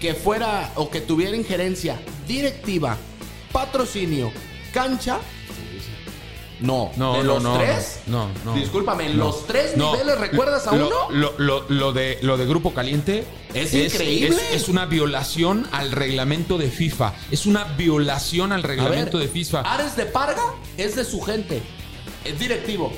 que 0.00 0.14
fuera 0.14 0.72
o 0.76 0.90
que 0.90 1.00
tuviera 1.00 1.36
injerencia 1.36 2.00
directiva, 2.26 2.96
patrocinio, 3.52 4.32
cancha. 4.72 5.18
No, 6.60 6.90
No, 6.96 7.14
de 7.14 7.18
no, 7.20 7.24
los 7.34 7.42
no, 7.42 7.56
tres. 7.58 8.00
no, 8.06 8.28
no. 8.44 8.54
Discúlpame, 8.54 9.06
¿en 9.06 9.16
los 9.18 9.46
tres 9.46 9.78
No, 9.78 9.92
niveles 9.92 10.18
recuerdas 10.20 10.66
a 10.66 10.76
lo- 10.76 10.88
uno? 10.88 11.10
Lo, 11.10 11.34
lo- 11.38 11.64
lo 11.70 11.92
de, 11.94 12.18
lo 12.20 12.36
de 12.36 12.44
Grupo 12.44 12.74
Caliente 12.74 13.24
Es 13.54 13.72
increíble. 13.72 14.36
Es, 14.52 14.62
es 14.64 14.68
una 14.68 14.84
violación 14.84 15.66
al 15.72 15.90
reglamento 15.90 16.58
de 16.58 16.68
FIFA. 16.70 17.14
Es 17.30 17.46
una 17.46 17.64
violación 17.64 18.52
al 18.52 18.60
ver, 18.60 18.72
reglamento 18.72 19.18
de 19.18 19.28
FIFA. 19.28 19.60
Ares 19.62 19.96
de 19.96 20.04
Parga 20.04 20.42
es 20.76 20.96
de 20.96 21.04
su 21.06 21.22
gente. 21.22 21.62
Es 22.26 22.38
directivo. 22.38 22.92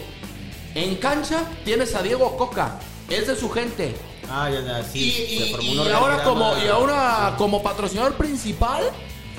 En 0.74 0.96
cancha 0.96 1.44
tienes 1.64 1.94
a 1.94 2.02
Diego 2.02 2.36
Coca. 2.36 2.80
Es 3.08 3.28
de 3.28 3.36
su 3.36 3.48
gente. 3.48 3.94
Ah, 4.34 4.50
ya, 4.50 4.60
ya, 4.62 4.82
sí. 4.84 4.98
y 5.00 5.38
se 5.38 5.46
y- 5.46 5.50
formó 5.52 5.72
y 5.74 5.78
un 5.78 5.92
ahora 5.92 6.22
como 6.24 6.54
y 6.64 6.68
ahora 6.68 7.34
como 7.36 7.62
patrocinador 7.62 8.14
principal, 8.14 8.84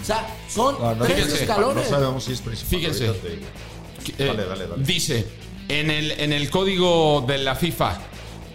o 0.02 0.06
sea, 0.06 0.28
son 0.48 0.76
No, 0.80 0.94
no, 0.96 1.04
tres 1.06 1.18
fíjense, 1.18 1.42
escalones. 1.44 1.90
No 1.90 1.98
sabemos 1.98 2.24
si 2.24 2.34
es 2.34 2.42
principal. 2.42 2.70
Fíjense. 2.80 3.06
Eh, 3.08 4.26
Dale, 4.26 4.46
dale, 4.46 4.68
dale. 4.68 4.84
Dice 4.84 5.26
en 5.70 5.90
el, 5.90 6.12
en 6.12 6.34
el 6.34 6.50
código 6.50 7.24
de 7.28 7.38
la 7.40 7.56
FIFA. 7.56 8.00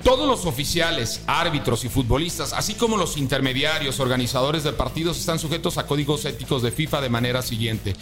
Todos 0.05 0.29
los 0.29 0.47
oficiales, 0.47 1.23
árbitros 1.27 1.85
y 1.85 1.89
futbolistas, 1.89 2.53
así 2.53 2.75
como 2.75 2.97
los 2.97 3.17
intermediarios, 3.17 3.99
organizadores 3.99 4.63
de 4.63 4.73
partidos, 4.73 5.19
están 5.19 5.41
sujetos 5.41 5.77
a 5.77 5.87
códigos 5.87 6.25
éticos 6.25 6.63
de 6.63 6.71
FIFA 6.71 7.01
de 7.01 7.09
manera 7.09 7.43
siguiente. 7.43 7.95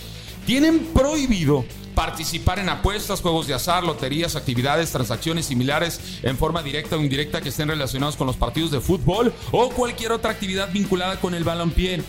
Tienen 0.47 0.79
prohibido 0.95 1.65
participar 1.97 2.61
en 2.61 2.69
apuestas, 2.69 3.21
juegos 3.21 3.49
de 3.49 3.55
azar, 3.55 3.83
loterías, 3.83 4.37
actividades, 4.37 4.93
transacciones 4.93 5.47
similares 5.47 6.21
en 6.23 6.39
forma 6.39 6.63
directa 6.63 6.95
o 6.95 7.01
indirecta 7.01 7.41
que 7.41 7.49
estén 7.49 7.69
relacionados 7.69 8.15
con 8.15 8.29
los 8.29 8.37
partidos 8.37 8.71
de 8.71 8.81
fútbol 8.81 9.33
o 9.51 9.71
cualquier 9.71 10.13
otra 10.13 10.31
actividad 10.31 10.71
vinculada 10.73 11.19
con 11.21 11.35
el 11.35 11.43
balompié 11.43 12.01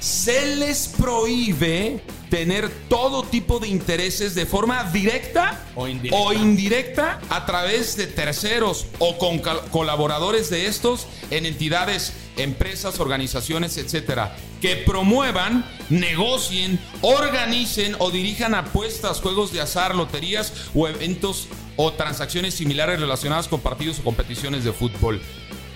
se 0.00 0.56
les 0.56 0.88
prohíbe 0.88 2.02
tener 2.30 2.68
todo 2.88 3.22
tipo 3.24 3.58
de 3.58 3.68
intereses 3.68 4.34
de 4.34 4.46
forma 4.46 4.84
directa 4.92 5.66
O 5.74 5.88
indirecta. 5.88 6.16
o 6.16 6.32
indirecta 6.32 7.20
a 7.28 7.44
través 7.44 7.96
de 7.96 8.06
terceros 8.06 8.86
o 8.98 9.18
con 9.18 9.40
colaboradores 9.70 10.48
de 10.48 10.66
estos 10.66 11.06
en 11.30 11.44
entidades, 11.44 12.12
empresas, 12.36 13.00
organizaciones, 13.00 13.76
etcétera, 13.76 14.36
que 14.60 14.76
promuevan, 14.76 15.66
negocien, 15.90 16.78
organicen 17.00 17.96
o 17.98 18.10
dirijan 18.10 18.54
apuestas, 18.54 19.20
juegos 19.20 19.52
de 19.52 19.60
azar, 19.60 19.94
loterías 19.94 20.52
o 20.74 20.86
eventos 20.88 21.48
o 21.76 21.92
transacciones 21.92 22.54
similares 22.54 23.00
relacionadas 23.00 23.48
con 23.48 23.60
partidos 23.60 23.98
o 23.98 24.04
competiciones 24.04 24.64
de 24.64 24.72
fútbol. 24.72 25.20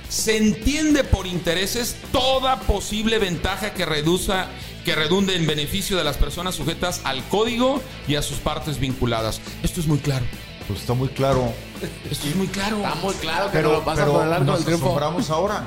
Se 0.08 0.36
entiende 0.36 1.02
por 1.04 1.26
intereses 1.26 1.96
toda 2.12 2.60
posible 2.60 3.18
ventaja 3.18 3.74
que 3.74 3.84
reduzca 3.86 4.48
que 4.84 4.94
redunde 4.94 5.34
en 5.34 5.46
beneficio 5.46 5.96
de 5.96 6.04
las 6.04 6.18
personas 6.18 6.54
sujetas 6.54 7.00
al 7.04 7.24
código 7.28 7.80
y 8.06 8.16
a 8.16 8.22
sus 8.22 8.36
partes 8.38 8.78
vinculadas. 8.78 9.40
Esto 9.62 9.80
es 9.80 9.86
muy 9.86 9.98
claro. 9.98 10.26
Pues 10.68 10.80
está 10.80 10.92
muy 10.94 11.08
claro. 11.08 11.52
Esto 12.10 12.28
es 12.28 12.36
muy 12.36 12.46
claro. 12.48 12.76
Está 12.76 12.94
muy 12.96 13.14
claro 13.14 13.46
que 13.46 13.52
Pero, 13.52 13.72
nos 13.72 13.84
vas 13.84 13.98
a 13.98 14.02
pero 14.02 14.12
poner 14.12 14.28
largo 14.28 14.44
nos 14.44 14.58
el 14.58 14.64
triunfo. 14.66 14.86
asombramos 14.86 15.30
ahora. 15.30 15.64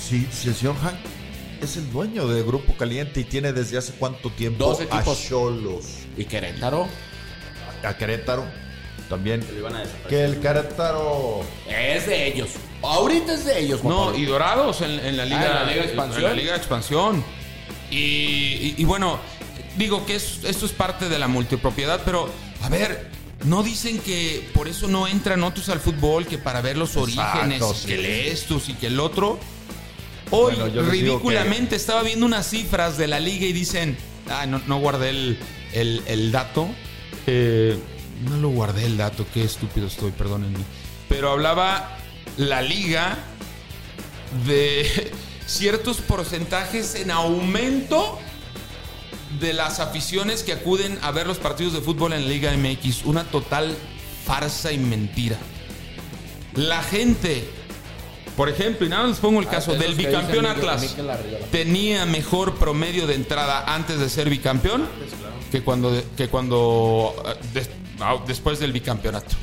Si, 0.00 0.26
si 0.32 0.48
el 0.48 0.54
señor 0.56 0.76
Hank 0.82 0.96
es 1.60 1.76
el 1.76 1.90
dueño 1.92 2.26
de 2.26 2.42
Grupo 2.42 2.76
Caliente 2.76 3.20
y 3.20 3.24
tiene 3.24 3.52
desde 3.52 3.78
hace 3.78 3.92
cuánto 3.92 4.30
tiempo 4.30 4.64
Dos 4.64 4.80
a 4.80 4.84
equipos. 4.84 5.22
Cholos, 5.28 5.84
Y 6.16 6.24
Querétaro 6.24 6.88
a 7.84 7.96
Querétaro 7.96 8.44
también. 9.08 9.44
Lo 9.52 9.58
iban 9.58 9.76
a. 9.76 9.82
Que 10.08 10.24
el 10.24 10.40
Querétaro 10.40 11.42
es 11.68 12.06
de 12.06 12.26
ellos. 12.26 12.50
Ahorita 12.82 13.34
es 13.34 13.44
de 13.44 13.60
ellos, 13.60 13.80
Juan 13.80 13.94
No, 13.94 14.04
Pablo. 14.06 14.18
y 14.18 14.24
Dorados 14.24 14.80
en, 14.80 14.90
en 14.98 15.16
la 15.16 15.24
Liga, 15.24 15.40
Ah, 15.40 15.46
en 15.62 15.66
la 15.66 15.72
Liga 15.72 15.84
Expansión. 15.84 16.24
en 16.24 16.30
la 16.30 16.42
Liga 16.42 16.56
Expansión. 16.56 17.24
Y, 17.90 17.96
y- 17.96 18.74
y 18.78 18.84
bueno, 18.84 19.18
digo 19.76 20.04
que 20.06 20.16
es- 20.16 20.40
esto 20.44 20.66
es 20.66 20.72
parte 20.72 21.08
de 21.08 21.18
la 21.18 21.28
multipropiedad, 21.28 22.00
pero 22.04 22.28
a 22.62 22.68
ver, 22.68 23.10
no 23.44 23.62
dicen 23.62 23.98
que 23.98 24.48
por 24.54 24.68
eso 24.68 24.88
no 24.88 25.06
entran 25.06 25.42
otros 25.44 25.68
al 25.68 25.80
fútbol, 25.80 26.26
que 26.26 26.38
para 26.38 26.60
ver 26.60 26.76
los 26.76 26.96
Exacto, 26.96 27.38
orígenes, 27.40 27.62
sí. 27.76 27.86
que 27.88 27.94
el 27.94 28.04
estos 28.06 28.68
y 28.68 28.74
que 28.74 28.86
el 28.88 28.98
otro. 29.00 29.38
Hoy, 30.30 30.54
Bueno, 30.54 30.68
yo 30.68 30.82
les 30.82 30.92
digo 30.92 31.18
ridículamente, 31.18 31.76
estaba 31.76 32.02
viendo 32.02 32.24
unas 32.24 32.48
cifras 32.48 32.96
de 32.96 33.06
la 33.06 33.20
liga 33.20 33.44
y 33.46 33.52
dicen, 33.52 33.96
ah, 34.30 34.46
no, 34.46 34.60
no 34.66 34.78
guardé 34.80 35.10
el, 35.10 35.38
el- 35.74 36.02
el 36.06 36.32
dato. 36.32 36.68
Eh, 37.26 37.76
no 38.28 38.36
lo 38.38 38.48
guardé 38.48 38.86
el 38.86 38.96
dato, 38.96 39.26
qué 39.34 39.44
estúpido 39.44 39.86
estoy, 39.88 40.10
perdónenme. 40.12 40.58
Pero 41.08 41.30
hablaba 41.30 41.98
la 42.36 42.62
liga 42.62 43.18
de 44.46 45.12
ciertos 45.46 45.98
porcentajes 45.98 46.94
en 46.94 47.10
aumento 47.10 48.18
de 49.40 49.52
las 49.52 49.80
aficiones 49.80 50.42
que 50.42 50.52
acuden 50.52 50.98
a 51.02 51.10
ver 51.10 51.26
los 51.26 51.38
partidos 51.38 51.72
de 51.72 51.80
fútbol 51.80 52.12
en 52.12 52.22
la 52.22 52.28
Liga 52.28 52.52
MX. 52.56 53.04
Una 53.04 53.24
total 53.24 53.74
farsa 54.24 54.72
y 54.72 54.78
mentira. 54.78 55.36
La 56.54 56.82
gente, 56.82 57.48
por 58.36 58.48
ejemplo, 58.48 58.86
y 58.86 58.90
nada 58.90 59.02
más 59.02 59.10
les 59.12 59.20
pongo 59.20 59.40
el 59.40 59.48
caso 59.48 59.72
Ah, 59.72 59.74
del 59.74 59.92
esos 59.92 59.96
que 59.98 60.06
bicampeón 60.06 60.46
Atlas, 60.46 60.96
tenía 61.50 62.04
mejor 62.06 62.56
promedio 62.56 63.06
de 63.06 63.14
entrada 63.14 63.64
antes 63.74 63.98
de 63.98 64.08
ser 64.10 64.28
bicampeón 64.28 64.86
que 65.50 65.62
cuando, 65.62 66.02
que 66.16 66.28
cuando 66.28 67.14
eh, 67.26 67.34
des- 67.54 67.70
después 68.26 68.58
del 68.58 68.72
bicampeonato. 68.72 69.34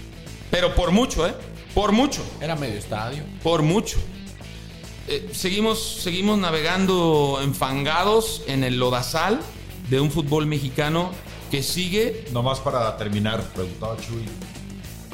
Pero 0.51 0.75
por 0.75 0.91
mucho, 0.91 1.27
¿eh? 1.27 1.33
Por 1.73 1.91
mucho. 1.91 2.21
Era 2.41 2.55
medio 2.55 2.77
estadio. 2.77 3.23
Por 3.43 3.61
mucho. 3.61 3.97
Eh, 5.07 5.29
seguimos, 5.33 6.01
seguimos 6.01 6.37
navegando 6.37 7.39
enfangados 7.41 8.43
en 8.47 8.63
el 8.63 8.77
lodazal 8.77 9.39
de 9.89 9.99
un 9.99 10.11
fútbol 10.11 10.45
mexicano 10.45 11.11
que 11.51 11.63
sigue. 11.63 12.25
Nomás 12.31 12.59
para 12.59 12.95
terminar, 12.97 13.41
preguntaba 13.53 13.97
Chuy, 13.97 14.25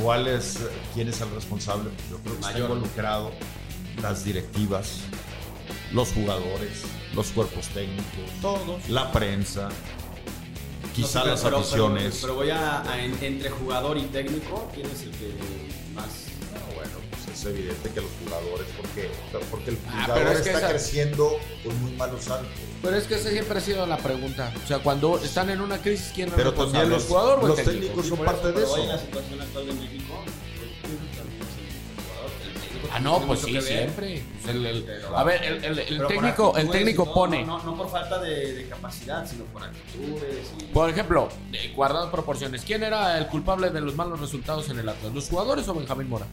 ¿cuál 0.01 0.27
es, 0.27 0.59
quién 0.93 1.07
es 1.07 1.21
el 1.21 1.29
responsable? 1.31 1.91
Yo 2.09 2.17
creo 2.17 2.33
que 2.35 2.41
está 2.41 2.51
Mayor. 2.53 2.69
involucrado 2.71 3.31
las 4.01 4.25
directivas, 4.25 4.99
los 5.93 6.09
jugadores, 6.09 6.83
los 7.13 7.27
cuerpos 7.27 7.67
técnicos, 7.69 8.05
Todos. 8.41 8.89
la 8.89 9.13
prensa, 9.13 9.69
quizá 10.93 11.19
No, 11.19 11.25
las 11.27 11.39
pero- 11.41 11.51
pero- 11.51 11.57
aficiones. 11.61 12.03
Pero, 12.15 12.19
pero 12.21 12.35
voy 12.35 12.49
a, 12.49 12.81
a 12.81 13.01
en- 13.01 13.17
entre 13.23 13.49
jugador 13.49 13.97
y 13.97 14.01
técnico, 14.07 14.69
¿quién 14.73 14.87
es 14.87 15.03
el 15.03 15.11
que 15.11 15.31
más? 15.93 16.07
Es 17.35 17.45
evidente 17.45 17.89
que 17.89 17.99
los 18.01 18.09
jugadores, 18.23 18.65
porque, 18.77 19.09
porque 19.51 19.69
el 19.71 19.77
Ah, 19.87 19.91
jugador 20.05 20.15
pero 20.15 20.31
es 20.31 20.41
que 20.41 20.49
está 20.49 20.57
esa- 20.59 20.69
creciendo 20.69 21.31
con 21.65 21.81
muy 21.81 21.91
malos 21.91 22.27
hábitos. 22.29 22.55
Pero 22.81 22.95
es 22.95 23.03
que 23.05 23.15
esa 23.15 23.29
siempre 23.29 23.57
ha 23.57 23.61
sido 23.61 23.85
la 23.85 23.97
pregunta. 23.97 24.53
O 24.63 24.67
sea, 24.67 24.79
cuando 24.79 25.17
están 25.19 25.49
en 25.49 25.59
una 25.59 25.77
crisis, 25.79 26.11
¿quién 26.15 26.29
es 26.29 26.33
Pero 26.35 26.51
responsable? 26.51 26.79
también 26.79 26.93
¿El 26.93 26.97
los, 27.01 27.07
jugador 27.09 27.39
o 27.39 27.41
el 27.41 27.47
los 27.49 27.55
técnico? 27.57 27.79
técnicos 27.79 28.05
son 28.07 28.17
parte 28.25 28.49
eso, 28.49 28.57
de 28.59 28.63
hoy 28.65 28.81
en 28.81 28.87
la 28.87 28.95
eso. 28.95 29.05
situación 29.05 29.41
actual 29.41 29.67
de 29.67 29.73
México, 29.73 30.13
pues, 30.23 31.17
también 31.17 31.41
es 31.41 31.57
el 31.59 32.05
jugador, 32.05 32.31
el 32.45 32.53
técnico 32.61 32.87
Ah, 32.93 32.99
no, 33.01 33.21
pues 33.27 33.39
sí, 33.41 33.61
siempre. 33.61 34.23
Pues 34.41 34.55
el- 34.55 34.85
a 35.13 35.23
ver, 35.25 35.43
el, 35.43 36.07
técnico, 36.07 36.57
el 36.57 36.69
técnico 36.69 37.13
pone. 37.13 37.43
No, 37.43 37.61
no 37.63 37.75
por 37.75 37.89
falta 37.91 38.19
de, 38.21 38.53
de 38.53 38.67
capacidad, 38.69 39.29
sino 39.29 39.43
por 39.45 39.61
actitudes. 39.63 40.51
Y... 40.59 40.63
Por 40.65 40.89
ejemplo, 40.89 41.27
guardando 41.75 42.09
proporciones, 42.11 42.61
¿quién 42.63 42.81
era 42.83 43.17
el 43.17 43.27
culpable 43.27 43.71
de 43.71 43.81
los 43.81 43.93
malos 43.95 44.21
resultados 44.21 44.69
en 44.69 44.79
el 44.79 44.87
Atlas? 44.87 45.13
¿Los 45.13 45.27
jugadores 45.27 45.67
o 45.67 45.73
Benjamín 45.73 46.07
Mora? 46.07 46.27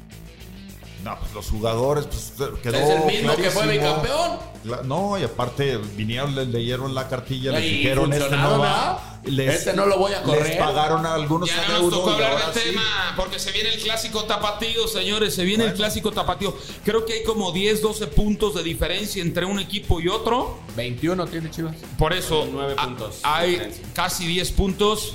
No, 1.04 1.18
pues 1.18 1.32
los 1.34 1.50
jugadores, 1.50 2.06
pues 2.06 2.32
quedó 2.62 2.76
Es 2.76 2.88
el 2.90 3.04
mismo 3.06 3.34
que 3.36 3.50
fue 3.50 3.62
clarísimo. 3.64 3.96
bicampeón. 4.02 4.52
No, 4.88 5.18
y 5.18 5.24
aparte 5.24 5.76
vinieron, 5.96 6.34
le 6.36 6.46
leyeron 6.46 6.94
la 6.94 7.08
cartilla, 7.08 7.50
le 7.52 7.60
dijeron 7.60 8.12
este 8.12 8.30
no 8.36 8.58
va. 8.60 9.18
¿verdad? 9.24 9.54
Este 9.54 9.72
no 9.72 9.86
lo 9.86 9.98
voy 9.98 10.12
a 10.12 10.22
correr. 10.22 10.46
Les 10.48 10.56
pagaron 10.56 11.04
a 11.06 11.14
algunos 11.14 11.48
Ya 11.48 11.66
no 11.68 11.80
nos 11.82 11.90
tocó 11.90 12.10
hablar 12.10 12.32
ahora 12.32 12.50
del 12.50 12.62
sí. 12.62 12.68
tema, 12.70 13.14
porque 13.16 13.38
se 13.40 13.50
viene 13.52 13.70
el 13.74 13.80
clásico 13.80 14.24
tapatío, 14.24 14.86
señores, 14.86 15.34
se 15.34 15.44
viene 15.44 15.64
el 15.64 15.74
clásico 15.74 16.12
tapatío. 16.12 16.56
Creo 16.84 17.04
que 17.04 17.14
hay 17.14 17.22
como 17.24 17.50
10, 17.50 17.82
12 17.82 18.06
puntos 18.08 18.54
de 18.54 18.62
diferencia 18.62 19.20
entre 19.22 19.44
un 19.44 19.58
equipo 19.58 20.00
y 20.00 20.06
otro. 20.08 20.58
21 20.76 21.26
tiene 21.26 21.50
Chivas. 21.50 21.74
Por 21.98 22.12
eso 22.12 22.46
Nueve 22.52 22.74
a- 22.78 22.84
puntos 22.84 23.22
de 23.22 23.28
hay 23.28 23.72
casi 23.94 24.26
10 24.26 24.50
puntos 24.52 25.14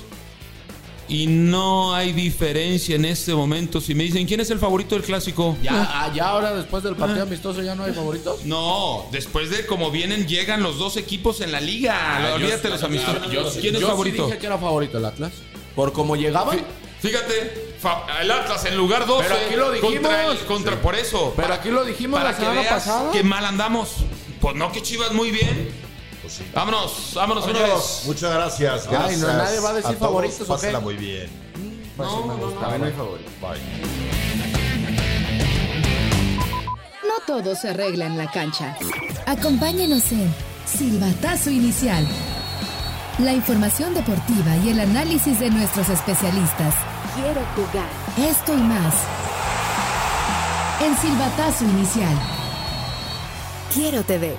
y 1.08 1.26
no 1.26 1.94
hay 1.94 2.12
diferencia 2.12 2.96
en 2.96 3.04
este 3.04 3.34
momento. 3.34 3.80
Si 3.80 3.94
me 3.94 4.04
dicen, 4.04 4.26
¿quién 4.26 4.40
es 4.40 4.50
el 4.50 4.58
favorito 4.58 4.94
del 4.94 5.04
clásico? 5.04 5.56
Ya, 5.62 5.72
ah, 5.90 6.12
ya 6.14 6.28
ahora 6.28 6.54
después 6.54 6.82
del 6.82 6.96
partido 6.96 7.22
amistoso 7.22 7.62
ya 7.62 7.74
no 7.74 7.84
hay 7.84 7.92
favoritos. 7.92 8.44
No, 8.44 9.06
después 9.12 9.50
de 9.50 9.66
como 9.66 9.90
vienen, 9.90 10.26
llegan 10.26 10.62
los 10.62 10.78
dos 10.78 10.96
equipos 10.96 11.40
en 11.40 11.52
la 11.52 11.60
liga. 11.60 12.32
Olvídate 12.34 12.68
los 12.68 12.82
amistosos. 12.82 13.56
¿Quién 13.60 13.74
es 13.74 13.80
yo 13.80 13.88
favorito? 13.88 14.16
Sí 14.24 14.26
dije 14.26 14.38
que 14.38 14.46
era 14.46 14.58
favorito 14.58 14.98
el 14.98 15.04
Atlas. 15.04 15.32
Por 15.74 15.92
cómo 15.92 16.16
llegaban. 16.16 16.58
Fí- 16.58 16.64
Fíjate, 17.00 17.76
el 18.22 18.30
Atlas 18.32 18.64
en 18.64 18.76
lugar 18.76 19.06
12 19.06 19.28
Pero 19.28 19.40
aquí 19.46 19.54
lo 19.56 19.70
dijimos. 19.70 19.92
contra, 19.94 20.26
el- 20.26 20.38
contra 20.40 20.82
por 20.82 20.96
eso. 20.96 21.32
Pero 21.36 21.48
para- 21.48 21.60
aquí 21.60 21.70
lo 21.70 21.84
dijimos 21.84 22.18
para 22.18 22.32
la 22.32 22.36
que 22.36 22.42
semana 22.42 22.60
veas 22.62 22.72
pasada. 22.74 23.12
que 23.12 23.22
mal 23.22 23.44
andamos. 23.44 23.90
Pues 24.40 24.56
no, 24.56 24.72
que 24.72 24.82
Chivas 24.82 25.12
muy 25.12 25.30
bien. 25.30 25.70
Pues 26.28 26.36
sí. 26.36 26.50
Vámonos, 26.52 27.12
vámonos, 27.14 27.42
señores. 27.42 28.02
Muchas 28.04 28.34
gracias. 28.34 28.86
Ay, 28.86 28.92
Gracias. 28.92 29.20
no, 29.20 29.28
nadie 29.28 29.60
va 29.60 29.70
a 29.70 29.72
decir 29.72 29.96
todos. 29.96 29.98
favoritos, 29.98 30.40
¿o 30.42 30.44
qué? 30.44 30.48
Pásenla 30.52 30.80
muy 30.80 30.96
bien. 30.96 31.30
No, 31.96 32.26
no, 32.26 32.36
no. 32.36 32.48
También 32.60 32.94
no 32.98 33.04
hay. 33.04 33.24
Bye. 33.40 33.60
No 37.02 37.14
todo 37.26 37.56
se 37.56 37.70
arregla 37.70 38.04
en 38.04 38.18
la 38.18 38.30
cancha. 38.30 38.76
Acompáñenos 39.24 40.12
en 40.12 40.34
Silbatazo 40.66 41.48
Inicial. 41.48 42.06
La 43.20 43.32
información 43.32 43.94
deportiva 43.94 44.54
y 44.62 44.68
el 44.68 44.80
análisis 44.80 45.40
de 45.40 45.48
nuestros 45.48 45.88
especialistas. 45.88 46.74
Quiero 47.14 47.40
jugar. 47.56 47.88
Esto 48.18 48.52
y 48.52 48.60
más. 48.60 48.94
En 50.82 50.94
Silbatazo 50.98 51.64
Inicial. 51.64 52.18
Quiero 53.72 54.02
TV. 54.02 54.36